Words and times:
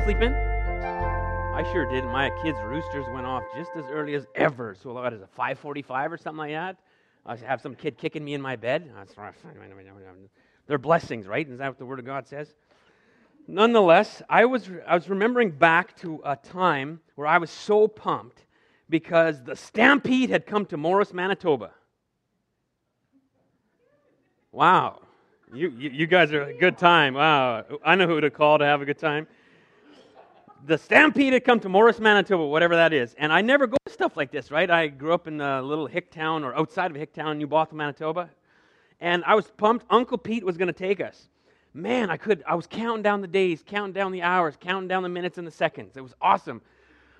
get 0.00 0.06
to 0.06 0.18
sleep 0.18 0.22
in? 0.22 0.34
I 0.34 1.64
sure 1.72 1.90
did. 1.90 2.04
My 2.04 2.30
kids' 2.42 2.58
roosters 2.64 3.06
went 3.12 3.26
off 3.26 3.42
just 3.56 3.70
as 3.76 3.84
early 3.90 4.14
as 4.14 4.26
ever. 4.34 4.74
So 4.80 4.92
what 4.94 5.12
is 5.12 5.20
it, 5.20 5.28
5:45 5.36 6.12
or 6.12 6.16
something 6.16 6.38
like 6.38 6.52
that? 6.52 6.76
I 7.26 7.36
have 7.36 7.60
some 7.60 7.74
kid 7.74 7.98
kicking 7.98 8.24
me 8.24 8.34
in 8.34 8.40
my 8.40 8.56
bed. 8.56 8.90
They're 10.66 10.78
blessings, 10.78 11.26
right? 11.26 11.48
Is 11.48 11.58
that 11.58 11.68
what 11.68 11.78
the 11.78 11.86
Word 11.86 11.98
of 11.98 12.04
God 12.04 12.26
says? 12.26 12.54
Nonetheless, 13.46 14.22
I 14.28 14.44
was 14.44 14.70
I 14.86 14.94
was 14.94 15.08
remembering 15.08 15.50
back 15.50 15.96
to 15.96 16.20
a 16.24 16.36
time 16.36 17.00
where 17.16 17.26
I 17.26 17.38
was 17.38 17.50
so 17.50 17.88
pumped 17.88 18.46
because 18.88 19.42
the 19.42 19.56
Stampede 19.56 20.30
had 20.30 20.46
come 20.46 20.66
to 20.66 20.76
Morris, 20.76 21.12
Manitoba. 21.12 21.72
Wow. 24.52 25.00
You, 25.52 25.70
you, 25.76 25.90
you, 25.90 26.06
guys 26.06 26.32
are 26.32 26.44
a 26.44 26.54
good 26.54 26.78
time. 26.78 27.14
Wow. 27.14 27.64
I 27.84 27.96
know 27.96 28.06
who 28.06 28.20
to 28.20 28.30
call 28.30 28.58
to 28.58 28.64
have 28.64 28.82
a 28.82 28.84
good 28.84 28.98
time. 28.98 29.26
The 30.66 30.76
Stampede 30.76 31.32
had 31.32 31.44
come 31.44 31.58
to 31.60 31.68
Morris, 31.70 31.98
Manitoba, 31.98 32.44
whatever 32.46 32.76
that 32.76 32.92
is. 32.92 33.14
And 33.18 33.32
I 33.32 33.40
never 33.40 33.66
go 33.66 33.76
to 33.86 33.92
stuff 33.92 34.16
like 34.16 34.30
this, 34.30 34.50
right? 34.50 34.70
I 34.70 34.88
grew 34.88 35.14
up 35.14 35.26
in 35.26 35.40
a 35.40 35.62
little 35.62 35.86
hick 35.86 36.10
town 36.10 36.44
or 36.44 36.54
outside 36.54 36.90
of 36.90 36.96
hick 36.96 37.14
town, 37.14 37.38
New 37.38 37.46
Bothwell, 37.46 37.78
Manitoba. 37.78 38.28
And 39.00 39.24
I 39.24 39.34
was 39.34 39.46
pumped. 39.56 39.86
Uncle 39.88 40.18
Pete 40.18 40.44
was 40.44 40.58
going 40.58 40.66
to 40.66 40.74
take 40.74 41.00
us. 41.00 41.28
Man, 41.72 42.10
I 42.10 42.16
could, 42.18 42.42
I 42.46 42.56
was 42.56 42.66
counting 42.66 43.02
down 43.02 43.22
the 43.22 43.28
days, 43.28 43.64
counting 43.66 43.94
down 43.94 44.12
the 44.12 44.22
hours, 44.22 44.56
counting 44.60 44.88
down 44.88 45.02
the 45.02 45.08
minutes 45.08 45.38
and 45.38 45.46
the 45.46 45.52
seconds. 45.52 45.96
It 45.96 46.02
was 46.02 46.14
awesome. 46.20 46.60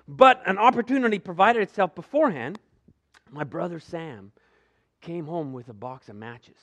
But 0.07 0.43
an 0.45 0.57
opportunity 0.57 1.17
provided 1.19 1.63
itself 1.63 1.95
beforehand. 1.95 2.59
My 3.31 3.43
brother 3.43 3.79
Sam 3.79 4.31
came 4.99 5.25
home 5.25 5.53
with 5.53 5.69
a 5.69 5.73
box 5.73 6.09
of 6.09 6.15
matches 6.15 6.57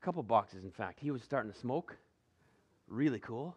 A 0.00 0.04
couple 0.04 0.22
boxes, 0.22 0.62
in 0.62 0.70
fact. 0.70 1.00
He 1.00 1.10
was 1.10 1.22
starting 1.22 1.50
to 1.50 1.58
smoke. 1.58 1.96
Really 2.86 3.18
cool. 3.18 3.56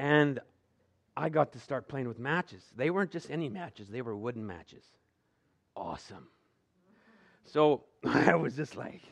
And 0.00 0.40
I 1.14 1.28
got 1.28 1.52
to 1.52 1.60
start 1.60 1.86
playing 1.86 2.08
with 2.08 2.18
matches. 2.18 2.64
They 2.74 2.88
weren't 2.88 3.10
just 3.10 3.30
any 3.30 3.50
matches, 3.50 3.88
they 3.88 4.00
were 4.00 4.16
wooden 4.16 4.46
matches. 4.46 4.82
Awesome. 5.76 6.26
So 7.44 7.84
I 8.04 8.34
was 8.34 8.56
just 8.56 8.76
like, 8.76 9.02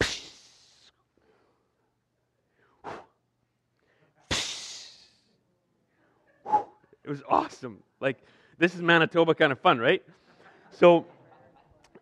it 0.00 0.08
was 7.04 7.22
awesome. 7.28 7.82
Like, 8.00 8.16
this 8.56 8.74
is 8.74 8.80
Manitoba 8.80 9.34
kind 9.34 9.52
of 9.52 9.60
fun, 9.60 9.78
right? 9.78 10.02
So 10.70 11.04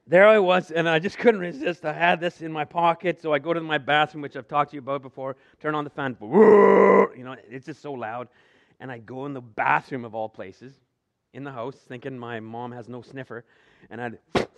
there 0.06 0.28
I 0.28 0.38
was, 0.38 0.70
and 0.70 0.88
I 0.88 0.98
just 0.98 1.18
couldn't 1.18 1.40
resist. 1.40 1.84
I 1.84 1.92
had 1.92 2.20
this 2.20 2.42
in 2.42 2.52
my 2.52 2.64
pocket, 2.64 3.22
so 3.22 3.32
I 3.32 3.38
go 3.38 3.54
to 3.54 3.60
my 3.60 3.78
bathroom, 3.78 4.22
which 4.22 4.36
I've 4.36 4.48
talked 4.48 4.70
to 4.70 4.76
you 4.76 4.80
about 4.80 5.02
before, 5.02 5.36
turn 5.60 5.74
on 5.74 5.84
the 5.84 5.90
fan, 5.90 6.16
you 6.22 7.24
know, 7.24 7.36
it's 7.50 7.66
just 7.66 7.80
so 7.82 7.92
loud. 7.92 8.28
And 8.80 8.90
I 8.92 8.98
go 8.98 9.26
in 9.26 9.32
the 9.32 9.40
bathroom 9.40 10.04
of 10.04 10.14
all 10.14 10.28
places, 10.28 10.74
in 11.32 11.44
the 11.44 11.52
house, 11.52 11.76
thinking 11.76 12.18
my 12.18 12.40
mom 12.40 12.72
has 12.72 12.88
no 12.88 13.02
sniffer, 13.02 13.44
and 13.90 14.00
I'd. 14.00 14.18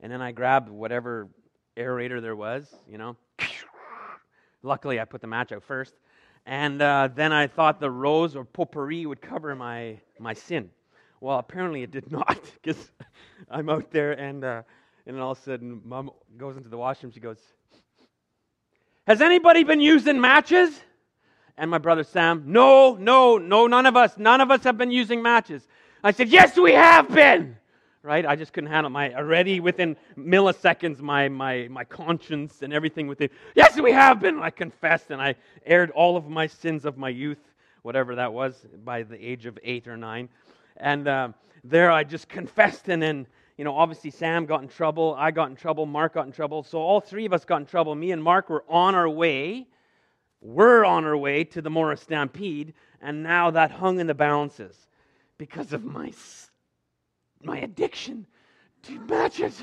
And 0.00 0.12
then 0.12 0.22
I 0.22 0.32
grabbed 0.32 0.68
whatever 0.68 1.28
aerator 1.76 2.20
there 2.22 2.36
was, 2.36 2.72
you 2.88 2.98
know. 2.98 3.16
Luckily, 4.62 5.00
I 5.00 5.04
put 5.04 5.20
the 5.20 5.26
match 5.26 5.52
out 5.52 5.62
first. 5.62 5.94
And 6.46 6.80
uh, 6.80 7.08
then 7.14 7.32
I 7.32 7.46
thought 7.46 7.80
the 7.80 7.90
rose 7.90 8.34
or 8.34 8.44
potpourri 8.44 9.06
would 9.06 9.20
cover 9.20 9.54
my, 9.54 9.98
my 10.18 10.34
sin. 10.34 10.70
Well, 11.20 11.38
apparently 11.38 11.82
it 11.82 11.90
did 11.90 12.10
not, 12.12 12.40
because 12.54 12.90
I'm 13.50 13.68
out 13.68 13.90
there, 13.90 14.12
and, 14.12 14.44
uh, 14.44 14.62
and 15.06 15.20
all 15.20 15.32
of 15.32 15.38
a 15.38 15.42
sudden, 15.42 15.80
mom 15.84 16.10
goes 16.36 16.56
into 16.56 16.68
the 16.68 16.78
washroom. 16.78 17.12
She 17.12 17.20
goes, 17.20 17.38
Has 19.06 19.20
anybody 19.20 19.64
been 19.64 19.80
using 19.80 20.20
matches? 20.20 20.80
And 21.56 21.70
my 21.70 21.78
brother 21.78 22.04
Sam, 22.04 22.44
No, 22.46 22.94
no, 22.94 23.38
no, 23.38 23.66
none 23.66 23.86
of 23.86 23.96
us. 23.96 24.16
None 24.16 24.40
of 24.40 24.50
us 24.50 24.62
have 24.64 24.78
been 24.78 24.92
using 24.92 25.22
matches. 25.22 25.66
I 26.04 26.12
said, 26.12 26.28
Yes, 26.28 26.56
we 26.56 26.72
have 26.72 27.08
been 27.08 27.56
right? 28.02 28.24
I 28.24 28.36
just 28.36 28.52
couldn't 28.52 28.70
handle 28.70 28.90
my 28.90 29.14
already 29.14 29.60
within 29.60 29.96
milliseconds 30.16 31.00
my 31.00 31.28
my 31.28 31.68
my 31.68 31.84
conscience 31.84 32.62
and 32.62 32.72
everything 32.72 33.06
within. 33.06 33.30
Yes, 33.54 33.78
we 33.80 33.92
have 33.92 34.20
been. 34.20 34.40
I 34.40 34.50
confessed 34.50 35.10
and 35.10 35.20
I 35.20 35.34
aired 35.66 35.90
all 35.90 36.16
of 36.16 36.28
my 36.28 36.46
sins 36.46 36.84
of 36.84 36.96
my 36.96 37.08
youth, 37.08 37.40
whatever 37.82 38.14
that 38.16 38.32
was, 38.32 38.54
by 38.84 39.02
the 39.02 39.16
age 39.16 39.46
of 39.46 39.58
eight 39.62 39.88
or 39.88 39.96
nine, 39.96 40.28
and 40.76 41.08
uh, 41.08 41.28
there 41.64 41.90
I 41.90 42.04
just 42.04 42.28
confessed 42.28 42.88
and 42.88 43.02
then. 43.02 43.26
You 43.56 43.64
know, 43.64 43.76
obviously 43.76 44.12
Sam 44.12 44.46
got 44.46 44.62
in 44.62 44.68
trouble, 44.68 45.16
I 45.18 45.32
got 45.32 45.50
in 45.50 45.56
trouble, 45.56 45.84
Mark 45.84 46.14
got 46.14 46.26
in 46.26 46.32
trouble. 46.32 46.62
So 46.62 46.78
all 46.78 47.00
three 47.00 47.26
of 47.26 47.32
us 47.32 47.44
got 47.44 47.56
in 47.56 47.66
trouble. 47.66 47.92
Me 47.96 48.12
and 48.12 48.22
Mark 48.22 48.48
were 48.48 48.62
on 48.68 48.94
our 48.94 49.08
way. 49.08 49.66
We're 50.40 50.84
on 50.84 51.04
our 51.04 51.16
way 51.16 51.42
to 51.42 51.60
the 51.60 51.68
Morris 51.68 52.02
Stampede, 52.02 52.74
and 53.02 53.24
now 53.24 53.50
that 53.50 53.72
hung 53.72 53.98
in 53.98 54.06
the 54.06 54.14
balances 54.14 54.86
because 55.38 55.72
of 55.72 55.84
my 55.84 56.12
my 57.42 57.58
addiction 57.58 58.26
to 58.84 58.98
matches. 59.00 59.62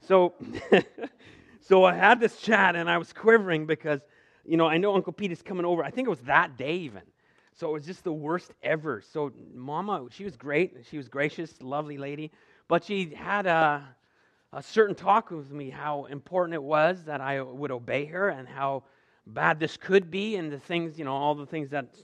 So, 0.00 0.34
so 1.60 1.84
I 1.84 1.94
had 1.94 2.20
this 2.20 2.40
chat 2.40 2.76
and 2.76 2.88
I 2.88 2.98
was 2.98 3.12
quivering 3.12 3.66
because, 3.66 4.00
you 4.44 4.56
know, 4.56 4.66
I 4.66 4.78
know 4.78 4.94
Uncle 4.94 5.12
Pete 5.12 5.32
is 5.32 5.42
coming 5.42 5.64
over. 5.64 5.82
I 5.82 5.90
think 5.90 6.06
it 6.06 6.10
was 6.10 6.20
that 6.20 6.56
day 6.56 6.76
even. 6.76 7.02
So 7.54 7.70
it 7.70 7.72
was 7.72 7.86
just 7.86 8.04
the 8.04 8.12
worst 8.12 8.52
ever. 8.62 9.00
So 9.00 9.32
Mama, 9.54 10.06
she 10.10 10.24
was 10.24 10.36
great. 10.36 10.76
She 10.88 10.96
was 10.96 11.08
gracious, 11.08 11.60
lovely 11.62 11.98
lady. 11.98 12.30
But 12.68 12.84
she 12.84 13.14
had 13.14 13.46
a, 13.46 13.88
a 14.52 14.62
certain 14.62 14.94
talk 14.94 15.30
with 15.30 15.50
me 15.50 15.70
how 15.70 16.04
important 16.04 16.54
it 16.54 16.62
was 16.62 17.04
that 17.04 17.20
I 17.20 17.40
would 17.40 17.70
obey 17.70 18.04
her 18.06 18.28
and 18.28 18.46
how 18.46 18.84
bad 19.26 19.58
this 19.58 19.76
could 19.76 20.10
be 20.10 20.36
and 20.36 20.52
the 20.52 20.60
things, 20.60 20.98
you 20.98 21.04
know, 21.04 21.14
all 21.14 21.34
the 21.34 21.46
things 21.46 21.70
that 21.70 21.96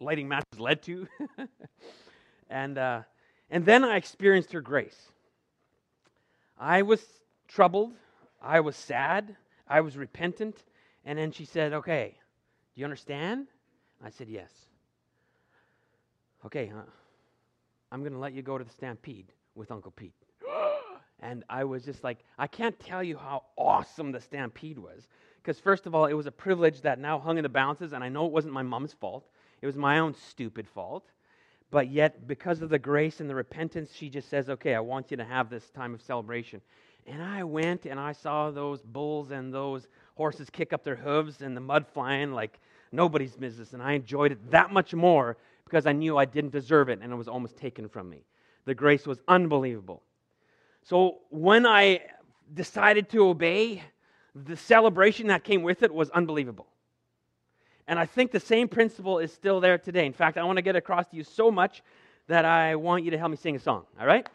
lighting 0.00 0.28
matches 0.28 0.58
led 0.58 0.82
to. 0.84 1.06
And, 2.50 2.78
uh, 2.78 3.02
and 3.50 3.64
then 3.64 3.84
I 3.84 3.96
experienced 3.96 4.52
her 4.52 4.60
grace. 4.60 5.00
I 6.58 6.82
was 6.82 7.00
troubled. 7.48 7.92
I 8.40 8.60
was 8.60 8.76
sad. 8.76 9.36
I 9.68 9.80
was 9.80 9.96
repentant. 9.96 10.62
And 11.04 11.18
then 11.18 11.32
she 11.32 11.44
said, 11.44 11.72
Okay, 11.72 12.14
do 12.74 12.80
you 12.80 12.84
understand? 12.84 13.46
I 14.02 14.10
said, 14.10 14.28
Yes. 14.28 14.50
Okay, 16.44 16.66
huh? 16.66 16.82
I'm 17.90 18.00
going 18.00 18.12
to 18.12 18.18
let 18.18 18.34
you 18.34 18.42
go 18.42 18.58
to 18.58 18.64
the 18.64 18.70
stampede 18.70 19.32
with 19.54 19.70
Uncle 19.70 19.92
Pete. 19.92 20.12
and 21.20 21.44
I 21.48 21.64
was 21.64 21.84
just 21.84 22.04
like, 22.04 22.18
I 22.38 22.46
can't 22.46 22.78
tell 22.78 23.02
you 23.02 23.16
how 23.16 23.44
awesome 23.56 24.12
the 24.12 24.20
stampede 24.20 24.78
was. 24.78 25.06
Because, 25.36 25.60
first 25.60 25.86
of 25.86 25.94
all, 25.94 26.06
it 26.06 26.14
was 26.14 26.26
a 26.26 26.32
privilege 26.32 26.80
that 26.82 26.98
now 26.98 27.18
hung 27.18 27.38
in 27.38 27.42
the 27.42 27.48
balances, 27.48 27.92
and 27.92 28.02
I 28.02 28.08
know 28.08 28.26
it 28.26 28.32
wasn't 28.32 28.54
my 28.54 28.62
mom's 28.62 28.94
fault. 28.94 29.26
It 29.60 29.66
was 29.66 29.76
my 29.76 29.98
own 29.98 30.14
stupid 30.14 30.66
fault. 30.66 31.04
But 31.74 31.90
yet, 31.90 32.28
because 32.28 32.62
of 32.62 32.68
the 32.68 32.78
grace 32.78 33.18
and 33.18 33.28
the 33.28 33.34
repentance, 33.34 33.90
she 33.92 34.08
just 34.08 34.28
says, 34.28 34.48
Okay, 34.48 34.76
I 34.76 34.78
want 34.78 35.10
you 35.10 35.16
to 35.16 35.24
have 35.24 35.50
this 35.50 35.70
time 35.70 35.92
of 35.92 36.00
celebration. 36.00 36.60
And 37.04 37.20
I 37.20 37.42
went 37.42 37.84
and 37.84 37.98
I 37.98 38.12
saw 38.12 38.52
those 38.52 38.80
bulls 38.80 39.32
and 39.32 39.52
those 39.52 39.88
horses 40.14 40.48
kick 40.48 40.72
up 40.72 40.84
their 40.84 40.94
hooves 40.94 41.42
and 41.42 41.56
the 41.56 41.60
mud 41.60 41.84
flying 41.92 42.30
like 42.30 42.60
nobody's 42.92 43.34
business. 43.34 43.72
And 43.72 43.82
I 43.82 43.94
enjoyed 43.94 44.30
it 44.30 44.52
that 44.52 44.72
much 44.72 44.94
more 44.94 45.36
because 45.64 45.84
I 45.84 45.90
knew 45.90 46.16
I 46.16 46.26
didn't 46.26 46.52
deserve 46.52 46.90
it 46.90 47.00
and 47.02 47.12
it 47.12 47.16
was 47.16 47.26
almost 47.26 47.56
taken 47.56 47.88
from 47.88 48.08
me. 48.08 48.22
The 48.66 48.74
grace 48.76 49.04
was 49.04 49.18
unbelievable. 49.26 50.04
So 50.84 51.22
when 51.30 51.66
I 51.66 52.02
decided 52.54 53.08
to 53.08 53.26
obey, 53.26 53.82
the 54.32 54.56
celebration 54.56 55.26
that 55.26 55.42
came 55.42 55.64
with 55.64 55.82
it 55.82 55.92
was 55.92 56.08
unbelievable. 56.10 56.68
And 57.86 57.98
I 57.98 58.06
think 58.06 58.30
the 58.30 58.40
same 58.40 58.68
principle 58.68 59.18
is 59.18 59.32
still 59.32 59.60
there 59.60 59.78
today. 59.78 60.06
In 60.06 60.12
fact, 60.12 60.38
I 60.38 60.44
want 60.44 60.56
to 60.56 60.62
get 60.62 60.76
across 60.76 61.06
to 61.08 61.16
you 61.16 61.24
so 61.24 61.50
much 61.50 61.82
that 62.28 62.44
I 62.44 62.76
want 62.76 63.04
you 63.04 63.10
to 63.10 63.18
help 63.18 63.30
me 63.30 63.36
sing 63.36 63.56
a 63.56 63.58
song, 63.58 63.84
all 64.00 64.06
right? 64.06 64.26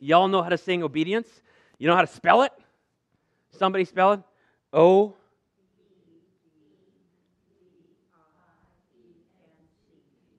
Y'all 0.00 0.28
know 0.28 0.42
how 0.42 0.48
to 0.48 0.58
sing 0.58 0.82
obedience? 0.82 1.28
You 1.78 1.88
know 1.88 1.94
how 1.94 2.00
to 2.00 2.06
spell 2.08 2.42
it? 2.42 2.52
Somebody 3.52 3.84
spell 3.84 4.14
it? 4.14 4.20
O. 4.72 5.14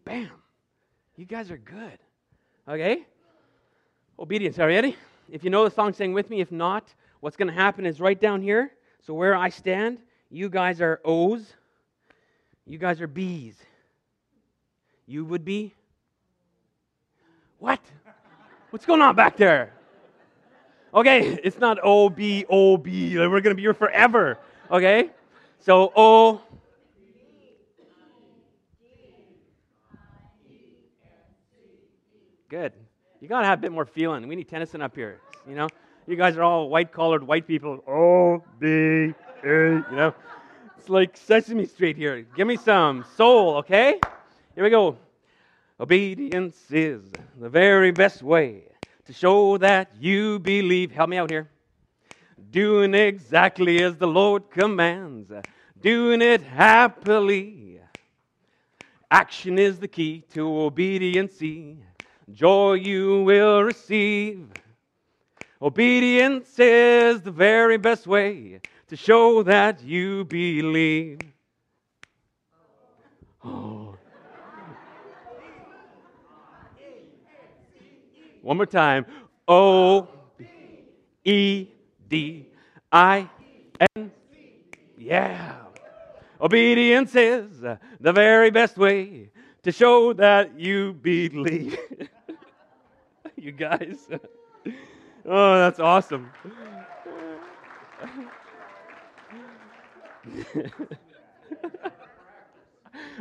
Bam. 0.03 0.29
You 1.15 1.25
guys 1.25 1.49
are 1.49 1.57
good. 1.57 1.97
Okay? 2.67 3.05
Obedience. 4.19 4.59
Are 4.59 4.69
you 4.69 4.75
ready? 4.75 4.97
If 5.31 5.43
you 5.43 5.49
know 5.49 5.63
the 5.63 5.71
song, 5.71 5.93
sing 5.93 6.13
with 6.13 6.29
me. 6.29 6.41
If 6.41 6.51
not, 6.51 6.93
what's 7.21 7.37
going 7.37 7.47
to 7.47 7.53
happen 7.53 7.85
is 7.85 7.99
right 7.99 8.19
down 8.19 8.41
here. 8.41 8.71
So 9.01 9.13
where 9.13 9.35
I 9.35 9.49
stand, 9.49 9.99
you 10.29 10.49
guys 10.49 10.81
are 10.81 10.99
O's. 11.05 11.53
You 12.65 12.79
guys 12.79 12.99
are 13.01 13.07
bees. 13.07 13.55
You 15.05 15.23
would 15.25 15.45
be? 15.45 15.73
What? 17.59 17.79
What's 18.71 18.85
going 18.85 19.01
on 19.01 19.15
back 19.15 19.37
there? 19.37 19.71
Okay, 20.93 21.39
it's 21.43 21.59
not 21.59 21.77
O 21.83 22.09
B 22.09 22.45
O 22.49 22.77
B. 22.77 23.17
We're 23.17 23.41
to 23.41 23.55
be 23.55 23.61
here 23.61 23.73
forever. 23.73 24.39
Okay? 24.71 25.11
So 25.59 25.91
O. 25.95 26.41
Good. 32.49 32.73
You 33.21 33.27
got 33.27 33.41
to 33.41 33.47
have 33.47 33.59
a 33.59 33.61
bit 33.61 33.71
more 33.71 33.85
feeling. 33.85 34.27
We 34.27 34.35
need 34.35 34.47
Tennyson 34.47 34.81
up 34.81 34.95
here. 34.95 35.19
You 35.47 35.55
know? 35.55 35.67
You 36.07 36.15
guys 36.15 36.37
are 36.37 36.43
all 36.43 36.69
white 36.69 36.91
collared 36.91 37.23
white 37.23 37.47
people. 37.47 37.83
O 37.87 38.43
B 38.59 38.67
A, 38.67 39.13
you 39.43 39.85
know. 39.91 40.13
It's 40.85 40.89
like 40.91 41.17
Sesame 41.17 41.65
Street 41.65 41.97
here. 41.97 42.27
Give 42.35 42.45
me 42.45 42.57
some 42.57 43.05
soul, 43.17 43.55
okay? 43.55 43.99
Here 44.53 44.63
we 44.63 44.69
go. 44.69 44.97
Obedience 45.79 46.55
is 46.69 47.01
the 47.39 47.49
very 47.49 47.89
best 47.89 48.21
way 48.21 48.65
to 49.05 49.11
show 49.11 49.57
that 49.57 49.93
you 49.99 50.37
believe. 50.37 50.91
Help 50.91 51.09
me 51.09 51.17
out 51.17 51.31
here. 51.31 51.49
Doing 52.51 52.93
exactly 52.93 53.81
as 53.81 53.97
the 53.97 54.05
Lord 54.05 54.51
commands, 54.51 55.31
doing 55.81 56.21
it 56.21 56.43
happily. 56.43 57.79
Action 59.09 59.57
is 59.57 59.79
the 59.79 59.87
key 59.87 60.23
to 60.35 60.47
obedience. 60.47 61.41
Joy 62.31 62.73
you 62.73 63.23
will 63.23 63.63
receive. 63.63 64.49
Obedience 65.59 66.59
is 66.59 67.23
the 67.23 67.31
very 67.31 67.77
best 67.77 68.05
way 68.05 68.59
to 68.87 68.95
show 68.95 69.43
that 69.43 69.83
you 69.83 70.25
believe. 70.25 71.19
Oh. 73.43 73.97
One 78.41 78.57
more 78.57 78.65
time. 78.65 79.05
O 79.47 80.07
E 81.23 81.67
D 82.09 82.45
I 82.91 83.29
N. 83.95 84.11
Yeah. 84.97 85.55
Obedience 86.41 87.15
is 87.15 87.61
the 87.61 87.79
very 88.13 88.51
best 88.51 88.77
way 88.77 89.29
to 89.63 89.71
show 89.71 90.13
that 90.13 90.59
you 90.59 90.93
believe. 90.93 91.77
you 93.35 93.51
guys. 93.51 94.07
Oh, 95.27 95.57
that's 95.57 95.79
awesome. 95.79 96.29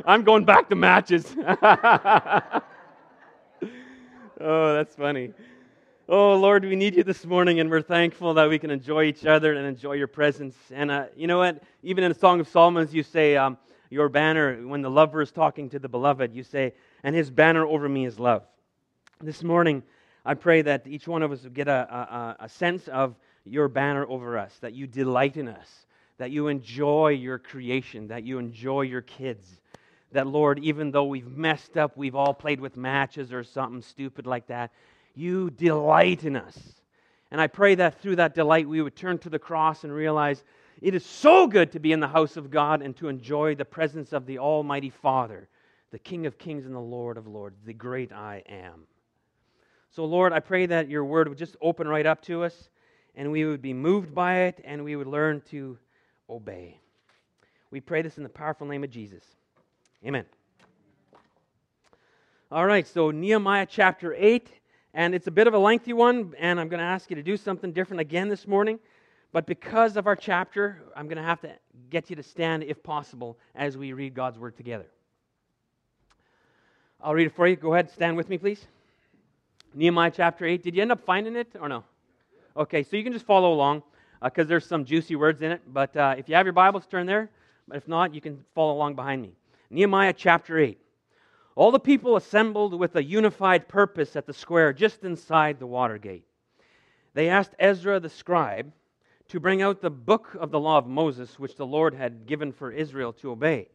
I'm 0.05 0.23
going 0.23 0.45
back 0.45 0.69
to 0.69 0.75
matches. 0.75 1.35
oh, 1.47 2.61
that's 4.39 4.95
funny. 4.95 5.33
Oh, 6.07 6.35
Lord, 6.35 6.63
we 6.63 6.75
need 6.75 6.95
you 6.95 7.03
this 7.03 7.25
morning, 7.25 7.59
and 7.59 7.69
we're 7.69 7.81
thankful 7.81 8.35
that 8.35 8.47
we 8.47 8.59
can 8.59 8.69
enjoy 8.69 9.05
each 9.05 9.25
other 9.25 9.53
and 9.53 9.65
enjoy 9.65 9.93
your 9.93 10.07
presence. 10.07 10.55
And 10.71 10.91
uh, 10.91 11.05
you 11.15 11.25
know 11.25 11.39
what? 11.39 11.63
Even 11.81 12.03
in 12.03 12.11
the 12.11 12.19
Song 12.19 12.39
of 12.39 12.47
Solomon, 12.47 12.87
you 12.91 13.01
say, 13.01 13.35
um, 13.35 13.57
Your 13.89 14.07
banner, 14.09 14.67
when 14.67 14.83
the 14.83 14.89
lover 14.89 15.21
is 15.21 15.31
talking 15.31 15.69
to 15.71 15.79
the 15.79 15.89
beloved, 15.89 16.31
you 16.33 16.43
say, 16.43 16.73
And 17.03 17.15
his 17.15 17.31
banner 17.31 17.65
over 17.65 17.89
me 17.89 18.05
is 18.05 18.19
love. 18.19 18.43
This 19.19 19.41
morning, 19.41 19.81
I 20.23 20.35
pray 20.35 20.61
that 20.61 20.85
each 20.85 21.07
one 21.07 21.23
of 21.23 21.31
us 21.31 21.43
would 21.43 21.53
get 21.55 21.67
a, 21.67 22.35
a, 22.39 22.45
a 22.45 22.49
sense 22.49 22.87
of 22.87 23.15
your 23.45 23.67
banner 23.67 24.05
over 24.07 24.37
us, 24.37 24.55
that 24.61 24.73
you 24.73 24.87
delight 24.87 25.37
in 25.37 25.47
us, 25.47 25.84
that 26.17 26.31
you 26.31 26.47
enjoy 26.47 27.09
your 27.09 27.37
creation, 27.37 28.07
that 28.07 28.23
you 28.23 28.39
enjoy 28.39 28.81
your 28.81 29.01
kids. 29.01 29.61
That, 30.11 30.27
Lord, 30.27 30.59
even 30.59 30.91
though 30.91 31.05
we've 31.05 31.27
messed 31.27 31.77
up, 31.77 31.97
we've 31.97 32.15
all 32.15 32.33
played 32.33 32.59
with 32.59 32.77
matches 32.77 33.33
or 33.33 33.43
something 33.43 33.81
stupid 33.81 34.25
like 34.25 34.47
that, 34.47 34.71
you 35.13 35.49
delight 35.49 36.23
in 36.23 36.35
us. 36.35 36.57
And 37.31 37.41
I 37.41 37.47
pray 37.47 37.75
that 37.75 37.99
through 38.01 38.17
that 38.17 38.35
delight, 38.35 38.67
we 38.67 38.81
would 38.81 38.95
turn 38.95 39.17
to 39.19 39.29
the 39.29 39.39
cross 39.39 39.83
and 39.83 39.91
realize 39.91 40.43
it 40.81 40.93
is 40.93 41.05
so 41.05 41.47
good 41.47 41.71
to 41.71 41.79
be 41.79 41.91
in 41.91 41.99
the 41.99 42.07
house 42.07 42.37
of 42.37 42.51
God 42.51 42.81
and 42.81 42.95
to 42.97 43.07
enjoy 43.07 43.55
the 43.55 43.65
presence 43.65 44.13
of 44.13 44.25
the 44.25 44.39
Almighty 44.39 44.89
Father, 44.89 45.49
the 45.91 45.99
King 45.99 46.25
of 46.25 46.37
kings 46.37 46.65
and 46.65 46.75
the 46.75 46.79
Lord 46.79 47.17
of 47.17 47.27
lords, 47.27 47.57
the 47.65 47.73
great 47.73 48.11
I 48.11 48.43
am. 48.47 48.87
So, 49.91 50.05
Lord, 50.05 50.33
I 50.33 50.41
pray 50.41 50.65
that 50.65 50.89
your 50.89 51.05
word 51.05 51.29
would 51.29 51.37
just 51.37 51.55
open 51.61 51.87
right 51.87 52.05
up 52.05 52.21
to 52.23 52.43
us 52.43 52.69
and 53.15 53.31
we 53.31 53.45
would 53.45 53.61
be 53.61 53.73
moved 53.73 54.13
by 54.13 54.41
it 54.41 54.59
and 54.65 54.83
we 54.83 54.97
would 54.97 55.07
learn 55.07 55.41
to 55.51 55.77
obey. 56.29 56.79
We 57.71 57.81
pray 57.81 58.01
this 58.01 58.17
in 58.17 58.23
the 58.23 58.29
powerful 58.29 58.67
name 58.67 58.83
of 58.83 58.89
Jesus. 58.89 59.23
Amen. 60.05 60.25
All 62.51 62.65
right, 62.65 62.87
so 62.87 63.11
Nehemiah 63.11 63.67
chapter 63.69 64.13
8, 64.17 64.49
and 64.93 65.15
it's 65.15 65.27
a 65.27 65.31
bit 65.31 65.47
of 65.47 65.53
a 65.53 65.57
lengthy 65.57 65.93
one, 65.93 66.33
and 66.37 66.59
I'm 66.59 66.69
going 66.69 66.79
to 66.79 66.85
ask 66.85 67.09
you 67.09 67.15
to 67.15 67.23
do 67.23 67.37
something 67.37 67.71
different 67.71 68.01
again 68.01 68.29
this 68.29 68.47
morning. 68.47 68.79
But 69.33 69.45
because 69.45 69.97
of 69.97 70.07
our 70.07 70.15
chapter, 70.15 70.81
I'm 70.95 71.07
going 71.07 71.17
to 71.17 71.23
have 71.23 71.41
to 71.41 71.51
get 71.89 72.09
you 72.09 72.15
to 72.15 72.23
stand, 72.23 72.63
if 72.63 72.81
possible, 72.81 73.37
as 73.55 73.75
we 73.77 73.93
read 73.93 74.13
God's 74.13 74.39
word 74.39 74.55
together. 74.55 74.85
I'll 77.01 77.13
read 77.13 77.27
it 77.27 77.35
for 77.35 77.47
you. 77.47 77.55
Go 77.55 77.73
ahead, 77.73 77.91
stand 77.91 78.15
with 78.15 78.29
me, 78.29 78.37
please. 78.37 78.65
Nehemiah 79.73 80.11
chapter 80.15 80.45
8. 80.45 80.63
Did 80.63 80.75
you 80.75 80.81
end 80.81 80.91
up 80.91 81.03
finding 81.05 81.35
it 81.35 81.49
or 81.59 81.67
no? 81.67 81.83
Okay, 82.55 82.83
so 82.83 82.95
you 82.95 83.03
can 83.03 83.11
just 83.11 83.25
follow 83.25 83.53
along 83.53 83.83
because 84.25 84.47
uh, 84.47 84.49
there's 84.49 84.65
some 84.65 84.85
juicy 84.85 85.15
words 85.15 85.41
in 85.41 85.51
it. 85.51 85.61
But 85.71 85.95
uh, 85.95 86.15
if 86.17 86.27
you 86.27 86.35
have 86.35 86.45
your 86.45 86.53
Bibles, 86.53 86.85
turn 86.87 87.05
there. 87.05 87.29
But 87.67 87.77
if 87.77 87.87
not, 87.87 88.13
you 88.13 88.21
can 88.21 88.43
follow 88.53 88.73
along 88.73 88.95
behind 88.95 89.21
me. 89.21 89.33
Nehemiah 89.69 90.13
chapter 90.13 90.59
8. 90.59 90.79
All 91.55 91.71
the 91.71 91.79
people 91.79 92.17
assembled 92.17 92.77
with 92.77 92.95
a 92.95 93.03
unified 93.03 93.67
purpose 93.67 94.15
at 94.15 94.25
the 94.25 94.33
square 94.33 94.73
just 94.73 95.03
inside 95.03 95.59
the 95.59 95.67
water 95.67 95.97
gate. 95.97 96.25
They 97.13 97.29
asked 97.29 97.55
Ezra 97.59 97.99
the 97.99 98.09
scribe 98.09 98.73
to 99.29 99.39
bring 99.39 99.61
out 99.61 99.81
the 99.81 99.89
book 99.89 100.35
of 100.39 100.51
the 100.51 100.59
law 100.59 100.77
of 100.77 100.85
Moses, 100.85 101.39
which 101.39 101.55
the 101.55 101.65
Lord 101.65 101.93
had 101.93 102.25
given 102.25 102.51
for 102.51 102.71
Israel 102.71 103.13
to 103.13 103.31
obey. 103.31 103.69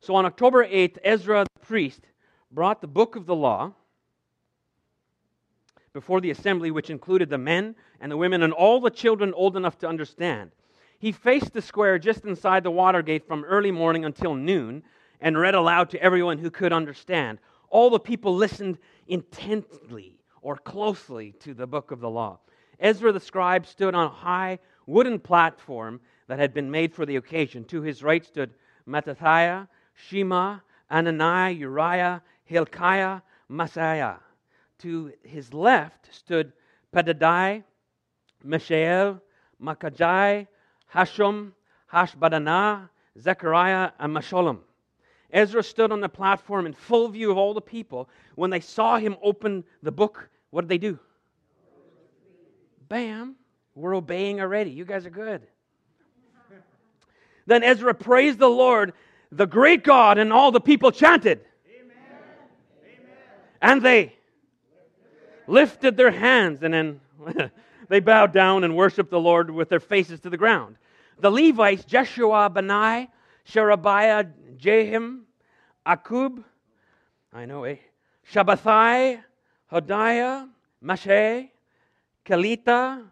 So 0.00 0.14
on 0.14 0.24
October 0.24 0.64
8th, 0.64 0.98
Ezra 1.02 1.44
the 1.44 1.66
priest 1.66 2.02
brought 2.52 2.80
the 2.80 2.86
book 2.86 3.16
of 3.16 3.26
the 3.26 3.34
law 3.34 3.72
before 5.94 6.20
the 6.20 6.32
assembly, 6.32 6.72
which 6.72 6.90
included 6.90 7.30
the 7.30 7.38
men 7.38 7.74
and 8.00 8.10
the 8.10 8.16
women 8.16 8.42
and 8.42 8.52
all 8.52 8.80
the 8.80 8.90
children 8.90 9.32
old 9.32 9.56
enough 9.56 9.78
to 9.78 9.88
understand. 9.88 10.50
He 10.98 11.12
faced 11.12 11.52
the 11.52 11.62
square 11.62 11.98
just 11.98 12.24
inside 12.24 12.64
the 12.64 12.70
water 12.70 13.00
gate 13.00 13.26
from 13.26 13.44
early 13.44 13.70
morning 13.70 14.04
until 14.04 14.34
noon 14.34 14.82
and 15.20 15.38
read 15.38 15.54
aloud 15.54 15.90
to 15.90 16.02
everyone 16.02 16.38
who 16.38 16.50
could 16.50 16.72
understand. 16.72 17.38
All 17.70 17.90
the 17.90 18.00
people 18.00 18.34
listened 18.34 18.78
intently 19.06 20.18
or 20.42 20.56
closely 20.56 21.32
to 21.40 21.54
the 21.54 21.66
book 21.66 21.92
of 21.92 22.00
the 22.00 22.10
law. 22.10 22.40
Ezra 22.80 23.12
the 23.12 23.20
scribe 23.20 23.64
stood 23.64 23.94
on 23.94 24.06
a 24.06 24.10
high 24.10 24.58
wooden 24.86 25.20
platform 25.20 26.00
that 26.26 26.40
had 26.40 26.52
been 26.52 26.70
made 26.70 26.92
for 26.92 27.06
the 27.06 27.16
occasion. 27.16 27.64
To 27.66 27.82
his 27.82 28.02
right 28.02 28.24
stood 28.24 28.50
Mattithiah, 28.88 29.68
Shema, 29.94 30.58
Ananiah, 30.90 31.56
Uriah, 31.56 32.22
Hilkiah, 32.44 33.20
Maaseiah 33.48 34.18
to 34.84 35.12
his 35.22 35.54
left 35.54 36.14
stood 36.14 36.52
Pedadai, 36.94 37.64
Mishael, 38.44 39.18
Makajai, 39.60 40.46
Hashum, 40.94 41.52
Hashbaddanah, 41.90 42.90
Zechariah, 43.18 43.92
and 43.98 44.14
Meshullam. 44.14 44.58
Ezra 45.32 45.62
stood 45.62 45.90
on 45.90 46.00
the 46.00 46.08
platform 46.08 46.66
in 46.66 46.74
full 46.74 47.08
view 47.08 47.30
of 47.30 47.38
all 47.38 47.54
the 47.54 47.62
people. 47.62 48.10
When 48.34 48.50
they 48.50 48.60
saw 48.60 48.98
him 48.98 49.16
open 49.22 49.64
the 49.82 49.90
book, 49.90 50.28
what 50.50 50.60
did 50.60 50.68
they 50.68 50.78
do? 50.78 50.98
Bam, 52.90 53.36
we're 53.74 53.96
obeying 53.96 54.42
already. 54.42 54.70
You 54.70 54.84
guys 54.84 55.06
are 55.06 55.10
good. 55.10 55.46
Then 57.46 57.62
Ezra 57.62 57.94
praised 57.94 58.38
the 58.38 58.48
Lord, 58.48 58.92
the 59.32 59.46
great 59.46 59.82
God, 59.82 60.18
and 60.18 60.30
all 60.30 60.52
the 60.52 60.60
people 60.60 60.92
chanted. 60.92 61.40
Amen. 61.66 61.96
Amen. 62.86 63.08
And 63.62 63.82
they 63.82 64.14
lifted 65.46 65.96
their 65.96 66.10
hands, 66.10 66.62
and 66.62 66.74
then 66.74 67.00
they 67.88 68.00
bowed 68.00 68.32
down 68.32 68.64
and 68.64 68.76
worshiped 68.76 69.10
the 69.10 69.20
Lord 69.20 69.50
with 69.50 69.68
their 69.68 69.80
faces 69.80 70.20
to 70.20 70.30
the 70.30 70.36
ground. 70.36 70.76
The 71.18 71.30
Levites, 71.30 71.84
Jeshua, 71.84 72.50
Benai, 72.50 73.08
Sherebiah, 73.44 74.26
Jahim, 74.56 75.20
Akkub, 75.86 76.42
I 77.32 77.46
know, 77.46 77.64
eh? 77.64 77.76
Shabbethai, 78.32 79.20
Hodiah, 79.70 80.48
Mashe, 80.82 81.50
Kelita, 82.24 83.02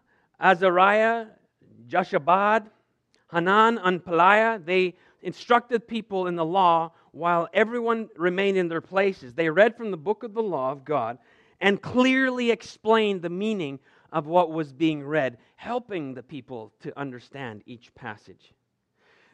Azariah, 0.41 1.27
Joshabad, 1.89 2.67
Hanan, 3.31 3.79
and 3.79 4.03
Pelaiah, 4.03 4.65
they 4.65 4.95
instructed 5.23 5.87
people 5.87 6.27
in 6.27 6.37
the 6.37 6.45
law 6.45 6.93
while 7.13 7.49
everyone 7.53 8.09
remained 8.17 8.57
in 8.57 8.69
their 8.69 8.81
places. 8.81 9.35
They 9.35 9.49
read 9.49 9.77
from 9.77 9.91
the 9.91 9.97
book 9.97 10.23
of 10.23 10.35
the 10.35 10.43
law 10.43 10.73
of 10.73 10.85
God 10.85 11.19
and 11.63 11.81
clearly 11.81 12.51
explained 12.51 13.23
the 13.23 13.31
meaning 13.31 13.79
of 14.13 14.27
what 14.27 14.51
was 14.51 14.73
being 14.73 15.03
read, 15.03 15.39
helping 15.57 16.13
the 16.13 16.23
people 16.23 16.73
to 16.81 16.99
understand 16.99 17.63
each 17.65 17.95
passage. 17.95 18.53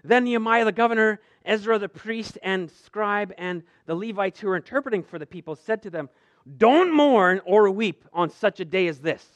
Then 0.05 0.25
Nehemiah 0.25 0.67
the 0.67 0.71
governor, 0.71 1.21
Ezra 1.45 1.79
the 1.79 1.89
priest 1.89 2.39
and 2.43 2.71
scribe, 2.71 3.33
and 3.39 3.65
the 3.87 3.95
Levites 3.95 4.39
who 4.39 4.49
were 4.49 4.57
interpreting 4.57 5.03
for 5.03 5.19
the 5.19 5.27
people 5.27 5.57
said 5.57 5.83
to 5.83 5.91
them, 5.91 6.11
Don't 6.59 6.95
mourn 6.95 7.41
or 7.45 7.71
weep 7.71 8.05
on 8.13 8.31
such 8.31 8.61
a 8.61 8.65
day 8.65 8.87
as 8.87 9.01
this. 9.01 9.27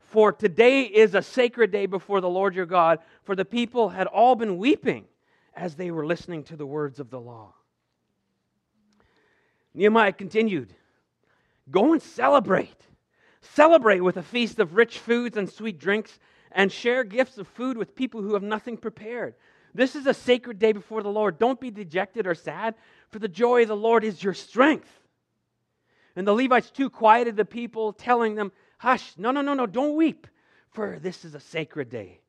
For 0.00 0.32
today 0.32 0.82
is 0.82 1.14
a 1.14 1.22
sacred 1.22 1.70
day 1.70 1.86
before 1.86 2.20
the 2.20 2.28
Lord 2.28 2.54
your 2.54 2.66
God, 2.66 3.00
for 3.24 3.36
the 3.36 3.44
people 3.44 3.90
had 3.90 4.06
all 4.06 4.34
been 4.34 4.56
weeping 4.56 5.04
as 5.54 5.76
they 5.76 5.90
were 5.90 6.06
listening 6.06 6.44
to 6.44 6.56
the 6.56 6.66
words 6.66 6.98
of 6.98 7.10
the 7.10 7.20
law. 7.20 7.52
Nehemiah 9.74 10.12
continued. 10.12 10.74
Go 11.70 11.92
and 11.92 12.02
celebrate. 12.02 12.76
celebrate 13.40 14.00
with 14.00 14.16
a 14.16 14.22
feast 14.22 14.58
of 14.58 14.74
rich 14.74 14.98
foods 14.98 15.36
and 15.36 15.48
sweet 15.48 15.78
drinks, 15.78 16.18
and 16.52 16.70
share 16.70 17.04
gifts 17.04 17.38
of 17.38 17.48
food 17.48 17.76
with 17.76 17.94
people 17.94 18.22
who 18.22 18.34
have 18.34 18.42
nothing 18.42 18.76
prepared. 18.76 19.34
This 19.74 19.94
is 19.94 20.06
a 20.06 20.14
sacred 20.14 20.58
day 20.58 20.72
before 20.72 21.02
the 21.02 21.10
Lord. 21.10 21.38
Don't 21.38 21.60
be 21.60 21.70
dejected 21.70 22.26
or 22.26 22.34
sad, 22.34 22.74
for 23.10 23.18
the 23.18 23.28
joy 23.28 23.62
of 23.62 23.68
the 23.68 23.76
Lord 23.76 24.04
is 24.04 24.22
your 24.22 24.34
strength. 24.34 24.90
And 26.14 26.26
the 26.26 26.32
Levites 26.32 26.70
too 26.70 26.88
quieted 26.88 27.36
the 27.36 27.44
people, 27.44 27.92
telling 27.92 28.36
them, 28.36 28.52
Hush, 28.78 29.14
no, 29.18 29.30
no, 29.30 29.42
no, 29.42 29.54
no, 29.54 29.66
don't 29.66 29.96
weep, 29.96 30.26
for 30.70 30.98
this 30.98 31.24
is 31.24 31.34
a 31.34 31.40
sacred 31.40 31.90
day. 31.90 32.20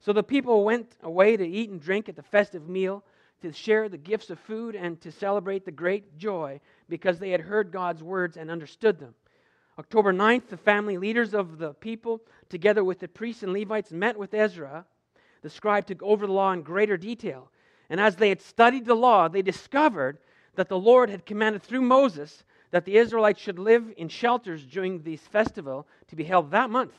So 0.00 0.12
the 0.12 0.22
people 0.22 0.64
went 0.64 0.96
away 1.02 1.36
to 1.36 1.46
eat 1.46 1.70
and 1.70 1.80
drink 1.80 2.08
at 2.08 2.16
the 2.16 2.22
festive 2.22 2.68
meal, 2.68 3.04
to 3.42 3.52
share 3.52 3.88
the 3.88 3.98
gifts 3.98 4.30
of 4.30 4.38
food, 4.40 4.74
and 4.74 5.00
to 5.02 5.12
celebrate 5.12 5.64
the 5.64 5.70
great 5.70 6.16
joy 6.16 6.60
because 6.88 7.18
they 7.18 7.30
had 7.30 7.40
heard 7.40 7.72
God's 7.72 8.02
words 8.02 8.36
and 8.36 8.50
understood 8.50 8.98
them. 8.98 9.14
October 9.78 10.12
9th, 10.12 10.48
the 10.48 10.56
family 10.56 10.96
leaders 10.96 11.34
of 11.34 11.58
the 11.58 11.74
people, 11.74 12.20
together 12.48 12.82
with 12.82 13.00
the 13.00 13.08
priests 13.08 13.42
and 13.42 13.52
Levites, 13.52 13.92
met 13.92 14.18
with 14.18 14.32
Ezra, 14.32 14.86
the 15.42 15.50
scribe, 15.50 15.86
to 15.86 15.94
go 15.94 16.06
over 16.06 16.26
the 16.26 16.32
law 16.32 16.52
in 16.52 16.62
greater 16.62 16.96
detail. 16.96 17.50
And 17.90 18.00
as 18.00 18.16
they 18.16 18.30
had 18.30 18.40
studied 18.40 18.86
the 18.86 18.94
law, 18.94 19.28
they 19.28 19.42
discovered 19.42 20.18
that 20.54 20.68
the 20.68 20.78
Lord 20.78 21.10
had 21.10 21.26
commanded 21.26 21.62
through 21.62 21.82
Moses 21.82 22.42
that 22.70 22.84
the 22.84 22.96
Israelites 22.96 23.40
should 23.40 23.58
live 23.58 23.92
in 23.96 24.08
shelters 24.08 24.64
during 24.64 25.02
this 25.02 25.20
festival 25.20 25.86
to 26.08 26.16
be 26.16 26.24
held 26.24 26.50
that 26.50 26.70
month. 26.70 26.94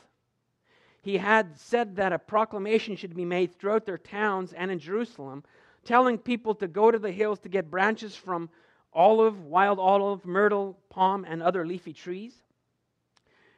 He 1.02 1.18
had 1.18 1.58
said 1.58 1.96
that 1.96 2.12
a 2.12 2.18
proclamation 2.18 2.96
should 2.96 3.14
be 3.14 3.24
made 3.24 3.54
throughout 3.54 3.86
their 3.86 3.98
towns 3.98 4.52
and 4.52 4.70
in 4.70 4.78
Jerusalem, 4.78 5.44
telling 5.84 6.18
people 6.18 6.54
to 6.56 6.68
go 6.68 6.90
to 6.90 6.98
the 6.98 7.12
hills 7.12 7.38
to 7.40 7.48
get 7.48 7.70
branches 7.70 8.14
from 8.14 8.50
olive, 8.92 9.40
wild 9.40 9.78
olive, 9.78 10.24
myrtle, 10.24 10.78
palm, 10.90 11.24
and 11.28 11.42
other 11.42 11.66
leafy 11.66 11.92
trees. 11.92 12.34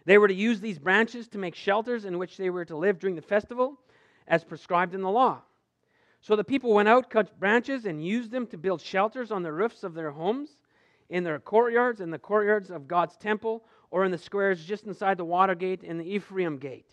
They 0.04 0.18
were 0.18 0.28
to 0.28 0.34
use 0.34 0.60
these 0.60 0.78
branches 0.78 1.28
to 1.28 1.38
make 1.38 1.54
shelters 1.54 2.04
in 2.04 2.18
which 2.18 2.36
they 2.36 2.50
were 2.50 2.64
to 2.64 2.76
live 2.76 2.98
during 2.98 3.16
the 3.16 3.22
festival, 3.22 3.78
as 4.26 4.44
prescribed 4.44 4.94
in 4.94 5.02
the 5.02 5.10
law. 5.10 5.42
So 6.20 6.36
the 6.36 6.44
people 6.44 6.74
went 6.74 6.88
out, 6.88 7.10
cut 7.10 7.38
branches, 7.38 7.86
and 7.86 8.04
used 8.04 8.30
them 8.30 8.46
to 8.48 8.58
build 8.58 8.80
shelters 8.80 9.30
on 9.30 9.42
the 9.42 9.52
roofs 9.52 9.84
of 9.84 9.94
their 9.94 10.10
homes, 10.10 10.58
in 11.08 11.24
their 11.24 11.38
courtyards, 11.38 12.00
in 12.00 12.10
the 12.10 12.18
courtyards 12.18 12.70
of 12.70 12.88
God's 12.88 13.16
temple, 13.16 13.64
or 13.90 14.04
in 14.04 14.10
the 14.10 14.18
squares 14.18 14.64
just 14.64 14.84
inside 14.84 15.16
the 15.16 15.24
water 15.24 15.54
gate 15.54 15.82
and 15.82 15.98
the 15.98 16.14
Ephraim 16.14 16.58
gate. 16.58 16.86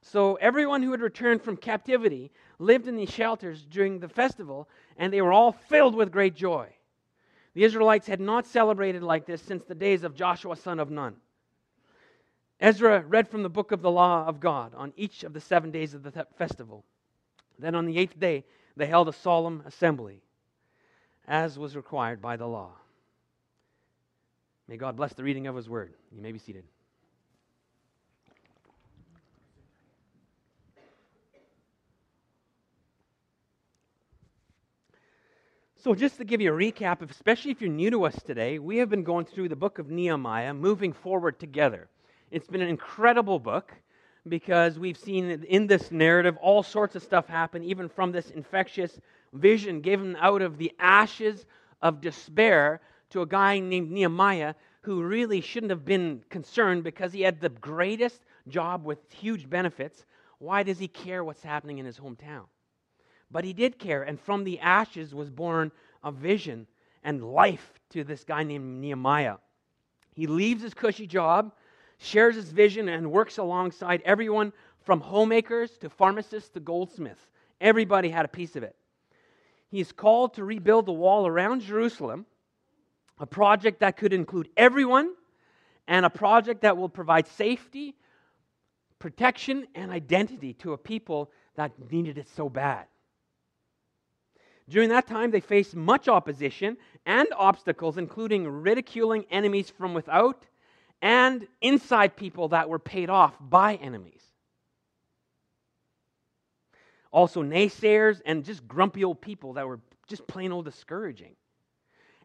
So 0.00 0.34
everyone 0.36 0.82
who 0.82 0.90
had 0.90 1.00
returned 1.00 1.42
from 1.42 1.56
captivity 1.56 2.32
lived 2.58 2.88
in 2.88 2.96
these 2.96 3.10
shelters 3.10 3.64
during 3.64 3.98
the 3.98 4.08
festival, 4.08 4.68
and 4.96 5.12
they 5.12 5.22
were 5.22 5.32
all 5.32 5.52
filled 5.52 5.94
with 5.94 6.10
great 6.10 6.34
joy. 6.34 6.68
The 7.54 7.64
Israelites 7.64 8.06
had 8.06 8.20
not 8.20 8.46
celebrated 8.46 9.02
like 9.02 9.26
this 9.26 9.42
since 9.42 9.64
the 9.64 9.74
days 9.74 10.04
of 10.04 10.14
Joshua, 10.14 10.56
son 10.56 10.80
of 10.80 10.90
Nun. 10.90 11.16
Ezra 12.60 13.04
read 13.06 13.28
from 13.28 13.42
the 13.42 13.50
book 13.50 13.72
of 13.72 13.82
the 13.82 13.90
law 13.90 14.24
of 14.26 14.40
God 14.40 14.72
on 14.74 14.92
each 14.96 15.24
of 15.24 15.32
the 15.32 15.40
seven 15.40 15.70
days 15.70 15.94
of 15.94 16.02
the 16.02 16.26
festival. 16.38 16.84
Then 17.58 17.74
on 17.74 17.86
the 17.86 17.98
eighth 17.98 18.18
day, 18.18 18.44
they 18.76 18.86
held 18.86 19.08
a 19.08 19.12
solemn 19.12 19.62
assembly, 19.66 20.22
as 21.26 21.58
was 21.58 21.76
required 21.76 22.22
by 22.22 22.36
the 22.36 22.46
law. 22.46 22.72
May 24.68 24.76
God 24.76 24.96
bless 24.96 25.12
the 25.12 25.24
reading 25.24 25.46
of 25.46 25.56
his 25.56 25.68
word. 25.68 25.92
You 26.10 26.22
may 26.22 26.32
be 26.32 26.38
seated. 26.38 26.64
So, 35.82 35.96
just 35.96 36.18
to 36.18 36.24
give 36.24 36.40
you 36.40 36.54
a 36.54 36.56
recap, 36.56 37.02
especially 37.10 37.50
if 37.50 37.60
you're 37.60 37.68
new 37.68 37.90
to 37.90 38.04
us 38.04 38.14
today, 38.22 38.60
we 38.60 38.76
have 38.76 38.88
been 38.88 39.02
going 39.02 39.24
through 39.24 39.48
the 39.48 39.56
book 39.56 39.80
of 39.80 39.90
Nehemiah, 39.90 40.54
moving 40.54 40.92
forward 40.92 41.40
together. 41.40 41.88
It's 42.30 42.46
been 42.46 42.60
an 42.60 42.68
incredible 42.68 43.40
book 43.40 43.74
because 44.28 44.78
we've 44.78 44.96
seen 44.96 45.44
in 45.48 45.66
this 45.66 45.90
narrative 45.90 46.36
all 46.40 46.62
sorts 46.62 46.94
of 46.94 47.02
stuff 47.02 47.26
happen, 47.26 47.64
even 47.64 47.88
from 47.88 48.12
this 48.12 48.30
infectious 48.30 49.00
vision 49.32 49.80
given 49.80 50.16
out 50.20 50.40
of 50.40 50.56
the 50.56 50.72
ashes 50.78 51.46
of 51.82 52.00
despair 52.00 52.80
to 53.10 53.22
a 53.22 53.26
guy 53.26 53.58
named 53.58 53.90
Nehemiah 53.90 54.54
who 54.82 55.02
really 55.02 55.40
shouldn't 55.40 55.70
have 55.70 55.84
been 55.84 56.22
concerned 56.30 56.84
because 56.84 57.12
he 57.12 57.22
had 57.22 57.40
the 57.40 57.48
greatest 57.48 58.20
job 58.46 58.84
with 58.84 58.98
huge 59.10 59.50
benefits. 59.50 60.06
Why 60.38 60.62
does 60.62 60.78
he 60.78 60.86
care 60.86 61.24
what's 61.24 61.42
happening 61.42 61.78
in 61.78 61.86
his 61.86 61.98
hometown? 61.98 62.44
But 63.32 63.44
he 63.44 63.52
did 63.52 63.78
care, 63.78 64.02
and 64.02 64.20
from 64.20 64.44
the 64.44 64.60
ashes 64.60 65.14
was 65.14 65.30
born 65.30 65.72
a 66.04 66.12
vision 66.12 66.66
and 67.02 67.32
life 67.32 67.72
to 67.90 68.04
this 68.04 68.22
guy 68.22 68.42
named 68.44 68.80
Nehemiah. 68.80 69.36
He 70.14 70.26
leaves 70.26 70.62
his 70.62 70.74
cushy 70.74 71.06
job 71.06 71.52
shares 72.02 72.34
his 72.34 72.50
vision, 72.50 72.88
and 72.88 73.10
works 73.10 73.38
alongside 73.38 74.02
everyone 74.04 74.52
from 74.84 75.00
homemakers 75.00 75.78
to 75.78 75.88
pharmacists 75.88 76.50
to 76.50 76.60
goldsmiths. 76.60 77.22
Everybody 77.60 78.08
had 78.08 78.24
a 78.24 78.28
piece 78.28 78.56
of 78.56 78.64
it. 78.64 78.74
He 79.68 79.80
is 79.80 79.92
called 79.92 80.34
to 80.34 80.44
rebuild 80.44 80.86
the 80.86 80.92
wall 80.92 81.26
around 81.26 81.62
Jerusalem, 81.62 82.26
a 83.18 83.26
project 83.26 83.80
that 83.80 83.96
could 83.96 84.12
include 84.12 84.48
everyone, 84.56 85.14
and 85.86 86.04
a 86.04 86.10
project 86.10 86.62
that 86.62 86.76
will 86.76 86.88
provide 86.88 87.28
safety, 87.28 87.94
protection, 88.98 89.66
and 89.74 89.90
identity 89.90 90.54
to 90.54 90.72
a 90.72 90.78
people 90.78 91.30
that 91.54 91.72
needed 91.90 92.18
it 92.18 92.28
so 92.34 92.48
bad. 92.48 92.86
During 94.68 94.88
that 94.90 95.06
time, 95.06 95.30
they 95.30 95.40
faced 95.40 95.74
much 95.74 96.08
opposition 96.08 96.76
and 97.04 97.28
obstacles, 97.36 97.98
including 97.98 98.46
ridiculing 98.46 99.26
enemies 99.30 99.70
from 99.70 99.94
without 99.94 100.46
and 101.00 101.46
inside 101.60 102.16
people 102.16 102.48
that 102.48 102.68
were 102.68 102.78
paid 102.78 103.10
off 103.10 103.34
by 103.40 103.74
enemies. 103.74 104.22
Also, 107.10 107.42
naysayers 107.42 108.22
and 108.24 108.44
just 108.44 108.66
grumpy 108.66 109.04
old 109.04 109.20
people 109.20 109.54
that 109.54 109.66
were 109.66 109.80
just 110.06 110.26
plain 110.26 110.52
old 110.52 110.64
discouraging. 110.64 111.34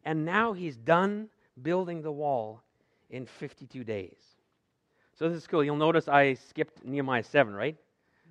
And 0.05 0.23
now 0.23 0.53
he's 0.53 0.77
done 0.77 1.29
building 1.61 2.01
the 2.01 2.11
wall 2.11 2.61
in 3.09 3.25
52 3.25 3.83
days. 3.83 4.17
So 5.15 5.27
this 5.27 5.37
is 5.37 5.47
cool. 5.47 5.63
You'll 5.63 5.75
notice 5.75 6.07
I 6.07 6.35
skipped 6.35 6.85
Nehemiah 6.85 7.23
7, 7.23 7.53
right? 7.53 7.75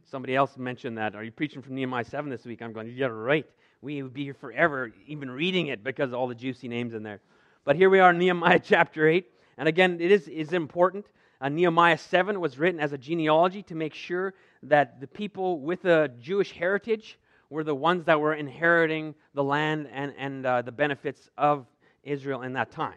Somebody 0.09 0.37
else 0.37 0.57
mentioned 0.57 0.99
that. 0.99 1.17
Are 1.17 1.25
you 1.25 1.33
preaching 1.33 1.63
from 1.63 1.75
Nehemiah 1.75 2.05
7 2.05 2.31
this 2.31 2.45
week? 2.45 2.63
I'm 2.63 2.73
going, 2.73 2.93
yeah, 2.95 3.07
right. 3.07 3.45
We 3.83 4.03
would 4.05 4.15
be 4.15 4.23
here 4.23 4.35
forever 4.35 4.93
even 5.07 5.29
reading 5.29 5.67
it 5.67 5.83
because 5.83 6.13
of 6.13 6.15
all 6.15 6.29
the 6.29 6.35
juicy 6.35 6.69
names 6.69 6.95
in 6.95 7.03
there. 7.03 7.21
But 7.65 7.75
here 7.75 7.91
we 7.91 7.99
are 7.99 8.13
Nehemiah 8.13 8.61
chapter 8.65 9.09
8. 9.09 9.27
And 9.59 9.69
again, 9.69 9.99
it 10.01 10.13
is, 10.13 10.29
is 10.29 10.53
important. 10.53 11.07
Uh, 11.41 11.49
Nehemiah 11.49 11.99
7 11.99 12.41
was 12.41 12.57
written 12.57 12.79
as 12.79 12.93
a 12.93 12.99
genealogy 12.99 13.65
to 13.65 13.75
make 13.75 13.95
sure 13.95 14.35
that 14.63 15.01
the 15.01 15.09
people 15.09 15.59
with 15.59 15.85
a 15.85 16.09
Jewish 16.21 16.53
heritage 16.53 17.19
were 17.51 17.65
the 17.65 17.75
ones 17.75 18.05
that 18.05 18.21
were 18.21 18.35
inheriting 18.35 19.13
the 19.35 19.43
land 19.43 19.89
and, 19.93 20.15
and 20.17 20.47
uh, 20.47 20.63
the 20.63 20.73
benefits 20.73 21.29
of 21.37 21.67
Israel 22.05 22.43
in 22.43 22.53
that 22.53 22.71
time. 22.71 22.97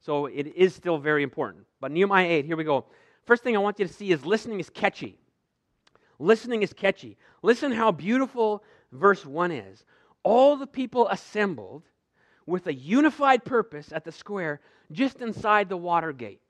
So 0.00 0.26
it 0.26 0.48
is 0.56 0.74
still 0.74 0.98
very 0.98 1.22
important. 1.22 1.66
But 1.80 1.92
Nehemiah 1.92 2.26
8, 2.26 2.44
here 2.46 2.56
we 2.56 2.64
go. 2.64 2.86
First 3.26 3.44
thing 3.44 3.56
I 3.56 3.60
want 3.60 3.78
you 3.78 3.86
to 3.86 3.92
see 3.92 4.10
is 4.10 4.26
listening 4.26 4.58
is 4.58 4.68
catchy. 4.68 5.18
Listening 6.22 6.62
is 6.62 6.72
catchy. 6.72 7.18
Listen 7.42 7.72
how 7.72 7.90
beautiful 7.90 8.62
verse 8.92 9.26
1 9.26 9.50
is. 9.50 9.84
All 10.22 10.56
the 10.56 10.68
people 10.68 11.08
assembled 11.08 11.82
with 12.46 12.68
a 12.68 12.74
unified 12.74 13.44
purpose 13.44 13.90
at 13.92 14.04
the 14.04 14.12
square 14.12 14.60
just 14.92 15.20
inside 15.20 15.68
the 15.68 15.76
water 15.76 16.12
gate. 16.12 16.40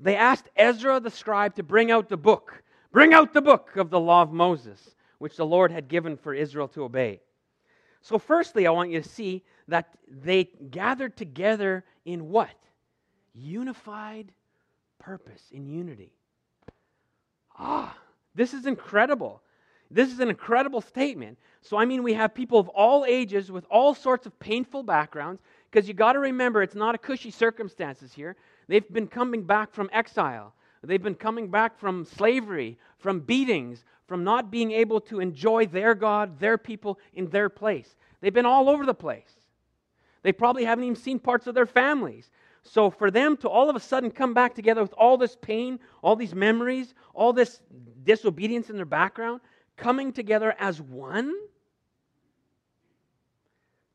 They 0.00 0.16
asked 0.16 0.48
Ezra 0.56 0.98
the 0.98 1.10
scribe 1.10 1.54
to 1.54 1.62
bring 1.62 1.92
out 1.92 2.08
the 2.08 2.16
book, 2.16 2.64
bring 2.90 3.14
out 3.14 3.32
the 3.32 3.42
book 3.42 3.76
of 3.76 3.90
the 3.90 4.00
law 4.00 4.22
of 4.22 4.32
Moses, 4.32 4.96
which 5.18 5.36
the 5.36 5.46
Lord 5.46 5.70
had 5.70 5.86
given 5.86 6.16
for 6.16 6.34
Israel 6.34 6.66
to 6.68 6.82
obey. 6.82 7.20
So, 8.02 8.18
firstly, 8.18 8.66
I 8.66 8.70
want 8.70 8.90
you 8.90 9.00
to 9.00 9.08
see 9.08 9.44
that 9.68 9.94
they 10.08 10.44
gathered 10.44 11.16
together 11.16 11.84
in 12.04 12.30
what? 12.30 12.56
Unified 13.34 14.32
purpose, 14.98 15.42
in 15.52 15.68
unity. 15.68 16.12
Ah, 17.60 17.94
this 18.34 18.54
is 18.54 18.64
incredible. 18.66 19.42
This 19.90 20.10
is 20.10 20.20
an 20.20 20.30
incredible 20.30 20.80
statement. 20.80 21.36
So, 21.60 21.76
I 21.76 21.84
mean, 21.84 22.02
we 22.02 22.14
have 22.14 22.34
people 22.34 22.58
of 22.58 22.68
all 22.68 23.04
ages 23.06 23.52
with 23.52 23.66
all 23.70 23.94
sorts 23.94 24.24
of 24.24 24.38
painful 24.38 24.82
backgrounds, 24.82 25.42
because 25.70 25.86
you 25.86 25.94
got 25.94 26.14
to 26.14 26.20
remember 26.20 26.62
it's 26.62 26.74
not 26.74 26.94
a 26.94 26.98
cushy 26.98 27.30
circumstances 27.30 28.12
here. 28.14 28.36
They've 28.66 28.90
been 28.90 29.08
coming 29.08 29.42
back 29.42 29.72
from 29.72 29.90
exile, 29.92 30.54
they've 30.82 31.02
been 31.02 31.14
coming 31.14 31.48
back 31.48 31.78
from 31.78 32.04
slavery, 32.04 32.78
from 32.98 33.20
beatings, 33.20 33.84
from 34.06 34.24
not 34.24 34.50
being 34.50 34.72
able 34.72 35.00
to 35.02 35.20
enjoy 35.20 35.66
their 35.66 35.94
God, 35.94 36.40
their 36.40 36.56
people 36.56 36.98
in 37.12 37.28
their 37.28 37.48
place. 37.48 37.94
They've 38.20 38.32
been 38.32 38.46
all 38.46 38.68
over 38.68 38.86
the 38.86 38.94
place. 38.94 39.32
They 40.22 40.32
probably 40.32 40.64
haven't 40.64 40.84
even 40.84 40.96
seen 40.96 41.18
parts 41.18 41.46
of 41.46 41.54
their 41.54 41.66
families. 41.66 42.30
So, 42.62 42.90
for 42.90 43.10
them 43.10 43.36
to 43.38 43.48
all 43.48 43.70
of 43.70 43.76
a 43.76 43.80
sudden 43.80 44.10
come 44.10 44.34
back 44.34 44.54
together 44.54 44.82
with 44.82 44.92
all 44.94 45.16
this 45.16 45.36
pain, 45.36 45.80
all 46.02 46.14
these 46.14 46.34
memories, 46.34 46.94
all 47.14 47.32
this 47.32 47.60
disobedience 48.04 48.70
in 48.70 48.76
their 48.76 48.84
background, 48.84 49.40
coming 49.76 50.12
together 50.12 50.54
as 50.58 50.80
one 50.80 51.34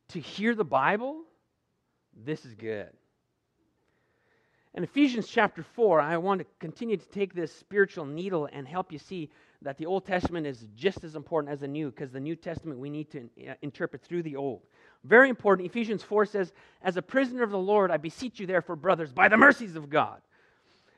to 0.09 0.19
hear 0.19 0.55
the 0.55 0.65
Bible, 0.65 1.23
this 2.15 2.45
is 2.45 2.53
good. 2.55 2.89
In 4.73 4.83
Ephesians 4.83 5.27
chapter 5.27 5.63
4, 5.63 6.01
I 6.01 6.17
want 6.17 6.39
to 6.41 6.47
continue 6.59 6.97
to 6.97 7.09
take 7.09 7.33
this 7.33 7.53
spiritual 7.55 8.05
needle 8.05 8.49
and 8.51 8.67
help 8.67 8.91
you 8.91 8.99
see 8.99 9.29
that 9.61 9.77
the 9.77 9.85
Old 9.85 10.05
Testament 10.05 10.45
is 10.45 10.67
just 10.75 11.05
as 11.05 11.15
important 11.15 11.53
as 11.53 11.61
the 11.61 11.67
New, 11.67 11.91
because 11.91 12.11
the 12.11 12.19
New 12.19 12.35
Testament 12.35 12.79
we 12.79 12.89
need 12.89 13.09
to 13.11 13.29
uh, 13.49 13.53
interpret 13.61 14.03
through 14.03 14.23
the 14.23 14.35
Old. 14.35 14.63
Very 15.05 15.29
important. 15.29 15.67
Ephesians 15.67 16.01
4 16.01 16.25
says, 16.25 16.51
As 16.81 16.97
a 16.97 17.01
prisoner 17.01 17.43
of 17.43 17.51
the 17.51 17.59
Lord, 17.59 17.91
I 17.91 17.97
beseech 17.97 18.39
you, 18.39 18.47
therefore, 18.47 18.75
brothers, 18.75 19.11
by 19.11 19.27
the 19.27 19.37
mercies 19.37 19.75
of 19.75 19.89
God. 19.89 20.19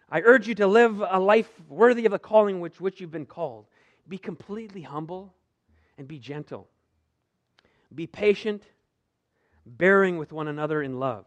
I 0.10 0.22
urge 0.22 0.48
you 0.48 0.56
to 0.56 0.68
live 0.68 1.04
a 1.06 1.20
life 1.20 1.50
worthy 1.68 2.06
of 2.06 2.12
the 2.12 2.20
calling 2.20 2.62
which, 2.62 2.80
which 2.80 3.02
you've 3.02 3.12
been 3.12 3.26
called. 3.26 3.66
Be 4.08 4.18
completely 4.18 4.82
humble 4.82 5.34
and 5.98 6.08
be 6.08 6.20
gentle. 6.20 6.70
Be 7.94 8.08
patient, 8.08 8.64
bearing 9.66 10.18
with 10.18 10.32
one 10.32 10.48
another 10.48 10.82
in 10.82 11.00
love. 11.00 11.26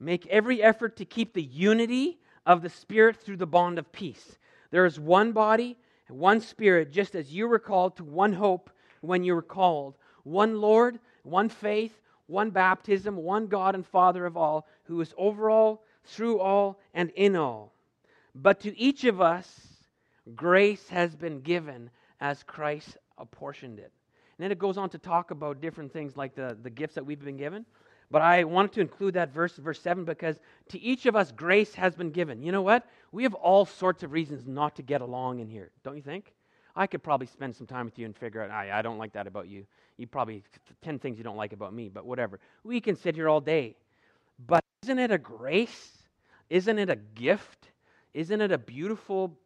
Make 0.00 0.26
every 0.26 0.62
effort 0.62 0.96
to 0.96 1.04
keep 1.04 1.32
the 1.32 1.42
unity 1.42 2.18
of 2.44 2.62
the 2.62 2.68
Spirit 2.68 3.16
through 3.16 3.36
the 3.36 3.46
bond 3.46 3.78
of 3.78 3.92
peace. 3.92 4.36
There 4.72 4.84
is 4.84 4.98
one 4.98 5.30
body, 5.30 5.76
one 6.08 6.40
Spirit, 6.40 6.90
just 6.90 7.14
as 7.14 7.32
you 7.32 7.46
were 7.46 7.60
called 7.60 7.96
to 7.96 8.04
one 8.04 8.32
hope 8.32 8.70
when 9.00 9.22
you 9.22 9.34
were 9.34 9.42
called, 9.42 9.96
one 10.26 10.60
Lord, 10.60 10.98
one 11.22 11.48
faith, 11.48 11.96
one 12.26 12.50
baptism, 12.50 13.16
one 13.16 13.46
God 13.46 13.76
and 13.76 13.86
Father 13.86 14.26
of 14.26 14.36
all, 14.36 14.66
who 14.84 15.00
is 15.00 15.14
over 15.16 15.48
all, 15.48 15.84
through 16.04 16.40
all, 16.40 16.80
and 16.94 17.10
in 17.10 17.36
all. 17.36 17.72
But 18.34 18.60
to 18.60 18.76
each 18.76 19.04
of 19.04 19.20
us, 19.20 19.48
grace 20.34 20.88
has 20.88 21.14
been 21.14 21.40
given 21.40 21.90
as 22.20 22.42
Christ 22.42 22.96
apportioned 23.16 23.78
it. 23.78 23.92
And 24.36 24.44
then 24.44 24.50
it 24.50 24.58
goes 24.58 24.76
on 24.76 24.90
to 24.90 24.98
talk 24.98 25.30
about 25.30 25.60
different 25.60 25.92
things 25.92 26.16
like 26.16 26.34
the, 26.34 26.58
the 26.60 26.70
gifts 26.70 26.96
that 26.96 27.06
we've 27.06 27.24
been 27.24 27.36
given. 27.36 27.64
But 28.10 28.22
I 28.22 28.44
wanted 28.44 28.72
to 28.72 28.80
include 28.80 29.14
that 29.14 29.32
verse, 29.32 29.56
verse 29.56 29.80
7, 29.80 30.04
because 30.04 30.40
to 30.70 30.80
each 30.80 31.06
of 31.06 31.14
us 31.14 31.30
grace 31.30 31.74
has 31.74 31.94
been 31.94 32.10
given. 32.10 32.42
You 32.42 32.50
know 32.50 32.62
what? 32.62 32.84
We 33.12 33.22
have 33.22 33.34
all 33.34 33.64
sorts 33.64 34.02
of 34.02 34.12
reasons 34.12 34.46
not 34.46 34.76
to 34.76 34.82
get 34.82 35.00
along 35.00 35.38
in 35.38 35.48
here, 35.48 35.70
don't 35.84 35.96
you 35.96 36.02
think? 36.02 36.32
I 36.76 36.86
could 36.86 37.02
probably 37.02 37.26
spend 37.26 37.56
some 37.56 37.66
time 37.66 37.86
with 37.86 37.98
you 37.98 38.04
and 38.04 38.14
figure 38.14 38.42
out, 38.42 38.50
I, 38.50 38.78
I 38.78 38.82
don't 38.82 38.98
like 38.98 39.12
that 39.14 39.26
about 39.26 39.48
you. 39.48 39.66
You 39.96 40.06
probably, 40.06 40.44
10 40.82 40.98
things 40.98 41.16
you 41.16 41.24
don't 41.24 41.36
like 41.36 41.54
about 41.54 41.72
me, 41.72 41.88
but 41.88 42.04
whatever. 42.04 42.38
We 42.64 42.80
can 42.80 42.96
sit 42.96 43.14
here 43.14 43.30
all 43.30 43.40
day. 43.40 43.76
But 44.46 44.62
isn't 44.82 44.98
it 44.98 45.10
a 45.10 45.18
grace? 45.18 45.92
Isn't 46.50 46.78
it 46.78 46.90
a 46.90 46.96
gift? 46.96 47.70
Isn't 48.12 48.42
it 48.42 48.52
a 48.52 48.58
beautiful 48.58 49.38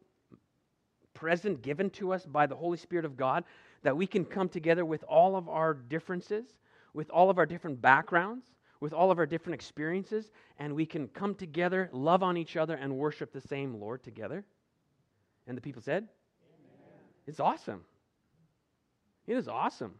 present 1.13 1.61
given 1.61 1.89
to 1.91 2.11
us 2.11 2.25
by 2.25 2.47
the 2.47 2.55
Holy 2.55 2.77
Spirit 2.77 3.05
of 3.05 3.15
God 3.15 3.45
that 3.83 3.95
we 3.95 4.05
can 4.05 4.25
come 4.25 4.49
together 4.49 4.83
with 4.83 5.03
all 5.03 5.35
of 5.37 5.47
our 5.47 5.73
differences, 5.73 6.45
with 6.93 7.09
all 7.11 7.29
of 7.29 7.37
our 7.37 7.45
different 7.45 7.81
backgrounds, 7.81 8.45
with 8.81 8.91
all 8.91 9.09
of 9.09 9.19
our 9.19 9.25
different 9.25 9.53
experiences, 9.53 10.31
and 10.59 10.73
we 10.73 10.85
can 10.85 11.07
come 11.07 11.35
together, 11.35 11.89
love 11.93 12.23
on 12.23 12.35
each 12.35 12.57
other, 12.57 12.75
and 12.75 12.97
worship 12.97 13.31
the 13.31 13.41
same 13.41 13.79
Lord 13.79 14.03
together? 14.03 14.43
And 15.47 15.55
the 15.55 15.61
people 15.61 15.81
said. 15.81 16.07
It's 17.27 17.39
awesome. 17.39 17.81
It 19.27 19.37
is 19.37 19.47
awesome. 19.47 19.93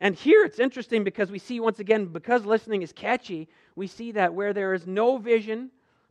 And 0.00 0.14
here 0.14 0.44
it's 0.44 0.58
interesting 0.58 1.04
because 1.04 1.30
we 1.30 1.38
see 1.38 1.58
once 1.58 1.78
again, 1.78 2.06
because 2.06 2.44
listening 2.44 2.82
is 2.82 2.92
catchy, 2.92 3.48
we 3.74 3.86
see 3.86 4.12
that 4.12 4.34
where 4.34 4.52
there 4.52 4.74
is 4.74 4.86
no 4.86 5.16
vision, 5.16 5.70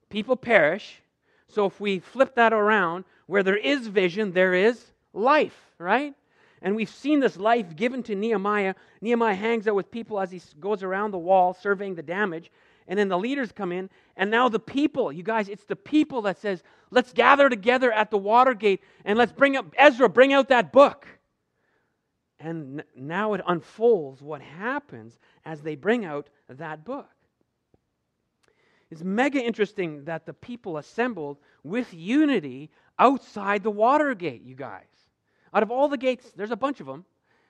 people 0.09 0.35
perish. 0.35 1.01
So 1.47 1.67
if 1.67 1.79
we 1.79 1.99
flip 1.99 2.35
that 2.35 2.53
around, 2.53 3.05
where 3.27 3.43
there 3.43 3.57
is 3.57 3.87
vision, 3.87 4.31
there 4.31 4.53
is 4.53 4.83
life, 5.13 5.57
right? 5.77 6.13
And 6.61 6.75
we've 6.75 6.89
seen 6.89 7.19
this 7.19 7.37
life 7.37 7.75
given 7.75 8.01
to 8.03 8.15
Nehemiah. 8.15 8.73
Nehemiah 9.01 9.35
hangs 9.35 9.67
out 9.67 9.75
with 9.75 9.91
people 9.91 10.19
as 10.19 10.31
he 10.31 10.41
goes 10.59 10.81
around 10.81 11.11
the 11.11 11.19
wall 11.19 11.53
surveying 11.53 11.93
the 11.93 12.01
damage. 12.01 12.51
And 12.87 12.99
then 12.99 13.09
the 13.09 13.17
leaders 13.17 13.51
come 13.51 13.71
in. 13.71 13.89
And 14.15 14.29
now 14.29 14.49
the 14.49 14.59
people, 14.59 15.11
you 15.11 15.23
guys, 15.23 15.49
it's 15.49 15.65
the 15.65 15.75
people 15.75 16.21
that 16.23 16.39
says, 16.39 16.63
let's 16.91 17.13
gather 17.13 17.49
together 17.49 17.91
at 17.91 18.11
the 18.11 18.17
water 18.17 18.53
gate 18.53 18.81
and 19.03 19.17
let's 19.17 19.31
bring 19.31 19.55
up 19.55 19.73
Ezra, 19.77 20.07
bring 20.07 20.33
out 20.33 20.49
that 20.49 20.71
book. 20.71 21.07
And 22.39 22.83
now 22.95 23.33
it 23.33 23.41
unfolds 23.47 24.21
what 24.21 24.41
happens 24.41 25.17
as 25.45 25.61
they 25.61 25.75
bring 25.75 26.05
out 26.05 26.29
that 26.49 26.85
book. 26.85 27.09
It's 28.91 29.03
mega 29.03 29.41
interesting 29.41 30.03
that 30.05 30.25
the 30.25 30.33
people 30.33 30.77
assembled 30.77 31.37
with 31.63 31.91
unity 31.93 32.69
outside 32.99 33.63
the 33.63 33.71
water 33.71 34.13
gate, 34.13 34.43
you 34.43 34.55
guys. 34.55 34.83
Out 35.53 35.63
of 35.63 35.71
all 35.71 35.87
the 35.87 35.97
gates, 35.97 36.31
there's 36.35 36.51
a 36.51 36.55
bunch 36.55 36.81
of 36.81 36.87
them. 36.87 37.05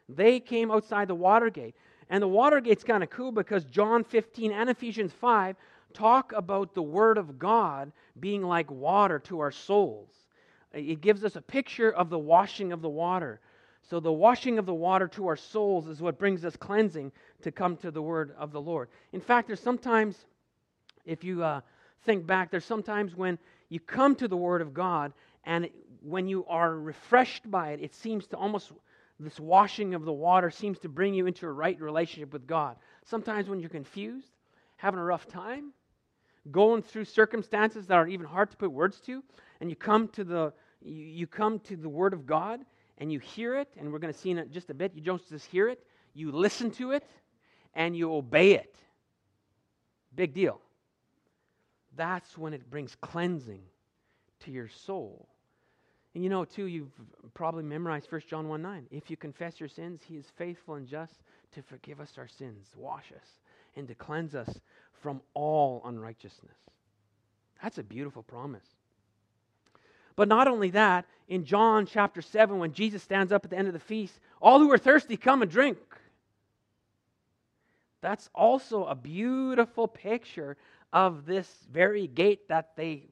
They 0.08 0.40
came 0.40 0.72
outside 0.72 1.08
the 1.08 1.16
Watergate. 1.16 1.76
And 2.10 2.22
the 2.22 2.28
Watergate's 2.28 2.84
kind 2.84 3.04
of 3.04 3.10
cool 3.10 3.32
because 3.32 3.66
John 3.66 4.04
15 4.04 4.52
and 4.52 4.70
Ephesians 4.70 5.12
5 5.14 5.56
talk 5.94 6.34
about 6.34 6.76
the 6.76 6.82
Word 6.82 7.18
of 7.18 7.40
God 7.40 7.92
being 8.20 8.44
like 8.44 8.70
water 8.70 9.20
to 9.20 9.40
our 9.40 9.52
souls. 9.52 10.10
It 10.74 11.02
gives 11.02 11.24
us 11.24 11.36
a 11.36 11.42
picture 11.42 11.92
of 11.92 12.10
the 12.10 12.20
washing 12.20 12.74
of 12.74 12.82
the 12.82 12.90
water. 12.90 13.40
So, 13.90 14.00
the 14.00 14.12
washing 14.12 14.58
of 14.58 14.66
the 14.66 14.74
water 14.74 15.08
to 15.10 15.28
our 15.28 15.36
souls 15.36 15.88
is 15.88 16.02
what 16.02 16.18
brings 16.18 16.44
us 16.44 16.56
cleansing 16.56 17.12
to 17.44 17.52
come 17.52 17.78
to 17.78 17.92
the 17.92 18.02
Word 18.02 18.34
of 18.38 18.52
the 18.52 18.62
Lord. 18.62 18.90
In 19.14 19.22
fact, 19.22 19.48
there's 19.48 19.60
sometimes, 19.60 20.26
if 21.06 21.24
you 21.24 21.44
uh, 21.44 21.62
think 22.04 22.26
back, 22.26 22.50
there's 22.50 22.66
sometimes 22.66 23.16
when 23.16 23.38
you 23.70 23.80
come 23.80 24.16
to 24.16 24.28
the 24.28 24.36
Word 24.36 24.62
of 24.62 24.74
God 24.74 25.14
and 25.46 25.70
when 26.02 26.28
you 26.28 26.46
are 26.48 26.76
refreshed 26.76 27.50
by 27.50 27.72
it, 27.72 27.82
it 27.82 27.94
seems 27.94 28.28
to 28.28 28.38
almost, 28.38 28.72
this 29.20 29.40
washing 29.40 29.94
of 29.94 30.04
the 30.04 30.14
water 30.14 30.52
seems 30.52 30.80
to 30.80 30.90
bring 30.90 31.14
you 31.14 31.26
into 31.26 31.46
a 31.46 31.52
right 31.52 31.80
relationship 31.80 32.34
with 32.34 32.48
God. 32.48 32.76
Sometimes 33.06 33.48
when 33.48 33.60
you're 33.60 33.70
confused, 33.70 34.28
having 34.78 35.00
a 35.00 35.04
rough 35.04 35.28
time, 35.28 35.72
going 36.52 36.82
through 36.82 37.06
circumstances 37.06 37.88
that 37.88 37.96
are 37.96 38.08
even 38.08 38.26
hard 38.26 38.52
to 38.52 38.58
put 38.58 38.72
words 38.72 39.00
to, 39.02 39.24
and 39.62 39.70
you 39.70 39.76
come 39.76 40.08
to 40.10 40.24
the, 40.24 40.54
you, 40.82 41.06
you 41.06 41.28
come 41.28 41.60
to 41.60 41.76
the 41.76 41.90
Word 41.90 42.14
of 42.14 42.26
God 42.26 42.60
and 42.98 43.12
you 43.12 43.20
hear 43.20 43.56
it, 43.58 43.70
and 43.78 43.92
we're 43.92 44.00
going 44.00 44.14
to 44.14 44.20
see 44.20 44.32
in 44.32 44.52
just 44.52 44.70
a 44.70 44.74
bit, 44.74 44.92
you 44.96 45.02
don't 45.02 45.28
just 45.30 45.46
hear 45.46 45.70
it, 45.70 45.86
you 46.14 46.32
listen 46.32 46.72
to 46.72 46.92
it, 46.92 47.06
and 47.74 47.96
you 47.96 48.14
obey 48.14 48.52
it. 48.52 48.76
Big 50.16 50.34
deal. 50.34 50.62
That's 51.96 52.38
when 52.38 52.54
it 52.54 52.70
brings 52.70 52.96
cleansing 52.96 53.64
to 54.42 54.52
your 54.52 54.68
soul. 54.68 55.28
And 56.16 56.24
you 56.24 56.30
know, 56.30 56.46
too, 56.46 56.66
you've 56.66 56.94
probably 57.34 57.64
memorized 57.64 58.10
1 58.10 58.22
John 58.30 58.48
1 58.48 58.62
9. 58.62 58.88
If 58.90 59.12
you 59.12 59.18
confess 59.18 59.60
your 59.60 59.68
sins, 59.68 60.02
he 60.08 60.16
is 60.16 60.26
faithful 60.38 60.76
and 60.76 60.88
just 60.88 61.14
to 61.54 61.62
forgive 61.62 62.00
us 62.00 62.14
our 62.18 62.30
sins, 62.30 62.68
wash 62.78 63.12
us, 63.12 63.28
and 63.76 63.86
to 63.90 63.96
cleanse 63.96 64.34
us 64.34 64.62
from 65.02 65.22
all 65.34 65.82
unrighteousness. 65.84 66.56
That's 67.62 67.78
a 67.80 67.84
beautiful 67.84 68.24
promise. 68.24 68.64
But 70.16 70.30
not 70.30 70.48
only 70.48 70.70
that, 70.70 71.06
in 71.28 71.44
John 71.44 71.86
chapter 71.86 72.22
7, 72.22 72.60
when 72.60 72.72
Jesus 72.72 73.04
stands 73.04 73.34
up 73.34 73.44
at 73.44 73.52
the 73.52 73.58
end 73.58 73.68
of 73.68 73.74
the 73.74 73.80
feast, 73.80 74.18
all 74.42 74.60
who 74.60 74.72
are 74.72 74.78
thirsty 74.78 75.18
come 75.18 75.42
and 75.42 75.52
drink. 75.52 75.78
That's 78.00 78.30
also 78.34 78.86
a 78.86 78.96
beautiful 78.96 79.90
picture 79.90 80.56
of 80.94 81.26
this 81.26 81.50
very 81.70 82.08
gate 82.08 82.48
that 82.48 82.78
they 82.78 83.08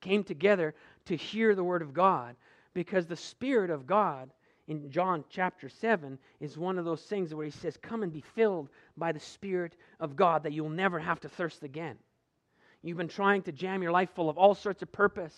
came 0.00 0.24
together 0.24 0.74
to 1.06 1.16
hear 1.16 1.54
the 1.54 1.62
word 1.64 1.82
of 1.82 1.94
God 1.94 2.34
because 2.78 3.06
the 3.06 3.16
Spirit 3.16 3.70
of 3.70 3.88
God 3.88 4.30
in 4.68 4.88
John 4.88 5.24
chapter 5.28 5.68
7 5.68 6.16
is 6.38 6.56
one 6.56 6.78
of 6.78 6.84
those 6.84 7.02
things 7.02 7.34
where 7.34 7.44
he 7.44 7.50
says, 7.50 7.76
Come 7.76 8.04
and 8.04 8.12
be 8.12 8.20
filled 8.36 8.68
by 8.96 9.10
the 9.10 9.18
Spirit 9.18 9.74
of 9.98 10.14
God 10.14 10.44
that 10.44 10.52
you'll 10.52 10.68
never 10.68 11.00
have 11.00 11.18
to 11.22 11.28
thirst 11.28 11.64
again. 11.64 11.96
You've 12.84 12.96
been 12.96 13.08
trying 13.08 13.42
to 13.42 13.52
jam 13.52 13.82
your 13.82 13.90
life 13.90 14.10
full 14.14 14.30
of 14.30 14.38
all 14.38 14.54
sorts 14.54 14.80
of 14.80 14.92
purpose 14.92 15.34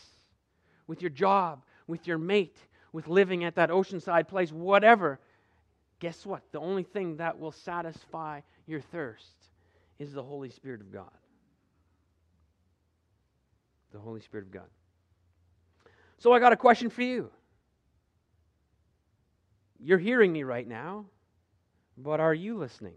with 0.86 1.00
your 1.00 1.08
job, 1.08 1.64
with 1.86 2.06
your 2.06 2.18
mate, 2.18 2.58
with 2.92 3.08
living 3.08 3.44
at 3.44 3.54
that 3.54 3.70
oceanside 3.70 4.28
place, 4.28 4.52
whatever. 4.52 5.18
Guess 5.98 6.26
what? 6.26 6.42
The 6.52 6.60
only 6.60 6.82
thing 6.82 7.16
that 7.16 7.38
will 7.38 7.52
satisfy 7.52 8.42
your 8.66 8.82
thirst 8.82 9.48
is 9.98 10.12
the 10.12 10.22
Holy 10.22 10.50
Spirit 10.50 10.82
of 10.82 10.92
God. 10.92 11.08
The 13.92 13.98
Holy 13.98 14.20
Spirit 14.20 14.44
of 14.44 14.52
God. 14.52 14.68
So 16.20 16.32
I 16.32 16.38
got 16.38 16.52
a 16.52 16.56
question 16.56 16.90
for 16.90 17.02
you. 17.02 17.30
You're 19.78 19.98
hearing 19.98 20.32
me 20.32 20.42
right 20.42 20.68
now, 20.68 21.06
but 21.96 22.20
are 22.20 22.34
you 22.34 22.58
listening? 22.58 22.94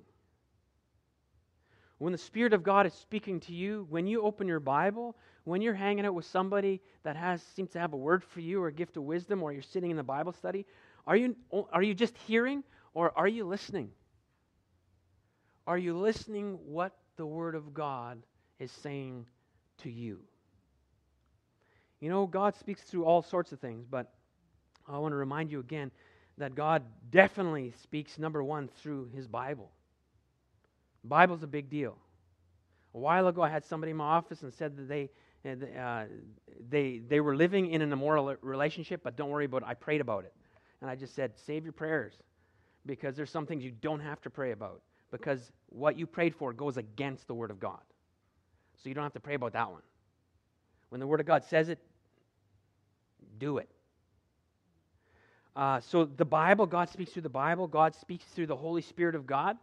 When 1.99 2.11
the 2.11 2.17
Spirit 2.17 2.51
of 2.51 2.63
God 2.63 2.85
is 2.85 2.93
speaking 2.93 3.39
to 3.41 3.53
you, 3.53 3.87
when 3.89 4.07
you 4.07 4.23
open 4.23 4.45
your 4.45 4.59
Bible, 4.59 5.15
when 5.45 5.61
you're 5.61 5.73
hanging 5.73 6.05
out 6.05 6.13
with 6.13 6.25
somebody 6.25 6.81
that 7.03 7.15
has 7.15 7.41
seems 7.55 7.69
to 7.71 7.79
have 7.79 7.93
a 7.93 7.97
word 7.97 8.25
for 8.25 8.41
you 8.41 8.61
or 8.61 8.67
a 8.67 8.73
gift 8.73 8.97
of 8.97 9.03
wisdom, 9.03 9.41
or 9.41 9.53
you're 9.53 9.61
sitting 9.61 9.89
in 9.89 9.95
the 9.95 10.03
Bible 10.03 10.33
study, 10.33 10.65
are 11.07 11.15
you, 11.15 11.37
are 11.71 11.81
you 11.81 11.93
just 11.93 12.17
hearing 12.27 12.61
or 12.93 13.17
are 13.17 13.27
you 13.27 13.45
listening? 13.45 13.89
Are 15.65 15.77
you 15.77 15.97
listening 15.97 16.59
what 16.65 16.93
the 17.15 17.25
Word 17.25 17.55
of 17.55 17.73
God 17.73 18.21
is 18.59 18.69
saying 18.69 19.27
to 19.83 19.89
you? 19.89 20.19
You 22.03 22.09
know, 22.09 22.27
God 22.27 22.53
speaks 22.57 22.81
through 22.81 23.05
all 23.05 23.21
sorts 23.21 23.53
of 23.53 23.61
things, 23.61 23.85
but 23.89 24.11
I 24.89 24.97
want 24.97 25.13
to 25.13 25.15
remind 25.15 25.49
you 25.49 25.61
again 25.61 25.89
that 26.37 26.53
God 26.53 26.83
definitely 27.11 27.73
speaks, 27.81 28.19
number 28.19 28.43
one, 28.43 28.67
through 28.67 29.09
His 29.15 29.25
Bible. 29.25 29.71
Bible's 31.05 31.43
a 31.43 31.47
big 31.47 31.69
deal. 31.69 31.97
A 32.93 32.97
while 32.97 33.29
ago, 33.29 33.41
I 33.41 33.47
had 33.47 33.63
somebody 33.63 33.91
in 33.91 33.95
my 33.95 34.03
office 34.03 34.41
and 34.41 34.53
said 34.53 34.75
that 34.75 34.89
they, 34.89 35.11
uh, 35.79 36.03
they, 36.69 36.97
they 37.07 37.21
were 37.21 37.37
living 37.37 37.71
in 37.71 37.81
an 37.81 37.93
immoral 37.93 38.35
relationship, 38.41 38.99
but 39.01 39.15
don't 39.15 39.29
worry 39.29 39.45
about 39.45 39.61
it. 39.61 39.67
I 39.69 39.73
prayed 39.73 40.01
about 40.01 40.25
it. 40.25 40.33
And 40.81 40.89
I 40.89 40.95
just 40.95 41.15
said, 41.15 41.31
save 41.37 41.63
your 41.63 41.71
prayers 41.71 42.15
because 42.85 43.15
there's 43.15 43.31
some 43.31 43.45
things 43.45 43.63
you 43.63 43.71
don't 43.71 44.01
have 44.01 44.19
to 44.23 44.29
pray 44.29 44.51
about 44.51 44.81
because 45.09 45.53
what 45.69 45.97
you 45.97 46.05
prayed 46.05 46.35
for 46.35 46.51
goes 46.51 46.75
against 46.75 47.27
the 47.27 47.33
Word 47.33 47.49
of 47.49 47.61
God. 47.61 47.79
So 48.75 48.89
you 48.89 48.93
don't 48.93 49.05
have 49.05 49.13
to 49.13 49.21
pray 49.21 49.35
about 49.35 49.53
that 49.53 49.71
one. 49.71 49.83
When 50.89 50.99
the 50.99 51.07
Word 51.07 51.21
of 51.21 51.25
God 51.25 51.45
says 51.45 51.69
it, 51.69 51.79
do 53.39 53.57
it. 53.57 53.69
Uh, 55.55 55.79
so 55.81 56.05
the 56.05 56.25
Bible, 56.25 56.65
God 56.65 56.89
speaks 56.89 57.11
through 57.11 57.21
the 57.21 57.29
Bible, 57.29 57.67
God 57.67 57.95
speaks 57.95 58.25
through 58.25 58.47
the 58.47 58.55
Holy 58.55 58.81
Spirit 58.81 59.15
of 59.15 59.27
God. 59.27 59.57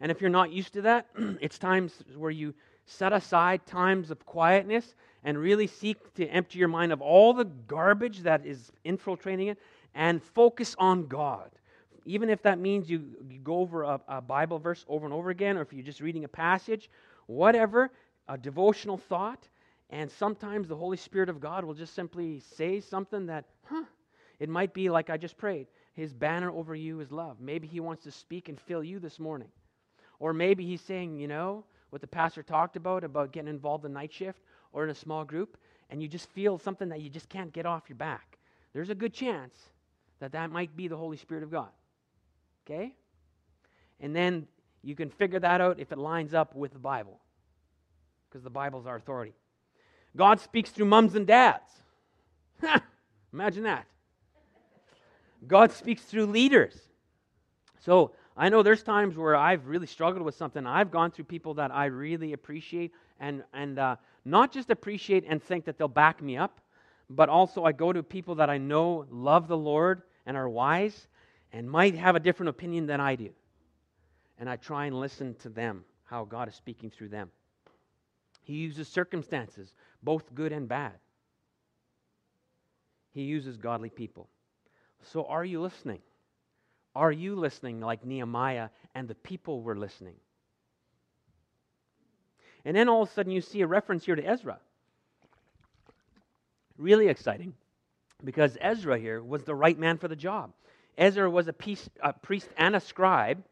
And 0.00 0.10
if 0.10 0.20
you're 0.20 0.30
not 0.30 0.52
used 0.52 0.72
to 0.74 0.82
that, 0.82 1.06
it's 1.40 1.58
times 1.58 2.02
where 2.16 2.30
you 2.30 2.54
set 2.86 3.12
aside 3.12 3.64
times 3.66 4.10
of 4.10 4.24
quietness 4.26 4.94
and 5.24 5.38
really 5.38 5.66
seek 5.66 6.14
to 6.14 6.26
empty 6.26 6.58
your 6.58 6.68
mind 6.68 6.92
of 6.92 7.00
all 7.00 7.32
the 7.32 7.44
garbage 7.44 8.20
that 8.20 8.46
is 8.46 8.70
infiltrating 8.84 9.48
it 9.48 9.58
and 9.94 10.22
focus 10.22 10.76
on 10.78 11.06
God. 11.06 11.50
Even 12.04 12.30
if 12.30 12.42
that 12.42 12.60
means 12.60 12.88
you, 12.88 13.02
you 13.28 13.40
go 13.40 13.58
over 13.58 13.82
a, 13.82 14.00
a 14.08 14.20
Bible 14.20 14.58
verse 14.58 14.84
over 14.88 15.04
and 15.04 15.14
over 15.14 15.30
again, 15.30 15.56
or 15.56 15.62
if 15.62 15.72
you're 15.72 15.82
just 15.82 16.00
reading 16.00 16.24
a 16.24 16.28
passage, 16.28 16.88
whatever, 17.26 17.90
a 18.28 18.38
devotional 18.38 18.96
thought. 18.96 19.48
And 19.90 20.10
sometimes 20.10 20.68
the 20.68 20.76
Holy 20.76 20.96
Spirit 20.96 21.28
of 21.28 21.40
God 21.40 21.64
will 21.64 21.74
just 21.74 21.94
simply 21.94 22.40
say 22.40 22.80
something 22.80 23.26
that, 23.26 23.44
huh, 23.64 23.84
it 24.40 24.48
might 24.48 24.74
be 24.74 24.90
like 24.90 25.10
I 25.10 25.16
just 25.16 25.38
prayed. 25.38 25.68
His 25.94 26.12
banner 26.12 26.50
over 26.50 26.74
you 26.74 27.00
is 27.00 27.12
love. 27.12 27.40
Maybe 27.40 27.66
he 27.66 27.80
wants 27.80 28.02
to 28.04 28.10
speak 28.10 28.48
and 28.48 28.60
fill 28.60 28.82
you 28.82 28.98
this 28.98 29.18
morning. 29.18 29.48
Or 30.18 30.32
maybe 30.32 30.66
he's 30.66 30.80
saying, 30.80 31.18
you 31.18 31.28
know, 31.28 31.64
what 31.90 32.00
the 32.00 32.06
pastor 32.06 32.42
talked 32.42 32.76
about, 32.76 33.04
about 33.04 33.32
getting 33.32 33.48
involved 33.48 33.84
in 33.84 33.92
night 33.92 34.12
shift 34.12 34.40
or 34.72 34.84
in 34.84 34.90
a 34.90 34.94
small 34.94 35.24
group, 35.24 35.56
and 35.88 36.02
you 36.02 36.08
just 36.08 36.28
feel 36.30 36.58
something 36.58 36.88
that 36.88 37.00
you 37.00 37.08
just 37.08 37.28
can't 37.28 37.52
get 37.52 37.64
off 37.64 37.84
your 37.88 37.96
back. 37.96 38.38
There's 38.72 38.90
a 38.90 38.94
good 38.94 39.14
chance 39.14 39.54
that 40.18 40.32
that 40.32 40.50
might 40.50 40.76
be 40.76 40.88
the 40.88 40.96
Holy 40.96 41.16
Spirit 41.16 41.44
of 41.44 41.50
God. 41.50 41.68
Okay? 42.66 42.94
And 44.00 44.14
then 44.14 44.46
you 44.82 44.94
can 44.94 45.10
figure 45.10 45.40
that 45.40 45.60
out 45.60 45.78
if 45.78 45.92
it 45.92 45.98
lines 45.98 46.34
up 46.34 46.54
with 46.54 46.72
the 46.72 46.78
Bible, 46.78 47.20
because 48.28 48.42
the 48.42 48.50
Bible's 48.50 48.86
our 48.86 48.96
authority. 48.96 49.34
God 50.16 50.40
speaks 50.40 50.70
through 50.70 50.86
mums 50.86 51.14
and 51.14 51.26
dads. 51.26 51.70
Imagine 53.32 53.64
that. 53.64 53.86
God 55.46 55.70
speaks 55.72 56.02
through 56.02 56.26
leaders. 56.26 56.74
So 57.84 58.12
I 58.36 58.48
know 58.48 58.62
there's 58.62 58.82
times 58.82 59.16
where 59.16 59.36
I've 59.36 59.66
really 59.66 59.86
struggled 59.86 60.24
with 60.24 60.34
something. 60.34 60.66
I've 60.66 60.90
gone 60.90 61.10
through 61.10 61.26
people 61.26 61.54
that 61.54 61.70
I 61.70 61.86
really 61.86 62.32
appreciate 62.32 62.92
and, 63.20 63.44
and 63.52 63.78
uh, 63.78 63.96
not 64.24 64.52
just 64.52 64.70
appreciate 64.70 65.24
and 65.28 65.42
think 65.42 65.66
that 65.66 65.78
they'll 65.78 65.88
back 65.88 66.22
me 66.22 66.36
up, 66.36 66.60
but 67.08 67.28
also 67.28 67.64
I 67.64 67.72
go 67.72 67.92
to 67.92 68.02
people 68.02 68.34
that 68.36 68.50
I 68.50 68.58
know 68.58 69.06
love 69.10 69.48
the 69.48 69.56
Lord 69.56 70.02
and 70.26 70.36
are 70.36 70.48
wise 70.48 71.06
and 71.52 71.70
might 71.70 71.94
have 71.94 72.16
a 72.16 72.20
different 72.20 72.50
opinion 72.50 72.86
than 72.86 73.00
I 73.00 73.14
do. 73.14 73.30
And 74.38 74.50
I 74.50 74.56
try 74.56 74.86
and 74.86 74.98
listen 74.98 75.34
to 75.36 75.48
them, 75.48 75.84
how 76.04 76.24
God 76.24 76.48
is 76.48 76.54
speaking 76.54 76.90
through 76.90 77.08
them. 77.08 77.30
He 78.42 78.54
uses 78.54 78.88
circumstances, 78.88 79.74
both 80.06 80.34
good 80.34 80.52
and 80.52 80.68
bad. 80.68 80.92
He 83.12 83.22
uses 83.22 83.56
godly 83.58 83.90
people. 83.90 84.28
So, 85.02 85.24
are 85.24 85.44
you 85.44 85.60
listening? 85.60 86.00
Are 86.94 87.12
you 87.12 87.34
listening 87.34 87.80
like 87.80 88.06
Nehemiah 88.06 88.70
and 88.94 89.06
the 89.06 89.14
people 89.16 89.60
were 89.60 89.76
listening? 89.76 90.14
And 92.64 92.76
then 92.76 92.88
all 92.88 93.02
of 93.02 93.10
a 93.10 93.12
sudden 93.12 93.32
you 93.32 93.40
see 93.40 93.60
a 93.60 93.66
reference 93.66 94.06
here 94.06 94.16
to 94.16 94.26
Ezra. 94.26 94.58
Really 96.78 97.08
exciting 97.08 97.54
because 98.24 98.56
Ezra 98.60 98.98
here 98.98 99.22
was 99.22 99.42
the 99.44 99.54
right 99.54 99.78
man 99.78 99.98
for 99.98 100.08
the 100.08 100.16
job. 100.16 100.52
Ezra 100.96 101.28
was 101.28 101.48
a, 101.48 101.52
piece, 101.52 101.88
a 102.00 102.12
priest 102.12 102.48
and 102.56 102.76
a 102.76 102.80
scribe 102.80 103.42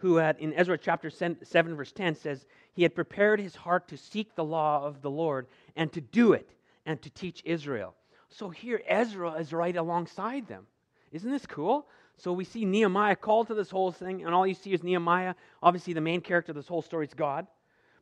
who 0.00 0.16
had, 0.16 0.38
in 0.38 0.54
Ezra 0.54 0.78
chapter 0.78 1.10
7, 1.10 1.36
verse 1.76 1.92
10, 1.92 2.14
says, 2.14 2.46
He 2.72 2.82
had 2.82 2.94
prepared 2.94 3.38
his 3.38 3.54
heart 3.54 3.88
to 3.88 3.98
seek 3.98 4.34
the 4.34 4.44
law 4.44 4.84
of 4.84 5.02
the 5.02 5.10
Lord 5.10 5.46
and 5.76 5.92
to 5.92 6.00
do 6.00 6.32
it 6.32 6.48
and 6.86 7.00
to 7.02 7.10
teach 7.10 7.42
Israel. 7.44 7.94
So 8.30 8.48
here 8.48 8.80
Ezra 8.86 9.32
is 9.32 9.52
right 9.52 9.76
alongside 9.76 10.48
them. 10.48 10.66
Isn't 11.12 11.30
this 11.30 11.44
cool? 11.44 11.86
So 12.16 12.32
we 12.32 12.44
see 12.44 12.64
Nehemiah 12.64 13.16
called 13.16 13.48
to 13.48 13.54
this 13.54 13.70
whole 13.70 13.92
thing, 13.92 14.24
and 14.24 14.34
all 14.34 14.46
you 14.46 14.54
see 14.54 14.72
is 14.72 14.82
Nehemiah. 14.82 15.34
Obviously, 15.62 15.92
the 15.92 16.00
main 16.00 16.22
character 16.22 16.52
of 16.52 16.56
this 16.56 16.68
whole 16.68 16.82
story 16.82 17.06
is 17.06 17.14
God. 17.14 17.46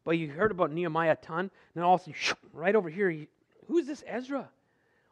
But 0.04 0.18
you 0.18 0.28
heard 0.28 0.52
about 0.52 0.72
Nehemiah 0.72 1.12
a 1.12 1.16
ton. 1.16 1.40
And 1.40 1.50
then 1.74 1.84
also, 1.84 2.12
right 2.52 2.76
over 2.76 2.88
here, 2.88 3.26
who's 3.66 3.86
this 3.86 4.04
Ezra? 4.06 4.48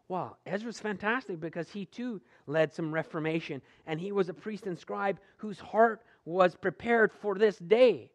Wow, 0.09 0.37
Ezra's 0.47 0.79
fantastic 0.79 1.41
because 1.41 1.69
he 1.69 1.87
too 1.87 2.21
led 2.47 2.73
some 2.73 2.95
reformation, 2.95 3.61
and 3.89 4.01
he 4.01 4.13
was 4.13 4.29
a 4.29 4.35
priest 4.35 4.67
and 4.67 4.79
scribe 4.79 5.19
whose 5.37 5.59
heart 5.59 6.03
was 6.27 6.55
prepared 6.55 7.13
for 7.23 7.37
this 7.37 7.57
day. 7.57 8.11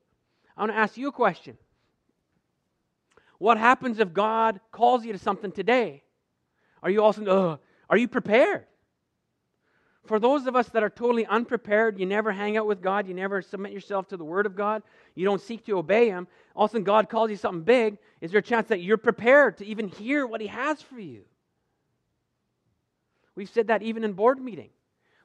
I 0.56 0.62
want 0.62 0.74
to 0.74 0.78
ask 0.78 0.98
you 0.98 1.08
a 1.08 1.12
question. 1.12 1.58
What 3.40 3.58
happens 3.58 3.98
if 3.98 4.14
God 4.14 4.60
calls 4.72 5.04
you 5.04 5.14
to 5.14 5.18
something 5.18 5.52
today? 5.52 6.04
Are 6.84 6.92
you 6.92 7.02
also, 7.02 7.26
uh, 7.26 7.58
are 7.90 7.98
you 7.98 8.08
prepared? 8.08 8.66
For 10.06 10.20
those 10.20 10.46
of 10.46 10.56
us 10.56 10.68
that 10.70 10.84
are 10.84 10.90
totally 10.90 11.26
unprepared, 11.26 12.00
you 12.00 12.06
never 12.06 12.32
hang 12.32 12.58
out 12.58 12.68
with 12.68 12.82
God, 12.82 13.08
you 13.08 13.14
never 13.14 13.42
submit 13.42 13.72
yourself 13.72 14.08
to 14.10 14.18
the 14.18 14.24
Word 14.24 14.46
of 14.46 14.56
God, 14.56 14.84
you 15.16 15.26
don't 15.26 15.42
seek 15.42 15.66
to 15.66 15.78
obey 15.78 16.10
Him, 16.10 16.28
all 16.56 16.66
of 16.66 16.72
a 16.72 16.74
sudden 16.74 16.84
God 16.84 17.10
calls 17.10 17.30
you 17.30 17.38
something 17.38 17.64
big, 17.64 17.98
is 18.20 18.32
there 18.32 18.40
a 18.40 18.44
chance 18.44 18.68
that 18.68 18.82
you're 18.82 18.98
prepared 18.98 19.58
to 19.60 19.66
even 19.66 19.88
hear 19.88 20.26
what 20.28 20.42
He 20.42 20.48
has 20.48 20.82
for 20.82 21.00
you? 21.00 21.22
We've 23.36 23.50
said 23.50 23.68
that 23.68 23.84
even 23.84 24.04
in 24.04 24.14
board 24.14 24.40
meeting. 24.42 24.70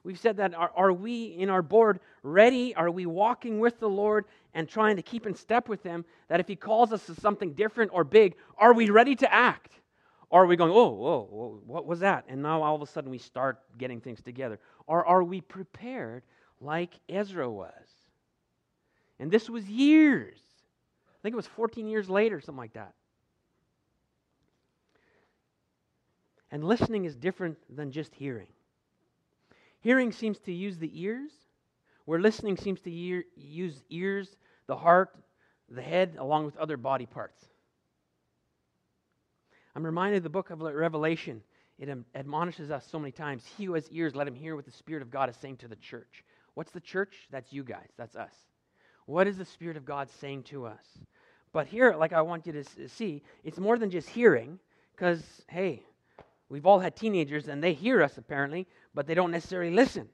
We've 0.07 0.19
said 0.19 0.37
that 0.37 0.55
are, 0.55 0.71
are 0.77 0.93
we 0.93 1.25
in 1.25 1.51
our 1.51 1.63
board 1.63 1.99
ready? 2.23 2.73
Are 2.77 2.93
we 2.93 3.07
walking 3.07 3.59
with 3.59 3.81
the 3.81 3.89
Lord 3.89 4.25
and 4.55 4.69
trying 4.69 4.95
to 4.95 5.03
keep 5.03 5.27
in 5.27 5.35
step 5.35 5.69
with 5.69 5.83
Him? 5.83 6.05
That 6.29 6.39
if 6.39 6.47
He 6.47 6.55
calls 6.55 6.93
us 6.93 7.05
to 7.07 7.15
something 7.17 7.55
different 7.55 7.91
or 7.93 8.05
big, 8.05 8.37
are 8.57 8.73
we 8.73 8.89
ready 8.89 9.17
to 9.17 9.35
act? 9.35 9.73
Or 10.31 10.45
are 10.45 10.47
we 10.47 10.55
going, 10.55 10.71
oh, 10.71 10.91
whoa, 10.91 11.29
whoa, 11.29 11.61
what 11.67 11.87
was 11.87 11.99
that? 12.01 12.25
And 12.29 12.41
now 12.41 12.63
all 12.63 12.77
of 12.77 12.83
a 12.83 12.87
sudden 12.87 13.11
we 13.11 13.19
start 13.19 13.59
getting 13.79 14.01
things 14.01 14.23
together. 14.23 14.61
Or 14.87 15.05
are 15.05 15.25
we 15.25 15.41
prepared 15.41 16.23
like 16.61 16.93
Ezra 17.09 17.51
was? 17.51 17.73
And 19.19 19.29
this 19.29 19.51
was 19.51 19.65
years. 19.65 20.39
I 21.09 21.19
think 21.23 21.33
it 21.33 21.37
was 21.37 21.49
14 21.49 21.89
years 21.89 22.09
later, 22.09 22.41
something 22.41 22.61
like 22.61 22.75
that. 22.75 22.93
And 26.53 26.63
listening 26.63 27.07
is 27.07 27.17
different 27.17 27.59
than 27.75 27.91
just 27.91 28.15
hearing. 28.15 28.47
Hearing 29.87 30.11
seems 30.11 30.41
to 30.41 30.53
use 30.53 30.79
the 30.79 30.91
ears, 31.01 31.31
where 32.07 32.19
listening 32.19 32.57
seems 32.57 32.81
to 32.81 32.93
ear, 32.93 33.23
use 33.37 33.85
ears, 33.89 34.37
the 34.67 34.75
heart, 34.75 35.17
the 35.69 35.81
head, 35.81 36.17
along 36.19 36.45
with 36.45 36.57
other 36.57 36.77
body 36.77 37.07
parts. 37.07 37.41
I'm 39.77 39.87
reminded 39.87 40.17
of 40.17 40.23
the 40.25 40.29
book 40.29 40.51
of 40.51 40.61
Revelation. 40.61 41.41
It 41.79 41.89
admonishes 42.17 42.73
us 42.73 42.85
so 42.91 42.99
many 42.99 43.13
times. 43.13 43.45
He 43.57 43.67
who 43.67 43.75
has 43.75 43.89
ears, 43.93 44.17
let 44.17 44.27
him 44.27 44.35
hear 44.35 44.57
what 44.57 44.65
the 44.65 44.73
Spirit 44.73 45.03
of 45.03 45.11
God 45.13 45.31
is 45.31 45.37
saying 45.37 45.59
to 45.59 45.69
the 45.69 45.77
church. 45.77 46.25
What's 46.55 46.73
the 46.73 46.81
church? 46.81 47.29
That's 47.31 47.53
you 47.53 47.63
guys. 47.63 47.91
That's 47.97 48.17
us. 48.17 48.35
What 49.05 49.29
is 49.29 49.39
the 49.39 49.45
Spirit 49.45 49.77
of 49.77 49.85
God 49.85 50.11
saying 50.21 50.43
to 50.45 50.67
us? 50.67 50.85
But 51.53 51.69
here, 51.69 51.95
like 51.95 52.13
I 52.13 52.23
want 52.23 52.45
you 52.45 52.53
to 52.55 52.89
see, 52.89 53.23
it's 53.45 53.61
more 53.61 53.79
than 53.79 53.91
just 53.91 54.09
hearing, 54.09 54.59
because, 54.97 55.23
hey, 55.47 55.85
we've 56.49 56.67
all 56.67 56.81
had 56.81 56.97
teenagers 56.97 57.49
and 57.49 57.63
they 57.63 57.73
hear 57.73 58.03
us 58.03 58.19
apparently, 58.19 58.67
but 58.95 59.07
they 59.07 59.15
don't 59.15 59.31
necessarily 59.31 59.73
listen. 59.73 60.09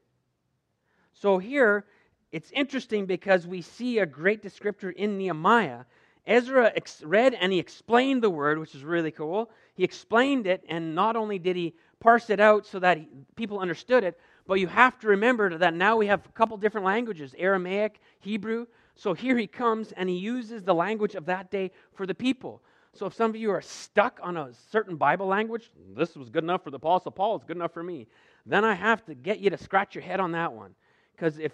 So 1.12 1.38
here, 1.38 1.84
it's 2.30 2.50
interesting 2.52 3.06
because 3.06 3.46
we 3.46 3.62
see 3.62 3.98
a 3.98 4.06
great 4.06 4.42
descriptor 4.42 4.92
in 4.92 5.18
Nehemiah 5.18 5.84
Ezra 6.26 6.72
ex- 6.76 7.02
read 7.02 7.34
and 7.34 7.52
he 7.52 7.58
explained 7.58 8.22
the 8.22 8.30
word, 8.30 8.58
which 8.58 8.74
is 8.74 8.84
really 8.84 9.10
cool. 9.10 9.50
He 9.74 9.84
explained 9.84 10.46
it, 10.46 10.64
and 10.68 10.94
not 10.94 11.16
only 11.16 11.38
did 11.38 11.56
he 11.56 11.74
parse 12.00 12.30
it 12.30 12.40
out 12.40 12.66
so 12.66 12.78
that 12.78 12.98
he, 12.98 13.08
people 13.36 13.58
understood 13.58 14.04
it, 14.04 14.18
but 14.46 14.54
you 14.54 14.66
have 14.66 14.98
to 15.00 15.08
remember 15.08 15.56
that 15.56 15.74
now 15.74 15.96
we 15.96 16.06
have 16.06 16.24
a 16.26 16.28
couple 16.30 16.56
different 16.56 16.84
languages 16.84 17.34
Aramaic, 17.38 18.00
Hebrew. 18.20 18.66
So 18.94 19.14
here 19.14 19.36
he 19.36 19.46
comes 19.46 19.92
and 19.92 20.08
he 20.08 20.16
uses 20.16 20.62
the 20.62 20.74
language 20.74 21.14
of 21.14 21.26
that 21.26 21.50
day 21.50 21.70
for 21.94 22.06
the 22.06 22.14
people. 22.14 22.62
So 22.94 23.06
if 23.06 23.14
some 23.14 23.30
of 23.30 23.36
you 23.36 23.50
are 23.50 23.62
stuck 23.62 24.20
on 24.22 24.36
a 24.36 24.50
certain 24.70 24.96
Bible 24.96 25.26
language, 25.26 25.70
this 25.96 26.14
was 26.14 26.28
good 26.28 26.44
enough 26.44 26.62
for 26.62 26.70
the 26.70 26.76
Apostle 26.76 27.10
Paul, 27.10 27.36
it's 27.36 27.44
good 27.44 27.56
enough 27.56 27.72
for 27.72 27.82
me, 27.82 28.06
then 28.44 28.64
I 28.64 28.74
have 28.74 29.04
to 29.06 29.14
get 29.14 29.40
you 29.40 29.50
to 29.50 29.56
scratch 29.56 29.94
your 29.94 30.02
head 30.02 30.20
on 30.20 30.32
that 30.32 30.52
one. 30.52 30.74
Because 31.14 31.38
if 31.38 31.52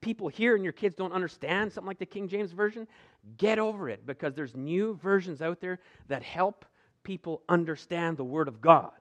people 0.00 0.28
here 0.28 0.54
and 0.54 0.64
your 0.64 0.72
kids 0.72 0.94
don't 0.94 1.12
understand 1.12 1.72
something 1.72 1.88
like 1.88 1.98
the 1.98 2.06
King 2.06 2.28
James 2.28 2.52
Version, 2.52 2.86
get 3.36 3.58
over 3.58 3.90
it 3.90 4.06
because 4.06 4.34
there's 4.34 4.54
new 4.54 4.98
versions 5.02 5.42
out 5.42 5.60
there 5.60 5.80
that 6.08 6.22
help 6.22 6.64
people 7.02 7.42
understand 7.48 8.16
the 8.16 8.24
Word 8.24 8.48
of 8.48 8.60
God. 8.60 8.92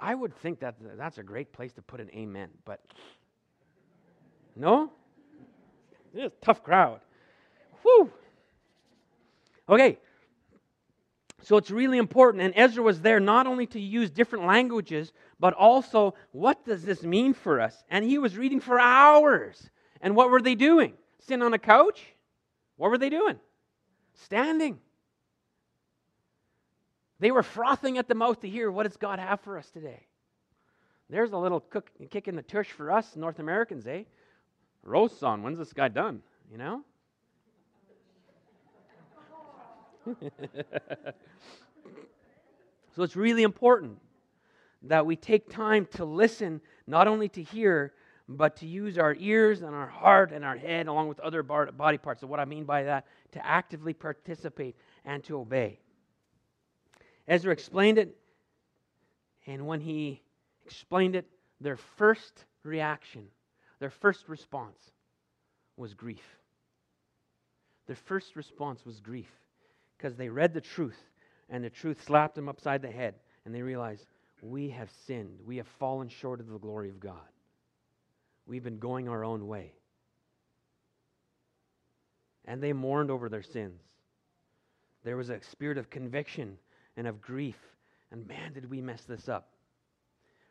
I 0.00 0.14
would 0.14 0.34
think 0.36 0.60
that 0.60 0.76
that's 0.96 1.18
a 1.18 1.22
great 1.24 1.52
place 1.52 1.72
to 1.72 1.82
put 1.82 2.00
an 2.00 2.10
amen, 2.14 2.50
but 2.64 2.80
no? 4.54 4.92
It's 6.14 6.34
a 6.34 6.44
tough 6.44 6.62
crowd. 6.62 7.00
Whew. 7.82 8.12
Okay. 9.68 9.98
So 11.42 11.56
it's 11.56 11.70
really 11.70 11.98
important. 11.98 12.42
And 12.42 12.52
Ezra 12.56 12.82
was 12.82 13.00
there 13.00 13.20
not 13.20 13.46
only 13.46 13.66
to 13.68 13.80
use 13.80 14.10
different 14.10 14.46
languages, 14.46 15.12
but 15.38 15.54
also 15.54 16.14
what 16.32 16.64
does 16.64 16.82
this 16.82 17.02
mean 17.02 17.34
for 17.34 17.60
us? 17.60 17.84
And 17.88 18.04
he 18.04 18.18
was 18.18 18.36
reading 18.36 18.60
for 18.60 18.80
hours. 18.80 19.70
And 20.00 20.16
what 20.16 20.30
were 20.30 20.42
they 20.42 20.54
doing? 20.54 20.94
Sitting 21.20 21.42
on 21.42 21.54
a 21.54 21.58
couch? 21.58 22.02
What 22.76 22.90
were 22.90 22.98
they 22.98 23.10
doing? 23.10 23.38
Standing. 24.14 24.78
They 27.20 27.30
were 27.30 27.42
frothing 27.42 27.98
at 27.98 28.08
the 28.08 28.14
mouth 28.14 28.40
to 28.40 28.48
hear 28.48 28.70
what 28.70 28.84
does 28.84 28.96
God 28.96 29.18
have 29.18 29.40
for 29.40 29.58
us 29.58 29.68
today. 29.70 30.06
There's 31.10 31.32
a 31.32 31.38
little 31.38 31.60
cook, 31.60 31.90
kick 32.10 32.28
in 32.28 32.36
the 32.36 32.42
tush 32.42 32.70
for 32.70 32.92
us 32.92 33.16
North 33.16 33.38
Americans, 33.38 33.86
eh? 33.86 34.04
Roasts 34.82 35.22
on. 35.22 35.42
When's 35.42 35.58
this 35.58 35.72
guy 35.72 35.88
done? 35.88 36.22
You 36.50 36.58
know? 36.58 36.82
so 42.96 43.02
it's 43.02 43.16
really 43.16 43.42
important 43.42 43.98
that 44.82 45.04
we 45.04 45.16
take 45.16 45.48
time 45.50 45.86
to 45.94 46.04
listen, 46.04 46.60
not 46.86 47.08
only 47.08 47.28
to 47.30 47.42
hear, 47.42 47.92
but 48.28 48.56
to 48.56 48.66
use 48.66 48.98
our 48.98 49.14
ears 49.18 49.62
and 49.62 49.74
our 49.74 49.86
heart 49.86 50.32
and 50.32 50.44
our 50.44 50.56
head, 50.56 50.86
along 50.86 51.08
with 51.08 51.18
other 51.20 51.42
body 51.42 51.98
parts. 51.98 52.20
So, 52.20 52.26
what 52.26 52.40
I 52.40 52.44
mean 52.44 52.64
by 52.64 52.84
that, 52.84 53.06
to 53.32 53.44
actively 53.44 53.94
participate 53.94 54.76
and 55.04 55.24
to 55.24 55.38
obey. 55.38 55.80
Ezra 57.26 57.52
explained 57.52 57.98
it, 57.98 58.16
and 59.46 59.66
when 59.66 59.80
he 59.80 60.22
explained 60.64 61.16
it, 61.16 61.26
their 61.60 61.76
first 61.76 62.44
reaction, 62.62 63.26
their 63.80 63.90
first 63.90 64.28
response 64.28 64.78
was 65.76 65.94
grief. 65.94 66.38
Their 67.86 67.96
first 67.96 68.36
response 68.36 68.84
was 68.84 69.00
grief 69.00 69.30
because 69.98 70.16
they 70.16 70.28
read 70.28 70.54
the 70.54 70.60
truth, 70.60 70.98
and 71.50 71.62
the 71.62 71.70
truth 71.70 72.02
slapped 72.04 72.36
them 72.36 72.48
upside 72.48 72.82
the 72.82 72.90
head, 72.90 73.14
and 73.44 73.54
they 73.54 73.62
realized, 73.62 74.06
we 74.40 74.70
have 74.70 74.90
sinned. 75.06 75.40
We 75.44 75.56
have 75.56 75.66
fallen 75.66 76.08
short 76.08 76.40
of 76.40 76.48
the 76.48 76.58
glory 76.58 76.88
of 76.88 77.00
God. 77.00 77.16
We've 78.46 78.62
been 78.62 78.78
going 78.78 79.08
our 79.08 79.24
own 79.24 79.46
way. 79.46 79.72
And 82.44 82.62
they 82.62 82.72
mourned 82.72 83.10
over 83.10 83.28
their 83.28 83.42
sins. 83.42 83.82
There 85.04 85.16
was 85.16 85.30
a 85.30 85.42
spirit 85.42 85.76
of 85.76 85.90
conviction 85.90 86.56
and 86.96 87.06
of 87.06 87.20
grief. 87.20 87.58
And 88.10 88.26
man, 88.26 88.52
did 88.52 88.70
we 88.70 88.80
mess 88.80 89.02
this 89.02 89.28
up. 89.28 89.50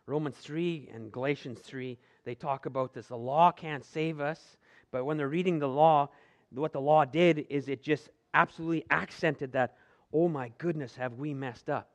Romans 0.06 0.38
3 0.38 0.90
and 0.94 1.12
Galatians 1.12 1.60
3, 1.60 1.98
they 2.24 2.36
talk 2.36 2.66
about 2.66 2.94
this. 2.94 3.08
The 3.08 3.18
law 3.18 3.52
can't 3.52 3.84
save 3.84 4.20
us, 4.20 4.40
but 4.92 5.06
when 5.06 5.18
they're 5.18 5.28
reading 5.28 5.60
the 5.60 5.68
law, 5.68 6.10
what 6.52 6.72
the 6.72 6.80
law 6.80 7.04
did 7.04 7.46
is 7.50 7.68
it 7.68 7.84
just 7.84 8.10
absolutely 8.38 8.86
accented 8.90 9.54
that, 9.54 9.76
oh 10.14 10.30
my 10.30 10.52
goodness, 10.60 10.96
have 10.96 11.14
we 11.14 11.34
messed 11.34 11.70
up. 11.70 11.90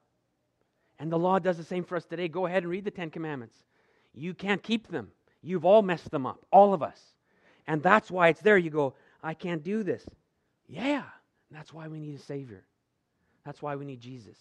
And 0.99 1.11
the 1.11 1.19
law 1.19 1.39
does 1.39 1.57
the 1.57 1.65
same 1.65 1.85
for 1.85 1.97
us 1.97 2.05
today. 2.05 2.29
Go 2.29 2.47
ahead 2.47 2.65
and 2.65 2.71
read 2.71 2.85
the 2.85 2.91
Ten 2.91 3.11
Commandments. 3.11 3.57
You 4.13 4.35
can't 4.35 4.63
keep 4.63 4.89
them. 4.89 5.11
You've 5.41 5.65
all 5.65 5.83
messed 5.83 6.11
them 6.11 6.27
up, 6.27 6.45
all 6.51 6.75
of 6.75 6.83
us. 6.83 7.01
And 7.67 7.83
that's 7.83 8.11
why 8.11 8.29
it's 8.29 8.41
there. 8.41 8.59
You 8.59 8.71
go, 8.71 8.95
I 9.23 9.35
can't 9.35 9.63
do 9.63 9.83
this. 9.83 10.05
Yeah, 10.67 11.05
that's 11.51 11.73
why 11.73 11.89
we 11.89 12.01
need 12.01 12.17
a 12.17 12.23
Savior. 12.23 12.65
That's 13.45 13.63
why 13.63 13.77
we 13.77 13.85
need 13.85 14.01
Jesus. 14.01 14.37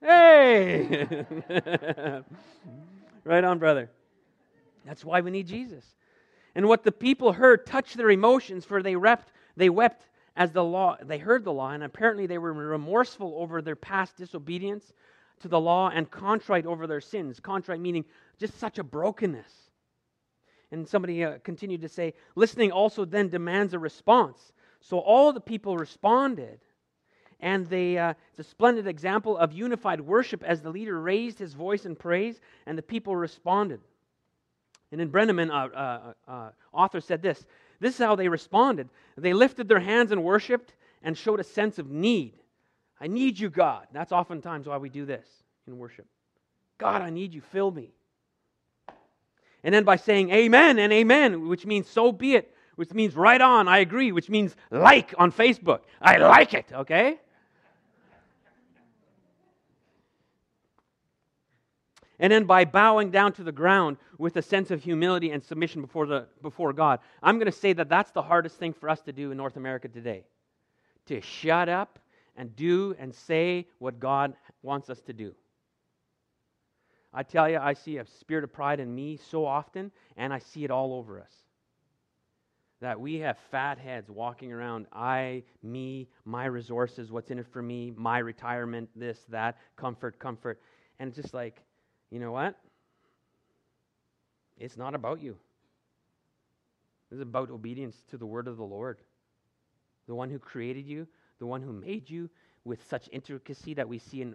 Hey! 0.00 1.06
right 3.24 3.44
on, 3.44 3.58
brother. 3.58 3.90
That's 4.84 5.04
why 5.04 5.20
we 5.20 5.30
need 5.30 5.46
Jesus. 5.46 5.84
And 6.54 6.66
what 6.66 6.84
the 6.84 6.92
people 6.92 7.32
heard 7.32 7.66
touched 7.66 7.96
their 7.96 8.10
emotions, 8.10 8.64
for 8.64 8.82
they 8.82 8.96
wept, 8.96 9.30
they 9.56 9.68
wept 9.68 10.06
as 10.36 10.52
the 10.52 10.64
law, 10.64 10.96
they 11.02 11.18
heard 11.18 11.44
the 11.44 11.52
law, 11.52 11.70
and 11.70 11.82
apparently 11.82 12.26
they 12.26 12.38
were 12.38 12.52
remorseful 12.52 13.34
over 13.38 13.62
their 13.62 13.76
past 13.76 14.16
disobedience 14.16 14.92
to 15.40 15.48
the 15.48 15.60
law 15.60 15.90
and 15.92 16.10
contrite 16.10 16.66
over 16.66 16.86
their 16.86 17.00
sins. 17.00 17.40
Contrite 17.40 17.80
meaning 17.80 18.04
just 18.38 18.58
such 18.58 18.78
a 18.78 18.84
brokenness. 18.84 19.52
And 20.72 20.86
somebody 20.86 21.24
uh, 21.24 21.38
continued 21.44 21.82
to 21.82 21.88
say, 21.88 22.14
listening 22.34 22.72
also 22.72 23.04
then 23.04 23.28
demands 23.28 23.72
a 23.72 23.78
response. 23.78 24.52
So 24.80 24.98
all 24.98 25.32
the 25.32 25.40
people 25.40 25.76
responded. 25.76 26.60
And 27.40 27.66
they, 27.66 27.98
uh, 27.98 28.14
it's 28.30 28.40
a 28.40 28.50
splendid 28.50 28.86
example 28.86 29.36
of 29.36 29.52
unified 29.52 30.00
worship 30.00 30.42
as 30.42 30.62
the 30.62 30.70
leader 30.70 31.00
raised 31.00 31.38
his 31.38 31.54
voice 31.54 31.84
in 31.84 31.94
praise 31.94 32.40
and 32.66 32.76
the 32.76 32.82
people 32.82 33.14
responded. 33.14 33.80
And 34.90 35.00
then 35.00 35.10
Breneman, 35.10 35.50
uh, 35.50 35.76
uh, 35.76 36.12
uh, 36.26 36.50
author, 36.72 37.00
said 37.00 37.20
this 37.20 37.44
This 37.80 37.94
is 37.94 38.04
how 38.04 38.16
they 38.16 38.28
responded. 38.28 38.88
They 39.16 39.32
lifted 39.32 39.68
their 39.68 39.80
hands 39.80 40.12
and 40.12 40.24
worshiped 40.24 40.74
and 41.02 41.16
showed 41.16 41.40
a 41.40 41.44
sense 41.44 41.78
of 41.78 41.90
need. 41.90 42.34
I 43.00 43.06
need 43.06 43.38
you, 43.38 43.50
God. 43.50 43.86
That's 43.92 44.12
oftentimes 44.12 44.66
why 44.66 44.78
we 44.78 44.88
do 44.88 45.04
this 45.04 45.26
in 45.66 45.78
worship. 45.78 46.06
God, 46.78 47.02
I 47.02 47.10
need 47.10 47.34
you. 47.34 47.40
Fill 47.40 47.70
me. 47.70 47.90
And 49.62 49.74
then 49.74 49.84
by 49.84 49.96
saying 49.96 50.30
amen 50.30 50.78
and 50.78 50.92
amen, 50.92 51.48
which 51.48 51.66
means 51.66 51.88
so 51.88 52.12
be 52.12 52.34
it, 52.36 52.54
which 52.76 52.92
means 52.92 53.16
right 53.16 53.40
on, 53.40 53.68
I 53.68 53.78
agree, 53.78 54.12
which 54.12 54.28
means 54.28 54.54
like 54.70 55.14
on 55.18 55.32
Facebook. 55.32 55.80
I 56.00 56.18
like 56.18 56.54
it, 56.54 56.66
okay? 56.72 57.18
And 62.18 62.32
then 62.32 62.44
by 62.44 62.64
bowing 62.64 63.10
down 63.10 63.32
to 63.34 63.44
the 63.44 63.52
ground 63.52 63.98
with 64.18 64.36
a 64.36 64.42
sense 64.42 64.70
of 64.70 64.82
humility 64.82 65.30
and 65.30 65.44
submission 65.44 65.82
before, 65.82 66.06
the, 66.06 66.26
before 66.40 66.72
God. 66.72 67.00
I'm 67.22 67.36
going 67.36 67.50
to 67.50 67.52
say 67.52 67.72
that 67.74 67.88
that's 67.88 68.10
the 68.10 68.22
hardest 68.22 68.56
thing 68.56 68.72
for 68.72 68.88
us 68.88 69.02
to 69.02 69.12
do 69.12 69.30
in 69.30 69.36
North 69.36 69.56
America 69.56 69.88
today 69.88 70.24
to 71.06 71.20
shut 71.20 71.68
up 71.68 71.98
and 72.36 72.54
do 72.56 72.94
and 72.98 73.14
say 73.14 73.66
what 73.78 73.98
God 74.00 74.34
wants 74.62 74.90
us 74.90 75.00
to 75.02 75.12
do. 75.12 75.34
I 77.12 77.22
tell 77.22 77.48
you, 77.48 77.58
I 77.58 77.72
see 77.72 77.96
a 77.96 78.04
spirit 78.04 78.44
of 78.44 78.52
pride 78.52 78.78
in 78.78 78.94
me 78.94 79.18
so 79.30 79.46
often, 79.46 79.90
and 80.18 80.34
I 80.34 80.38
see 80.38 80.64
it 80.64 80.70
all 80.70 80.92
over 80.92 81.18
us. 81.18 81.32
That 82.82 83.00
we 83.00 83.20
have 83.20 83.38
fat 83.50 83.78
heads 83.78 84.10
walking 84.10 84.52
around, 84.52 84.86
I, 84.92 85.44
me, 85.62 86.08
my 86.26 86.44
resources, 86.44 87.10
what's 87.10 87.30
in 87.30 87.38
it 87.38 87.46
for 87.50 87.62
me, 87.62 87.90
my 87.96 88.18
retirement, 88.18 88.90
this, 88.94 89.18
that, 89.30 89.56
comfort, 89.76 90.18
comfort. 90.18 90.60
And 90.98 91.08
it's 91.08 91.16
just 91.16 91.32
like, 91.32 91.62
you 92.10 92.18
know 92.20 92.32
what? 92.32 92.56
It's 94.58 94.76
not 94.76 94.94
about 94.94 95.20
you. 95.20 95.36
This 97.10 97.16
is 97.16 97.22
about 97.22 97.50
obedience 97.50 98.02
to 98.10 98.16
the 98.16 98.26
word 98.26 98.48
of 98.48 98.56
the 98.56 98.64
Lord. 98.64 98.98
The 100.06 100.14
one 100.14 100.30
who 100.30 100.38
created 100.38 100.86
you, 100.86 101.06
the 101.38 101.46
one 101.46 101.62
who 101.62 101.72
made 101.72 102.08
you 102.08 102.30
with 102.64 102.86
such 102.88 103.08
intricacy 103.12 103.74
that 103.74 103.88
we 103.88 103.98
see 103.98 104.22
in, 104.22 104.34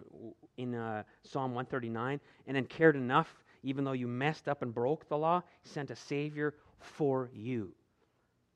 in 0.56 0.74
uh, 0.74 1.02
Psalm 1.22 1.54
139, 1.54 2.20
and 2.46 2.56
then 2.56 2.64
cared 2.64 2.96
enough, 2.96 3.28
even 3.62 3.84
though 3.84 3.92
you 3.92 4.08
messed 4.08 4.48
up 4.48 4.62
and 4.62 4.74
broke 4.74 5.08
the 5.08 5.18
law, 5.18 5.42
sent 5.64 5.90
a 5.90 5.96
Savior 5.96 6.54
for 6.78 7.30
you. 7.34 7.72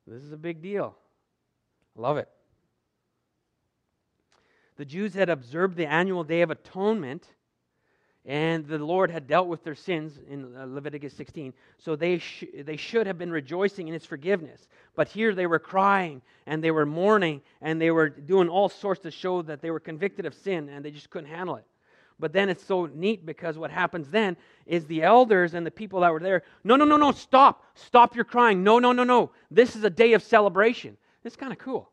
This 0.06 0.22
is 0.22 0.32
a 0.32 0.36
big 0.36 0.62
deal. 0.62 0.96
Love 1.94 2.16
it. 2.16 2.28
The 4.76 4.84
Jews 4.84 5.14
had 5.14 5.30
observed 5.30 5.76
the 5.76 5.86
annual 5.86 6.24
Day 6.24 6.42
of 6.42 6.50
Atonement 6.50 7.26
and 8.26 8.66
the 8.66 8.78
Lord 8.78 9.08
had 9.08 9.28
dealt 9.28 9.46
with 9.46 9.62
their 9.62 9.76
sins 9.76 10.18
in 10.28 10.56
uh, 10.56 10.66
Leviticus 10.66 11.14
16. 11.14 11.54
So 11.78 11.94
they, 11.94 12.18
sh- 12.18 12.44
they 12.64 12.76
should 12.76 13.06
have 13.06 13.18
been 13.18 13.30
rejoicing 13.30 13.86
in 13.86 13.94
his 13.94 14.04
forgiveness. 14.04 14.66
But 14.96 15.06
here 15.06 15.32
they 15.32 15.46
were 15.46 15.60
crying 15.60 16.22
and 16.44 16.62
they 16.62 16.72
were 16.72 16.84
mourning 16.84 17.40
and 17.62 17.80
they 17.80 17.92
were 17.92 18.08
doing 18.08 18.48
all 18.48 18.68
sorts 18.68 19.00
to 19.02 19.12
show 19.12 19.42
that 19.42 19.62
they 19.62 19.70
were 19.70 19.78
convicted 19.78 20.26
of 20.26 20.34
sin 20.34 20.68
and 20.68 20.84
they 20.84 20.90
just 20.90 21.08
couldn't 21.08 21.30
handle 21.30 21.54
it. 21.54 21.64
But 22.18 22.32
then 22.32 22.48
it's 22.48 22.64
so 22.64 22.86
neat 22.86 23.24
because 23.24 23.58
what 23.58 23.70
happens 23.70 24.08
then 24.08 24.36
is 24.64 24.86
the 24.86 25.04
elders 25.04 25.54
and 25.54 25.64
the 25.64 25.70
people 25.70 26.00
that 26.00 26.12
were 26.12 26.18
there, 26.18 26.42
no, 26.64 26.74
no, 26.74 26.84
no, 26.84 26.96
no, 26.96 27.12
stop. 27.12 27.64
Stop 27.74 28.16
your 28.16 28.24
crying. 28.24 28.64
No, 28.64 28.80
no, 28.80 28.90
no, 28.90 29.04
no. 29.04 29.30
This 29.52 29.76
is 29.76 29.84
a 29.84 29.90
day 29.90 30.14
of 30.14 30.22
celebration. 30.22 30.96
It's 31.22 31.36
kind 31.36 31.52
of 31.52 31.58
cool 31.58 31.90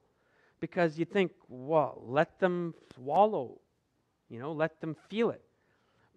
because 0.59 0.97
you 0.97 1.05
think, 1.05 1.31
well, 1.47 2.01
let 2.07 2.39
them 2.39 2.73
swallow, 2.95 3.59
you 4.29 4.39
know, 4.39 4.53
let 4.53 4.81
them 4.81 4.95
feel 5.09 5.29
it. 5.29 5.43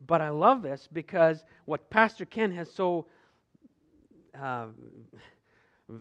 But 0.04 0.20
I 0.20 0.30
love 0.30 0.62
this 0.62 0.88
because 0.92 1.44
what 1.64 1.88
Pastor 1.90 2.24
Ken 2.24 2.52
has 2.52 2.70
so 2.72 3.06
uh, 4.38 4.66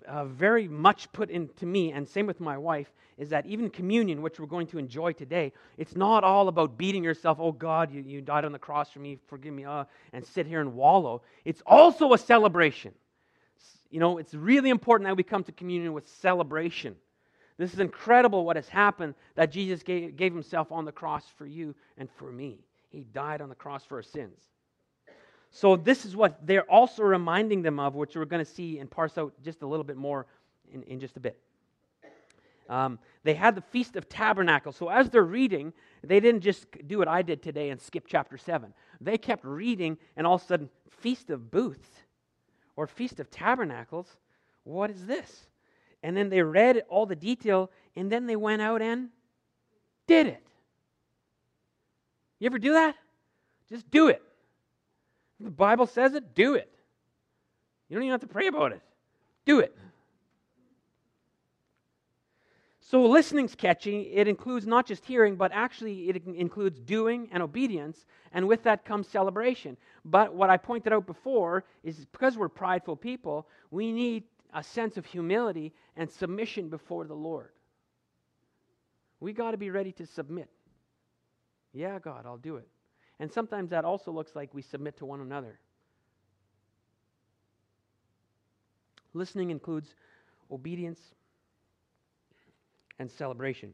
uh, 0.07 0.25
very 0.25 0.67
much 0.67 1.11
put 1.13 1.29
into 1.29 1.65
me, 1.65 1.91
and 1.91 2.07
same 2.07 2.25
with 2.25 2.39
my 2.39 2.57
wife, 2.57 2.91
is 3.17 3.29
that 3.29 3.45
even 3.45 3.69
communion, 3.69 4.21
which 4.21 4.39
we're 4.39 4.47
going 4.47 4.67
to 4.67 4.77
enjoy 4.77 5.13
today, 5.13 5.53
it's 5.77 5.95
not 5.95 6.23
all 6.23 6.47
about 6.47 6.77
beating 6.77 7.03
yourself, 7.03 7.37
oh 7.39 7.51
God, 7.51 7.91
you, 7.91 8.01
you 8.01 8.21
died 8.21 8.45
on 8.45 8.51
the 8.51 8.59
cross 8.59 8.91
for 8.91 8.99
me, 8.99 9.19
forgive 9.27 9.53
me, 9.53 9.63
uh, 9.63 9.85
and 10.11 10.25
sit 10.25 10.47
here 10.47 10.59
and 10.59 10.73
wallow. 10.73 11.21
It's 11.45 11.61
also 11.65 12.13
a 12.13 12.17
celebration. 12.17 12.93
You 13.91 13.99
know, 13.99 14.17
it's 14.17 14.33
really 14.33 14.69
important 14.69 15.07
that 15.07 15.15
we 15.15 15.23
come 15.23 15.43
to 15.43 15.51
communion 15.51 15.93
with 15.93 16.07
celebration. 16.07 16.95
This 17.57 17.73
is 17.73 17.79
incredible 17.79 18.43
what 18.43 18.57
has 18.57 18.67
happened 18.67 19.13
that 19.35 19.51
Jesus 19.51 19.81
gave, 19.83 20.17
gave 20.17 20.33
himself 20.33 20.71
on 20.71 20.83
the 20.83 20.91
cross 20.91 21.23
for 21.37 21.45
you 21.45 21.73
and 21.97 22.09
for 22.17 22.31
me. 22.31 22.64
He 22.95 23.03
died 23.03 23.41
on 23.41 23.49
the 23.49 23.55
cross 23.55 23.83
for 23.83 23.97
our 23.97 24.03
sins. 24.03 24.39
So, 25.51 25.75
this 25.75 26.05
is 26.05 26.15
what 26.15 26.45
they're 26.45 26.69
also 26.69 27.03
reminding 27.03 27.61
them 27.61 27.79
of, 27.79 27.95
which 27.95 28.15
we're 28.15 28.25
going 28.25 28.43
to 28.43 28.49
see 28.49 28.79
and 28.79 28.89
parse 28.89 29.17
out 29.17 29.33
just 29.43 29.61
a 29.61 29.67
little 29.67 29.83
bit 29.83 29.97
more 29.97 30.25
in, 30.71 30.83
in 30.83 30.99
just 30.99 31.17
a 31.17 31.19
bit. 31.19 31.39
Um, 32.67 32.99
they 33.23 33.35
had 33.35 33.55
the 33.55 33.61
Feast 33.61 33.95
of 33.95 34.09
Tabernacles. 34.09 34.75
So 34.75 34.89
as 34.89 35.09
they're 35.09 35.23
reading, 35.23 35.71
they 36.03 36.19
didn't 36.19 36.41
just 36.41 36.65
do 36.87 36.97
what 36.97 37.07
I 37.07 37.21
did 37.21 37.43
today 37.43 37.69
and 37.69 37.79
skip 37.79 38.05
chapter 38.07 38.37
7. 38.37 38.73
They 38.99 39.17
kept 39.17 39.45
reading, 39.45 39.97
and 40.17 40.25
all 40.25 40.35
of 40.35 40.41
a 40.41 40.45
sudden, 40.45 40.69
Feast 40.89 41.29
of 41.29 41.51
Booths 41.51 41.89
or 42.75 42.87
Feast 42.87 43.19
of 43.19 43.29
Tabernacles. 43.29 44.07
What 44.63 44.89
is 44.89 45.05
this? 45.05 45.47
And 46.01 46.17
then 46.17 46.29
they 46.29 46.41
read 46.41 46.83
all 46.89 47.05
the 47.05 47.15
detail, 47.15 47.71
and 47.95 48.11
then 48.11 48.25
they 48.25 48.35
went 48.35 48.61
out 48.61 48.81
and 48.81 49.09
did 50.07 50.27
it. 50.27 50.45
You 52.39 52.47
ever 52.47 52.59
do 52.59 52.73
that? 52.73 52.95
Just 53.69 53.89
do 53.89 54.07
it. 54.09 54.21
The 55.39 55.51
Bible 55.51 55.87
says 55.87 56.13
it, 56.13 56.35
do 56.35 56.55
it. 56.55 56.69
You 57.89 57.95
don't 57.95 58.03
even 58.03 58.11
have 58.11 58.21
to 58.21 58.27
pray 58.27 58.47
about 58.47 58.71
it. 58.71 58.81
Do 59.45 59.59
it. 59.59 59.75
So 62.79 63.03
listening's 63.03 63.55
catchy. 63.55 64.11
It 64.13 64.27
includes 64.27 64.67
not 64.67 64.85
just 64.85 65.03
hearing, 65.05 65.35
but 65.35 65.51
actually 65.51 66.09
it 66.09 66.23
includes 66.27 66.79
doing 66.79 67.27
and 67.31 67.41
obedience, 67.41 68.05
and 68.31 68.47
with 68.47 68.63
that 68.63 68.85
comes 68.85 69.07
celebration. 69.07 69.75
But 70.05 70.35
what 70.35 70.51
I 70.51 70.57
pointed 70.57 70.93
out 70.93 71.07
before 71.07 71.63
is 71.83 72.05
because 72.11 72.37
we're 72.37 72.47
prideful 72.47 72.95
people, 72.95 73.47
we 73.71 73.91
need 73.91 74.23
a 74.53 74.63
sense 74.63 74.97
of 74.97 75.05
humility 75.05 75.73
and 75.97 76.09
submission 76.09 76.69
before 76.69 77.05
the 77.05 77.15
Lord. 77.15 77.49
We 79.19 79.33
got 79.33 79.51
to 79.51 79.57
be 79.57 79.71
ready 79.71 79.91
to 79.93 80.05
submit. 80.05 80.49
Yeah, 81.75 81.99
God, 81.99 82.25
I'll 82.25 82.37
do 82.37 82.55
it. 82.55 82.67
And 83.19 83.31
sometimes 83.31 83.69
that 83.71 83.83
also 83.83 84.11
looks 84.11 84.33
like 84.33 84.53
we 84.53 84.61
submit 84.61 84.97
to 84.97 85.05
one 85.05 85.19
another. 85.19 85.59
Listening 89.13 89.51
includes 89.51 89.93
obedience 90.49 90.99
and 92.97 93.11
celebration. 93.11 93.73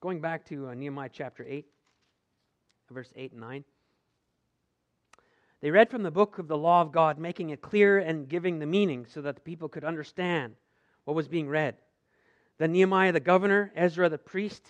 Going 0.00 0.20
back 0.20 0.46
to 0.46 0.68
uh, 0.68 0.74
Nehemiah 0.74 1.10
chapter 1.12 1.44
8, 1.46 1.66
verse 2.90 3.12
8 3.14 3.32
and 3.32 3.40
9. 3.42 3.64
They 5.60 5.70
read 5.70 5.90
from 5.90 6.02
the 6.02 6.10
book 6.10 6.38
of 6.38 6.48
the 6.48 6.56
law 6.56 6.80
of 6.80 6.92
God, 6.92 7.18
making 7.18 7.50
it 7.50 7.60
clear 7.60 7.98
and 7.98 8.26
giving 8.26 8.58
the 8.58 8.66
meaning 8.66 9.04
so 9.06 9.20
that 9.20 9.34
the 9.34 9.42
people 9.42 9.68
could 9.68 9.84
understand 9.84 10.54
what 11.04 11.14
was 11.14 11.28
being 11.28 11.48
read. 11.48 11.76
Then 12.56 12.72
Nehemiah 12.72 13.12
the 13.12 13.20
governor, 13.20 13.70
Ezra 13.76 14.08
the 14.08 14.16
priest, 14.16 14.62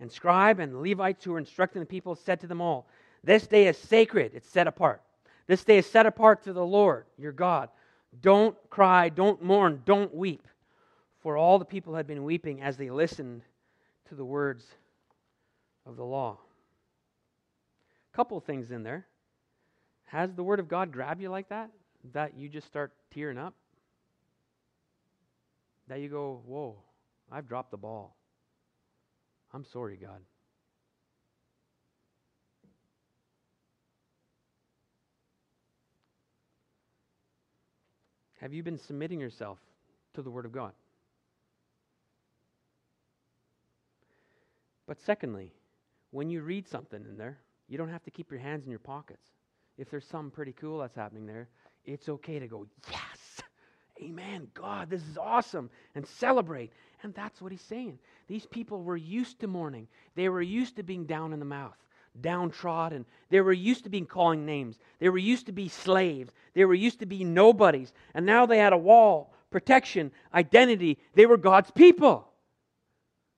and 0.00 0.10
scribe, 0.10 0.60
and 0.60 0.82
Levites 0.82 1.24
who 1.24 1.32
were 1.32 1.38
instructing 1.38 1.80
the 1.80 1.86
people 1.86 2.14
said 2.14 2.40
to 2.40 2.46
them 2.46 2.60
all, 2.60 2.86
This 3.22 3.46
day 3.46 3.68
is 3.68 3.78
sacred, 3.78 4.32
it's 4.34 4.48
set 4.48 4.66
apart. 4.66 5.02
This 5.46 5.64
day 5.64 5.78
is 5.78 5.86
set 5.86 6.06
apart 6.06 6.42
to 6.44 6.52
the 6.52 6.64
Lord 6.64 7.06
your 7.18 7.32
God. 7.32 7.68
Don't 8.20 8.56
cry, 8.70 9.08
don't 9.08 9.42
mourn, 9.42 9.82
don't 9.84 10.14
weep. 10.14 10.46
For 11.20 11.36
all 11.36 11.58
the 11.58 11.64
people 11.64 11.94
had 11.94 12.06
been 12.06 12.24
weeping 12.24 12.62
as 12.62 12.76
they 12.76 12.90
listened 12.90 13.42
to 14.08 14.14
the 14.14 14.24
words 14.24 14.64
of 15.86 15.96
the 15.96 16.04
law. 16.04 16.38
A 18.12 18.16
couple 18.16 18.38
things 18.40 18.70
in 18.70 18.82
there. 18.82 19.06
Has 20.06 20.34
the 20.34 20.44
word 20.44 20.60
of 20.60 20.68
God 20.68 20.92
grab 20.92 21.20
you 21.20 21.30
like 21.30 21.48
that? 21.48 21.70
That 22.12 22.36
you 22.36 22.48
just 22.48 22.66
start 22.66 22.92
tearing 23.10 23.38
up? 23.38 23.54
That 25.88 26.00
you 26.00 26.08
go, 26.08 26.42
whoa, 26.46 26.76
I've 27.32 27.48
dropped 27.48 27.70
the 27.70 27.76
ball. 27.76 28.14
I'm 29.54 29.64
sorry, 29.64 29.96
God. 29.96 30.20
Have 38.40 38.52
you 38.52 38.64
been 38.64 38.78
submitting 38.78 39.20
yourself 39.20 39.58
to 40.14 40.22
the 40.22 40.30
Word 40.30 40.44
of 40.44 40.52
God? 40.52 40.72
But 44.88 45.00
secondly, 45.06 45.52
when 46.10 46.28
you 46.28 46.42
read 46.42 46.68
something 46.68 47.02
in 47.08 47.16
there, 47.16 47.38
you 47.68 47.78
don't 47.78 47.88
have 47.88 48.02
to 48.04 48.10
keep 48.10 48.30
your 48.30 48.40
hands 48.40 48.64
in 48.64 48.70
your 48.70 48.80
pockets. 48.80 49.26
If 49.78 49.88
there's 49.88 50.06
something 50.06 50.30
pretty 50.30 50.52
cool 50.52 50.80
that's 50.80 50.94
happening 50.96 51.26
there, 51.26 51.48
it's 51.84 52.08
okay 52.08 52.38
to 52.38 52.46
go, 52.46 52.66
Yes, 52.90 53.40
amen, 54.02 54.48
God, 54.52 54.90
this 54.90 55.02
is 55.02 55.16
awesome, 55.16 55.70
and 55.94 56.06
celebrate. 56.06 56.72
And 57.04 57.14
that's 57.14 57.42
what 57.42 57.52
he's 57.52 57.60
saying. 57.60 57.98
These 58.26 58.46
people 58.46 58.82
were 58.82 58.96
used 58.96 59.40
to 59.40 59.46
mourning, 59.46 59.86
they 60.16 60.28
were 60.28 60.42
used 60.42 60.76
to 60.76 60.82
being 60.82 61.04
down 61.04 61.32
in 61.32 61.38
the 61.38 61.44
mouth. 61.44 61.76
Downtrodden. 62.20 63.06
They 63.28 63.40
were 63.40 63.52
used 63.52 63.82
to 63.84 63.90
being 63.90 64.06
calling 64.06 64.46
names. 64.46 64.78
They 65.00 65.08
were 65.08 65.18
used 65.18 65.46
to 65.46 65.52
be 65.52 65.68
slaves. 65.68 66.32
They 66.54 66.64
were 66.64 66.74
used 66.74 67.00
to 67.00 67.06
be 67.06 67.24
nobodies. 67.24 67.92
And 68.14 68.24
now 68.24 68.46
they 68.46 68.58
had 68.58 68.72
a 68.72 68.78
wall, 68.78 69.34
protection, 69.50 70.12
identity. 70.32 70.98
They 71.14 71.26
were 71.26 71.36
God's 71.36 71.72
people. 71.72 72.28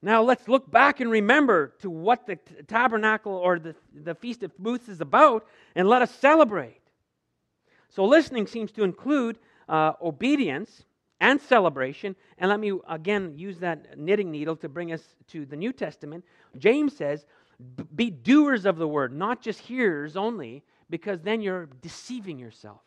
Now 0.02 0.22
let's 0.22 0.46
look 0.46 0.70
back 0.70 1.00
and 1.00 1.10
remember 1.10 1.72
to 1.80 1.88
what 1.88 2.26
the 2.26 2.36
tabernacle 2.66 3.32
or 3.32 3.58
the, 3.58 3.74
the 3.94 4.14
Feast 4.14 4.42
of 4.42 4.56
Booths 4.58 4.90
is 4.90 5.00
about 5.00 5.46
and 5.74 5.88
let 5.88 6.02
us 6.02 6.14
celebrate. 6.14 6.82
So 7.88 8.04
listening 8.04 8.46
seems 8.46 8.72
to 8.72 8.84
include 8.84 9.38
uh, 9.70 9.94
obedience 10.02 10.84
and 11.20 11.40
celebration. 11.40 12.14
And 12.38 12.50
let 12.50 12.60
me 12.60 12.72
again 12.88 13.34
use 13.36 13.58
that 13.58 13.98
knitting 13.98 14.30
needle 14.30 14.56
to 14.56 14.68
bring 14.68 14.92
us 14.92 15.02
to 15.28 15.46
the 15.46 15.56
New 15.56 15.72
Testament. 15.72 16.24
James 16.58 16.96
says, 16.96 17.26
be 17.94 18.10
doers 18.10 18.66
of 18.66 18.76
the 18.76 18.88
word, 18.88 19.14
not 19.14 19.40
just 19.40 19.60
hearers 19.60 20.16
only, 20.16 20.62
because 20.90 21.22
then 21.22 21.40
you're 21.40 21.66
deceiving 21.80 22.38
yourself. 22.38 22.80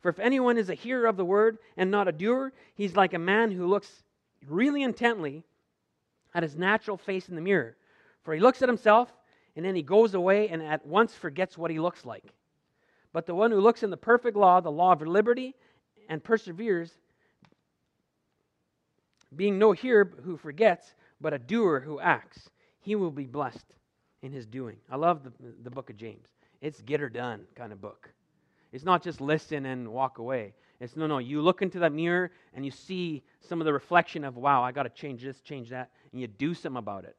For 0.00 0.08
if 0.08 0.18
anyone 0.18 0.56
is 0.56 0.70
a 0.70 0.74
hearer 0.74 1.06
of 1.06 1.16
the 1.16 1.24
word 1.24 1.58
and 1.76 1.90
not 1.90 2.08
a 2.08 2.12
doer, 2.12 2.52
he's 2.74 2.96
like 2.96 3.14
a 3.14 3.18
man 3.18 3.50
who 3.50 3.66
looks 3.66 4.02
really 4.48 4.82
intently 4.82 5.44
at 6.34 6.42
his 6.42 6.56
natural 6.56 6.96
face 6.96 7.28
in 7.28 7.34
the 7.34 7.40
mirror. 7.40 7.76
For 8.22 8.34
he 8.34 8.40
looks 8.40 8.62
at 8.62 8.68
himself 8.68 9.12
and 9.56 9.64
then 9.64 9.74
he 9.74 9.82
goes 9.82 10.14
away 10.14 10.48
and 10.48 10.62
at 10.62 10.86
once 10.86 11.14
forgets 11.14 11.58
what 11.58 11.70
he 11.70 11.78
looks 11.78 12.04
like. 12.04 12.24
But 13.12 13.26
the 13.26 13.34
one 13.34 13.50
who 13.50 13.60
looks 13.60 13.82
in 13.82 13.90
the 13.90 13.96
perfect 13.96 14.36
law, 14.36 14.60
the 14.60 14.70
law 14.70 14.92
of 14.92 15.02
liberty, 15.02 15.54
and 16.08 16.22
perseveres, 16.22 16.92
being 19.34 19.58
no 19.58 19.72
hearer 19.72 20.10
who 20.24 20.36
forgets, 20.36 20.94
but 21.20 21.32
a 21.32 21.38
doer 21.38 21.80
who 21.80 22.00
acts, 22.00 22.50
he 22.80 22.94
will 22.94 23.10
be 23.10 23.26
blessed 23.26 23.66
in 24.22 24.32
his 24.32 24.46
doing. 24.46 24.76
I 24.90 24.96
love 24.96 25.22
the, 25.22 25.32
the 25.62 25.70
book 25.70 25.90
of 25.90 25.96
James. 25.96 26.28
It's 26.60 26.80
get 26.82 27.00
her 27.00 27.08
done 27.08 27.46
kind 27.54 27.72
of 27.72 27.80
book. 27.80 28.10
It's 28.72 28.84
not 28.84 29.02
just 29.02 29.20
listen 29.20 29.66
and 29.66 29.88
walk 29.88 30.18
away. 30.18 30.54
It's 30.80 30.96
no, 30.96 31.06
no. 31.06 31.18
You 31.18 31.42
look 31.42 31.62
into 31.62 31.80
that 31.80 31.92
mirror 31.92 32.30
and 32.54 32.64
you 32.64 32.70
see 32.70 33.22
some 33.40 33.60
of 33.60 33.64
the 33.64 33.72
reflection 33.72 34.24
of, 34.24 34.36
wow, 34.36 34.62
I 34.62 34.72
got 34.72 34.84
to 34.84 34.88
change 34.88 35.22
this, 35.22 35.40
change 35.40 35.70
that, 35.70 35.90
and 36.12 36.20
you 36.20 36.26
do 36.26 36.54
something 36.54 36.78
about 36.78 37.04
it. 37.04 37.16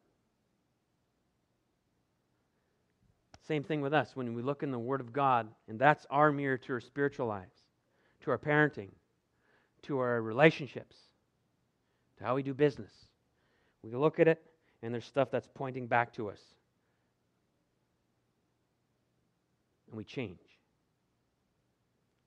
Same 3.47 3.63
thing 3.63 3.81
with 3.81 3.93
us 3.93 4.15
when 4.15 4.33
we 4.33 4.41
look 4.41 4.63
in 4.63 4.71
the 4.71 4.79
Word 4.79 5.01
of 5.01 5.11
God, 5.11 5.49
and 5.67 5.77
that's 5.77 6.05
our 6.09 6.31
mirror 6.31 6.57
to 6.57 6.73
our 6.73 6.79
spiritual 6.79 7.27
lives, 7.27 7.55
to 8.21 8.31
our 8.31 8.37
parenting, 8.37 8.89
to 9.83 9.99
our 9.99 10.21
relationships, 10.21 10.95
how 12.21 12.35
we 12.35 12.43
do 12.43 12.53
business. 12.53 12.91
We 13.83 13.91
look 13.95 14.19
at 14.19 14.27
it, 14.27 14.41
and 14.81 14.93
there's 14.93 15.05
stuff 15.05 15.29
that's 15.31 15.47
pointing 15.53 15.87
back 15.87 16.13
to 16.13 16.29
us. 16.29 16.39
And 19.87 19.97
we 19.97 20.03
change 20.03 20.39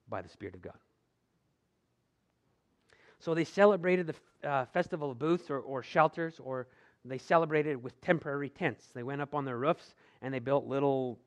by 0.07 0.21
the 0.21 0.29
Spirit 0.29 0.55
of 0.55 0.61
God. 0.61 0.77
So 3.19 3.33
they 3.33 3.43
celebrated 3.43 4.13
the 4.41 4.47
uh, 4.47 4.65
Festival 4.65 5.11
of 5.11 5.17
Booths 5.17 5.49
or, 5.49 5.59
or 5.59 5.81
shelters, 5.81 6.39
or 6.43 6.67
they 7.05 7.17
celebrated 7.17 7.81
with 7.81 7.99
temporary 8.01 8.49
tents. 8.49 8.87
They 8.93 9.03
went 9.03 9.21
up 9.21 9.33
on 9.33 9.45
their 9.45 9.57
roofs 9.57 9.95
and 10.21 10.33
they 10.33 10.39
built 10.39 10.65
little 10.65 11.19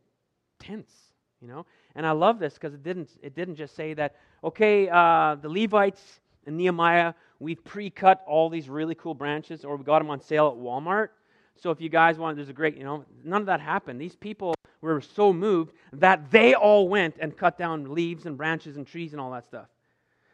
tents, 0.59 0.93
you 1.41 1.49
know. 1.49 1.67
And 1.95 2.07
I 2.07 2.13
love 2.13 2.39
this 2.39 2.55
because 2.55 2.75
it 2.75 2.83
didn't 2.83 3.11
it 3.23 3.35
didn't 3.35 3.57
just 3.57 3.75
say 3.75 3.95
that 3.95 4.17
okay, 4.45 4.89
uh, 4.89 5.37
the 5.41 5.49
Levites 5.49 6.21
and 6.49 6.57
Nehemiah 6.57 7.15
we've 7.39 7.63
pre-cut 7.65 8.25
all 8.27 8.49
these 8.49 8.69
really 8.69 8.95
cool 8.95 9.15
branches, 9.15 9.65
or 9.65 9.77
we 9.77 9.85
got 9.85 10.01
them 10.01 10.11
on 10.11 10.21
sale 10.21 10.49
at 10.49 10.55
Walmart. 10.55 11.11
So 11.57 11.71
if 11.71 11.81
you 11.81 11.89
guys 11.89 12.19
want, 12.19 12.37
there's 12.37 12.49
a 12.49 12.55
great, 12.55 12.77
you 12.77 12.85
know, 12.85 13.05
none 13.25 13.41
of 13.41 13.47
that 13.47 13.61
happened. 13.61 14.01
These 14.01 14.17
people 14.17 14.55
were 14.81 15.01
so 15.01 15.33
moved 15.33 15.73
that 15.93 16.31
they 16.31 16.55
all 16.55 16.89
went 16.89 17.17
and 17.21 17.37
cut 17.37 17.59
down 17.59 17.95
leaves 17.95 18.27
and 18.27 18.37
branches 18.37 18.77
and 18.77 18.87
trees 18.87 19.13
and 19.13 19.21
all 19.21 19.31
that 19.33 19.47
stuff. 19.47 19.67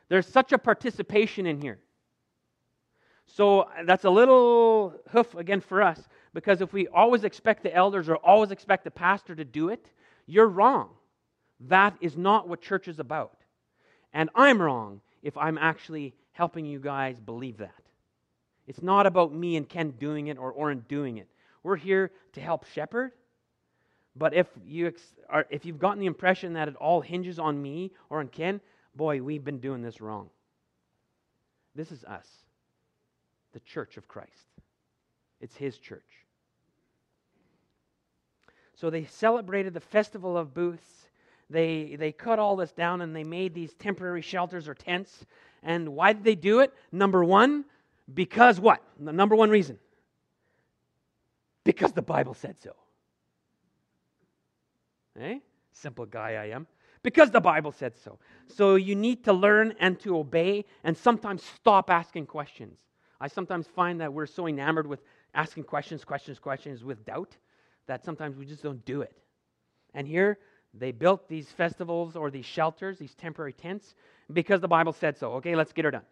There's 0.08 0.26
such 0.26 0.52
a 0.52 0.58
participation 0.58 1.46
in 1.46 1.60
here. 1.60 1.78
So 3.26 3.60
uh, 3.60 3.84
that's 3.86 4.04
a 4.04 4.10
little 4.10 4.94
hoof 5.10 5.34
again 5.34 5.60
for 5.60 5.82
us 5.82 6.00
because 6.34 6.60
if 6.60 6.72
we 6.72 6.88
always 6.88 7.24
expect 7.24 7.62
the 7.62 7.74
elders 7.74 8.08
or 8.08 8.16
always 8.16 8.50
expect 8.50 8.84
the 8.84 8.90
pastor 8.90 9.34
to 9.34 9.44
do 9.44 9.70
it, 9.70 9.90
you're 10.26 10.48
wrong. 10.48 10.90
That 11.60 11.96
is 12.00 12.16
not 12.16 12.48
what 12.48 12.60
church 12.60 12.86
is 12.86 12.98
about. 12.98 13.38
And 14.12 14.28
I'm 14.34 14.60
wrong 14.60 15.00
if 15.24 15.36
I'm 15.36 15.58
actually 15.58 16.14
helping 16.32 16.66
you 16.66 16.78
guys 16.78 17.18
believe 17.18 17.56
that. 17.58 17.74
It's 18.68 18.82
not 18.82 19.06
about 19.06 19.34
me 19.34 19.56
and 19.56 19.68
Ken 19.68 19.90
doing 19.98 20.28
it 20.28 20.38
or 20.38 20.52
Oren 20.52 20.84
doing 20.88 21.16
it. 21.18 21.28
We're 21.64 21.76
here 21.76 22.12
to 22.34 22.40
help 22.40 22.66
shepherd. 22.66 23.10
But 24.14 24.34
if 24.34 24.46
you 24.64 24.92
are, 25.28 25.46
if 25.50 25.64
you've 25.64 25.80
gotten 25.80 25.98
the 25.98 26.06
impression 26.06 26.52
that 26.52 26.68
it 26.68 26.76
all 26.76 27.00
hinges 27.00 27.38
on 27.40 27.60
me 27.60 27.90
or 28.10 28.20
on 28.20 28.28
Ken, 28.28 28.60
boy, 28.94 29.20
we've 29.20 29.44
been 29.44 29.58
doing 29.58 29.82
this 29.82 30.00
wrong. 30.00 30.30
This 31.74 31.90
is 31.90 32.04
us. 32.04 32.28
the 33.54 33.60
church 33.60 33.96
of 33.96 34.06
Christ. 34.06 34.30
It's 35.40 35.56
his 35.56 35.78
church. 35.78 36.02
So 38.74 38.90
they 38.90 39.04
celebrated 39.04 39.72
the 39.72 39.80
festival 39.80 40.36
of 40.36 40.52
booths. 40.52 41.06
They, 41.51 41.97
they 41.99 42.12
cut 42.12 42.38
all 42.38 42.57
this 42.57 42.72
down 42.72 43.01
and 43.03 43.14
they 43.14 43.24
made 43.24 43.55
these 43.55 43.74
temporary 43.74 44.22
shelters 44.22 44.68
or 44.68 44.74
tents. 44.74 45.26
And 45.62 45.90
why 45.90 46.12
did 46.12 46.24
they 46.24 46.34
do 46.34 46.61
it? 46.61 46.72
Number 46.92 47.24
one, 47.24 47.64
because 48.12 48.61
what? 48.61 48.82
The 48.99 49.12
number 49.12 49.36
one 49.36 49.51
reason. 49.51 49.78
Because 51.64 51.92
the 51.92 52.03
Bible 52.03 52.34
said 52.34 52.59
so. 52.61 52.74
Eh? 55.18 55.38
Simple 55.72 56.07
guy 56.07 56.32
I 56.32 56.47
am. 56.47 56.66
Because 57.03 57.30
the 57.30 57.40
Bible 57.40 57.72
said 57.72 57.95
so. 57.97 58.18
So 58.49 58.76
you 58.76 58.95
need 58.95 59.24
to 59.24 59.32
learn 59.32 59.74
and 59.78 59.99
to 60.01 60.16
obey 60.16 60.64
and 60.84 60.97
sometimes 60.97 61.42
stop 61.42 61.90
asking 61.90 62.26
questions. 62.26 62.78
I 63.20 63.28
sometimes 63.28 63.66
find 63.66 64.01
that 64.01 64.12
we're 64.12 64.26
so 64.26 64.47
enamored 64.47 64.86
with 64.86 65.03
asking 65.34 65.64
questions, 65.64 66.05
questions, 66.05 66.38
questions 66.38 66.84
with 66.84 67.05
doubt 67.05 67.36
that 67.86 68.05
sometimes 68.05 68.36
we 68.36 68.47
just 68.47 68.62
don't 68.62 68.84
do 68.84 69.03
it. 69.03 69.16
And 69.95 70.07
here 70.07 70.38
they 70.78 70.92
built 70.92 71.28
these 71.28 71.48
festivals 71.50 72.16
or 72.16 72.30
these 72.30 72.46
shelters, 72.46 72.98
these 72.98 73.14
temporary 73.14 73.52
tents, 73.52 73.94
because 74.32 74.60
the 74.60 74.68
Bible 74.68 74.92
said 74.92 75.16
so. 75.16 75.32
Okay, 75.34 75.54
let's 75.54 75.72
get 75.72 75.84
her 75.84 75.90
done. 75.90 76.02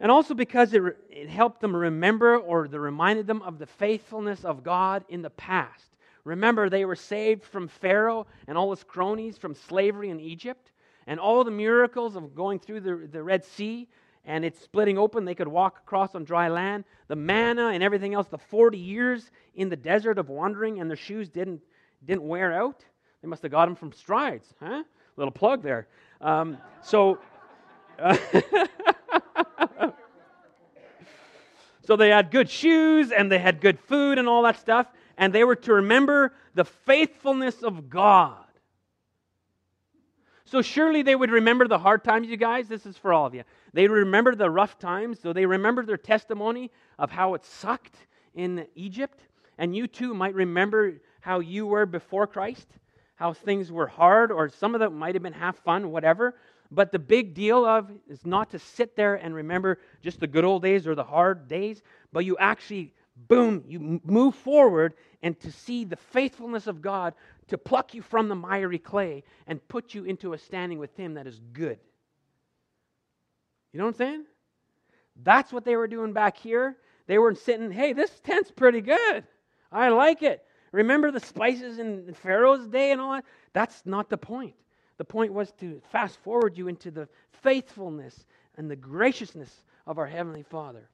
And 0.00 0.10
also 0.10 0.34
because 0.34 0.74
it, 0.74 0.82
it 1.10 1.28
helped 1.28 1.60
them 1.60 1.74
remember 1.74 2.36
or 2.36 2.62
reminded 2.62 3.26
them 3.26 3.42
of 3.42 3.58
the 3.58 3.66
faithfulness 3.66 4.44
of 4.44 4.64
God 4.64 5.04
in 5.08 5.22
the 5.22 5.30
past. 5.30 5.86
Remember, 6.24 6.68
they 6.68 6.84
were 6.84 6.96
saved 6.96 7.44
from 7.44 7.68
Pharaoh 7.68 8.26
and 8.46 8.56
all 8.56 8.70
his 8.70 8.84
cronies 8.84 9.38
from 9.38 9.54
slavery 9.54 10.10
in 10.10 10.20
Egypt, 10.20 10.70
and 11.06 11.18
all 11.18 11.42
the 11.42 11.50
miracles 11.50 12.14
of 12.14 12.34
going 12.34 12.60
through 12.60 12.80
the, 12.80 13.08
the 13.10 13.22
Red 13.22 13.44
Sea 13.44 13.88
and 14.24 14.44
it's 14.44 14.60
splitting 14.60 14.98
open. 14.98 15.24
They 15.24 15.34
could 15.34 15.48
walk 15.48 15.78
across 15.78 16.14
on 16.14 16.24
dry 16.24 16.48
land. 16.48 16.84
The 17.08 17.16
manna 17.16 17.68
and 17.68 17.82
everything 17.82 18.14
else, 18.14 18.28
the 18.28 18.38
40 18.38 18.78
years 18.78 19.30
in 19.54 19.68
the 19.68 19.76
desert 19.76 20.18
of 20.18 20.28
wandering, 20.28 20.80
and 20.80 20.88
their 20.88 20.96
shoes 20.96 21.28
didn't, 21.28 21.60
didn't 22.04 22.26
wear 22.26 22.52
out. 22.52 22.84
They 23.22 23.28
must 23.28 23.42
have 23.42 23.52
got 23.52 23.66
them 23.66 23.76
from 23.76 23.92
strides, 23.92 24.52
huh? 24.60 24.82
Little 25.16 25.32
plug 25.32 25.62
there. 25.62 25.86
Um, 26.20 26.58
so, 26.82 27.18
uh, 27.98 28.16
so 31.84 31.96
they 31.96 32.08
had 32.08 32.30
good 32.30 32.50
shoes 32.50 33.12
and 33.12 33.30
they 33.30 33.38
had 33.38 33.60
good 33.60 33.78
food 33.78 34.18
and 34.18 34.28
all 34.28 34.42
that 34.42 34.58
stuff, 34.58 34.88
and 35.16 35.32
they 35.32 35.44
were 35.44 35.56
to 35.56 35.74
remember 35.74 36.32
the 36.54 36.64
faithfulness 36.64 37.62
of 37.62 37.88
God. 37.88 38.44
So 40.52 40.60
surely 40.60 41.02
they 41.02 41.16
would 41.16 41.30
remember 41.30 41.66
the 41.66 41.78
hard 41.78 42.04
times, 42.04 42.28
you 42.28 42.36
guys. 42.36 42.68
This 42.68 42.84
is 42.84 42.98
for 42.98 43.14
all 43.14 43.24
of 43.24 43.34
you. 43.34 43.42
They 43.72 43.88
remember 43.88 44.34
the 44.34 44.50
rough 44.50 44.78
times. 44.78 45.18
So 45.18 45.32
they 45.32 45.46
remember 45.46 45.82
their 45.82 45.96
testimony 45.96 46.70
of 46.98 47.10
how 47.10 47.32
it 47.32 47.42
sucked 47.46 47.96
in 48.34 48.66
Egypt. 48.74 49.18
And 49.56 49.74
you 49.74 49.86
too 49.86 50.12
might 50.12 50.34
remember 50.34 51.00
how 51.22 51.40
you 51.40 51.64
were 51.66 51.86
before 51.86 52.26
Christ, 52.26 52.66
how 53.22 53.32
things 53.32 53.70
were 53.70 53.86
hard, 53.86 54.32
or 54.32 54.48
some 54.48 54.74
of 54.74 54.80
them 54.80 54.98
might 54.98 55.14
have 55.14 55.22
been 55.22 55.32
half 55.32 55.56
fun, 55.58 55.92
whatever. 55.92 56.34
But 56.72 56.90
the 56.90 56.98
big 56.98 57.34
deal 57.34 57.64
of 57.64 57.88
is 58.08 58.26
not 58.26 58.50
to 58.50 58.58
sit 58.58 58.96
there 58.96 59.14
and 59.14 59.32
remember 59.32 59.78
just 60.02 60.18
the 60.18 60.26
good 60.26 60.44
old 60.44 60.62
days 60.64 60.88
or 60.88 60.96
the 60.96 61.04
hard 61.04 61.46
days, 61.46 61.82
but 62.12 62.24
you 62.24 62.36
actually, 62.38 62.92
boom, 63.28 63.62
you 63.68 64.00
move 64.02 64.34
forward 64.34 64.94
and 65.22 65.38
to 65.38 65.52
see 65.52 65.84
the 65.84 65.94
faithfulness 65.94 66.66
of 66.66 66.82
God 66.82 67.14
to 67.46 67.56
pluck 67.56 67.94
you 67.94 68.02
from 68.02 68.28
the 68.28 68.34
miry 68.34 68.80
clay 68.80 69.22
and 69.46 69.66
put 69.68 69.94
you 69.94 70.02
into 70.02 70.32
a 70.32 70.38
standing 70.38 70.80
with 70.80 70.96
Him 70.96 71.14
that 71.14 71.28
is 71.28 71.40
good. 71.52 71.78
You 73.72 73.78
know 73.78 73.84
what 73.84 73.94
I'm 73.94 73.98
saying? 73.98 74.24
That's 75.22 75.52
what 75.52 75.64
they 75.64 75.76
were 75.76 75.86
doing 75.86 76.12
back 76.12 76.36
here. 76.38 76.76
They 77.06 77.18
weren't 77.18 77.38
sitting, 77.38 77.70
hey, 77.70 77.92
this 77.92 78.10
tent's 78.24 78.50
pretty 78.50 78.80
good. 78.80 79.22
I 79.70 79.90
like 79.90 80.24
it. 80.24 80.44
Remember 80.72 81.10
the 81.10 81.20
spices 81.20 81.78
in 81.78 82.12
Pharaoh's 82.14 82.66
day 82.66 82.92
and 82.92 83.00
all 83.00 83.12
that? 83.12 83.24
That's 83.52 83.82
not 83.84 84.08
the 84.08 84.18
point. 84.18 84.54
The 84.96 85.04
point 85.04 85.32
was 85.32 85.52
to 85.60 85.80
fast 85.90 86.18
forward 86.18 86.56
you 86.56 86.68
into 86.68 86.90
the 86.90 87.08
faithfulness 87.42 88.26
and 88.56 88.70
the 88.70 88.76
graciousness 88.76 89.64
of 89.86 89.98
our 89.98 90.06
Heavenly 90.06 90.42
Father. 90.42 90.88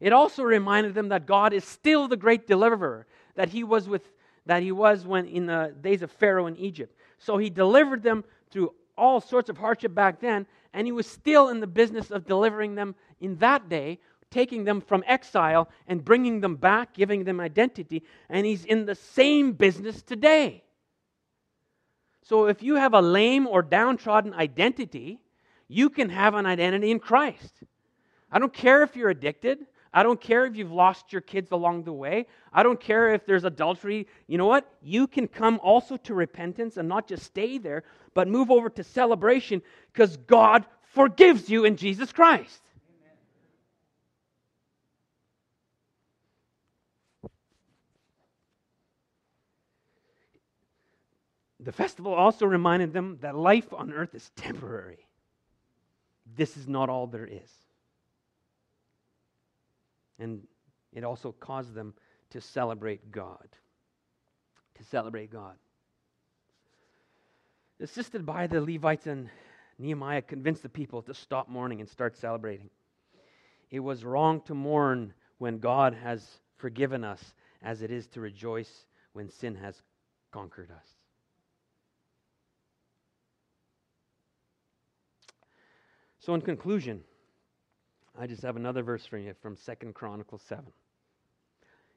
It 0.00 0.12
also 0.12 0.42
reminded 0.42 0.94
them 0.94 1.10
that 1.10 1.26
God 1.26 1.52
is 1.52 1.64
still 1.64 2.08
the 2.08 2.16
great 2.16 2.46
deliverer, 2.46 3.06
that 3.34 3.50
He 3.50 3.62
was 3.62 3.88
with 3.88 4.08
that 4.46 4.62
he 4.62 4.72
was 4.72 5.06
when 5.06 5.26
in 5.26 5.46
the 5.46 5.74
days 5.80 6.02
of 6.02 6.10
Pharaoh 6.10 6.46
in 6.46 6.56
Egypt. 6.56 6.96
So 7.18 7.38
he 7.38 7.50
delivered 7.50 8.02
them 8.02 8.24
through 8.50 8.74
all 8.96 9.20
sorts 9.20 9.48
of 9.48 9.58
hardship 9.58 9.94
back 9.94 10.20
then, 10.20 10.46
and 10.74 10.86
he 10.86 10.92
was 10.92 11.06
still 11.06 11.48
in 11.48 11.60
the 11.60 11.66
business 11.66 12.10
of 12.10 12.26
delivering 12.26 12.74
them 12.74 12.94
in 13.20 13.36
that 13.36 13.68
day, 13.68 14.00
taking 14.32 14.64
them 14.64 14.80
from 14.80 15.04
exile 15.06 15.68
and 15.86 16.04
bringing 16.04 16.40
them 16.40 16.56
back, 16.56 16.94
giving 16.94 17.22
them 17.22 17.38
identity, 17.38 18.02
and 18.28 18.44
he's 18.44 18.64
in 18.64 18.86
the 18.86 18.96
same 18.96 19.52
business 19.52 20.02
today. 20.02 20.64
So 22.22 22.46
if 22.46 22.62
you 22.62 22.74
have 22.76 22.94
a 22.94 23.00
lame 23.00 23.46
or 23.46 23.62
downtrodden 23.62 24.34
identity, 24.34 25.20
you 25.68 25.90
can 25.90 26.08
have 26.08 26.34
an 26.34 26.46
identity 26.46 26.90
in 26.90 26.98
Christ. 26.98 27.52
I 28.30 28.38
don't 28.38 28.52
care 28.52 28.82
if 28.82 28.96
you're 28.96 29.10
addicted. 29.10 29.66
I 29.94 30.02
don't 30.02 30.20
care 30.20 30.46
if 30.46 30.56
you've 30.56 30.72
lost 30.72 31.12
your 31.12 31.20
kids 31.20 31.50
along 31.50 31.84
the 31.84 31.92
way. 31.92 32.26
I 32.52 32.62
don't 32.62 32.80
care 32.80 33.12
if 33.12 33.26
there's 33.26 33.44
adultery. 33.44 34.06
You 34.26 34.38
know 34.38 34.46
what? 34.46 34.72
You 34.82 35.06
can 35.06 35.28
come 35.28 35.60
also 35.62 35.98
to 35.98 36.14
repentance 36.14 36.78
and 36.78 36.88
not 36.88 37.06
just 37.06 37.24
stay 37.24 37.58
there, 37.58 37.84
but 38.14 38.26
move 38.26 38.50
over 38.50 38.70
to 38.70 38.82
celebration 38.82 39.60
because 39.92 40.16
God 40.16 40.64
forgives 40.82 41.50
you 41.50 41.66
in 41.66 41.76
Jesus 41.76 42.10
Christ. 42.12 42.62
The 51.64 51.72
festival 51.72 52.12
also 52.12 52.46
reminded 52.46 52.92
them 52.92 53.18
that 53.20 53.36
life 53.36 53.72
on 53.72 53.92
earth 53.92 54.14
is 54.14 54.30
temporary. 54.34 55.06
This 56.34 56.56
is 56.56 56.66
not 56.66 56.88
all 56.88 57.06
there 57.06 57.26
is. 57.26 57.50
And 60.18 60.42
it 60.92 61.04
also 61.04 61.32
caused 61.32 61.74
them 61.74 61.94
to 62.30 62.40
celebrate 62.40 63.10
God. 63.10 63.48
To 64.76 64.84
celebrate 64.84 65.30
God. 65.30 65.54
Assisted 67.80 68.24
by 68.26 68.46
the 68.46 68.60
Levites 68.60 69.06
and 69.06 69.28
Nehemiah 69.78 70.22
convinced 70.22 70.62
the 70.62 70.68
people 70.68 71.02
to 71.02 71.14
stop 71.14 71.48
mourning 71.48 71.80
and 71.80 71.88
start 71.88 72.16
celebrating. 72.16 72.70
It 73.70 73.80
was 73.80 74.04
wrong 74.04 74.40
to 74.42 74.54
mourn 74.54 75.14
when 75.38 75.58
God 75.58 75.94
has 75.94 76.40
forgiven 76.56 77.04
us, 77.04 77.34
as 77.62 77.82
it 77.82 77.90
is 77.90 78.06
to 78.08 78.20
rejoice 78.20 78.86
when 79.12 79.28
sin 79.28 79.56
has 79.56 79.82
conquered 80.30 80.70
us. 80.70 81.01
So, 86.24 86.34
in 86.34 86.40
conclusion, 86.40 87.02
I 88.16 88.28
just 88.28 88.42
have 88.42 88.54
another 88.54 88.84
verse 88.84 89.04
for 89.04 89.18
you 89.18 89.34
from 89.42 89.56
Second 89.56 89.96
Chronicles 89.96 90.42
7. 90.42 90.64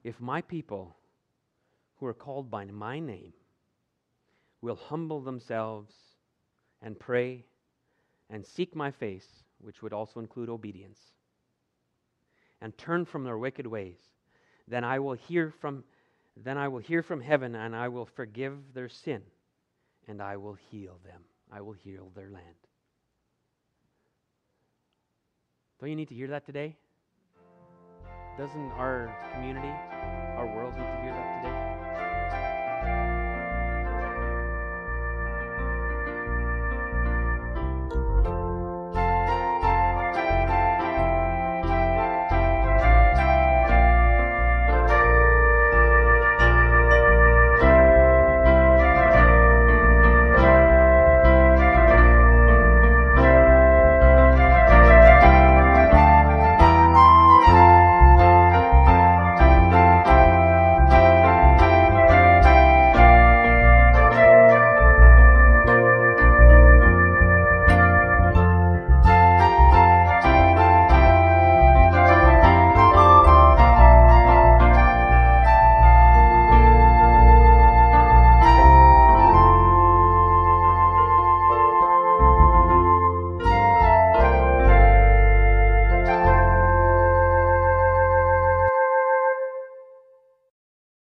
If 0.03 0.19
my 0.19 0.41
people 0.41 0.95
who 1.97 2.07
are 2.07 2.13
called 2.15 2.49
by 2.49 2.65
my 2.65 2.97
name 2.99 3.33
will 4.61 4.77
humble 4.77 5.21
themselves 5.21 5.93
and 6.81 6.99
pray 6.99 7.45
and 8.31 8.43
seek 8.43 8.75
my 8.75 8.89
face, 8.89 9.27
which 9.61 9.83
would 9.83 9.93
also 9.93 10.19
include 10.19 10.49
obedience, 10.49 10.99
and 12.61 12.75
turn 12.79 13.05
from 13.05 13.25
their 13.25 13.37
wicked 13.37 13.67
ways, 13.67 13.99
then 14.67 14.83
I 14.83 14.97
will 14.97 15.13
hear 15.13 15.53
from 15.61 15.83
then 16.35 16.57
I 16.57 16.67
will 16.67 16.79
hear 16.79 17.03
from 17.03 17.21
heaven 17.21 17.53
and 17.53 17.75
I 17.75 17.89
will 17.89 18.07
forgive 18.07 18.57
their 18.73 18.89
sin 18.89 19.21
and 20.07 20.19
I 20.19 20.35
will 20.37 20.57
heal 20.71 20.99
them. 21.05 21.21
I 21.51 21.61
will 21.61 21.73
heal 21.73 22.11
their 22.15 22.31
land. 22.31 22.55
Don't 25.79 25.89
you 25.89 25.95
need 25.95 26.07
to 26.09 26.15
hear 26.15 26.27
that 26.27 26.45
today? 26.45 26.77
Doesn't 28.37 28.71
our 28.71 29.13
community, 29.33 29.67
our 30.37 30.45
world 30.55 30.73
need 30.73 30.85
to 30.85 31.01
hear 31.01 31.11
that 31.11 31.43
today? 31.43 31.54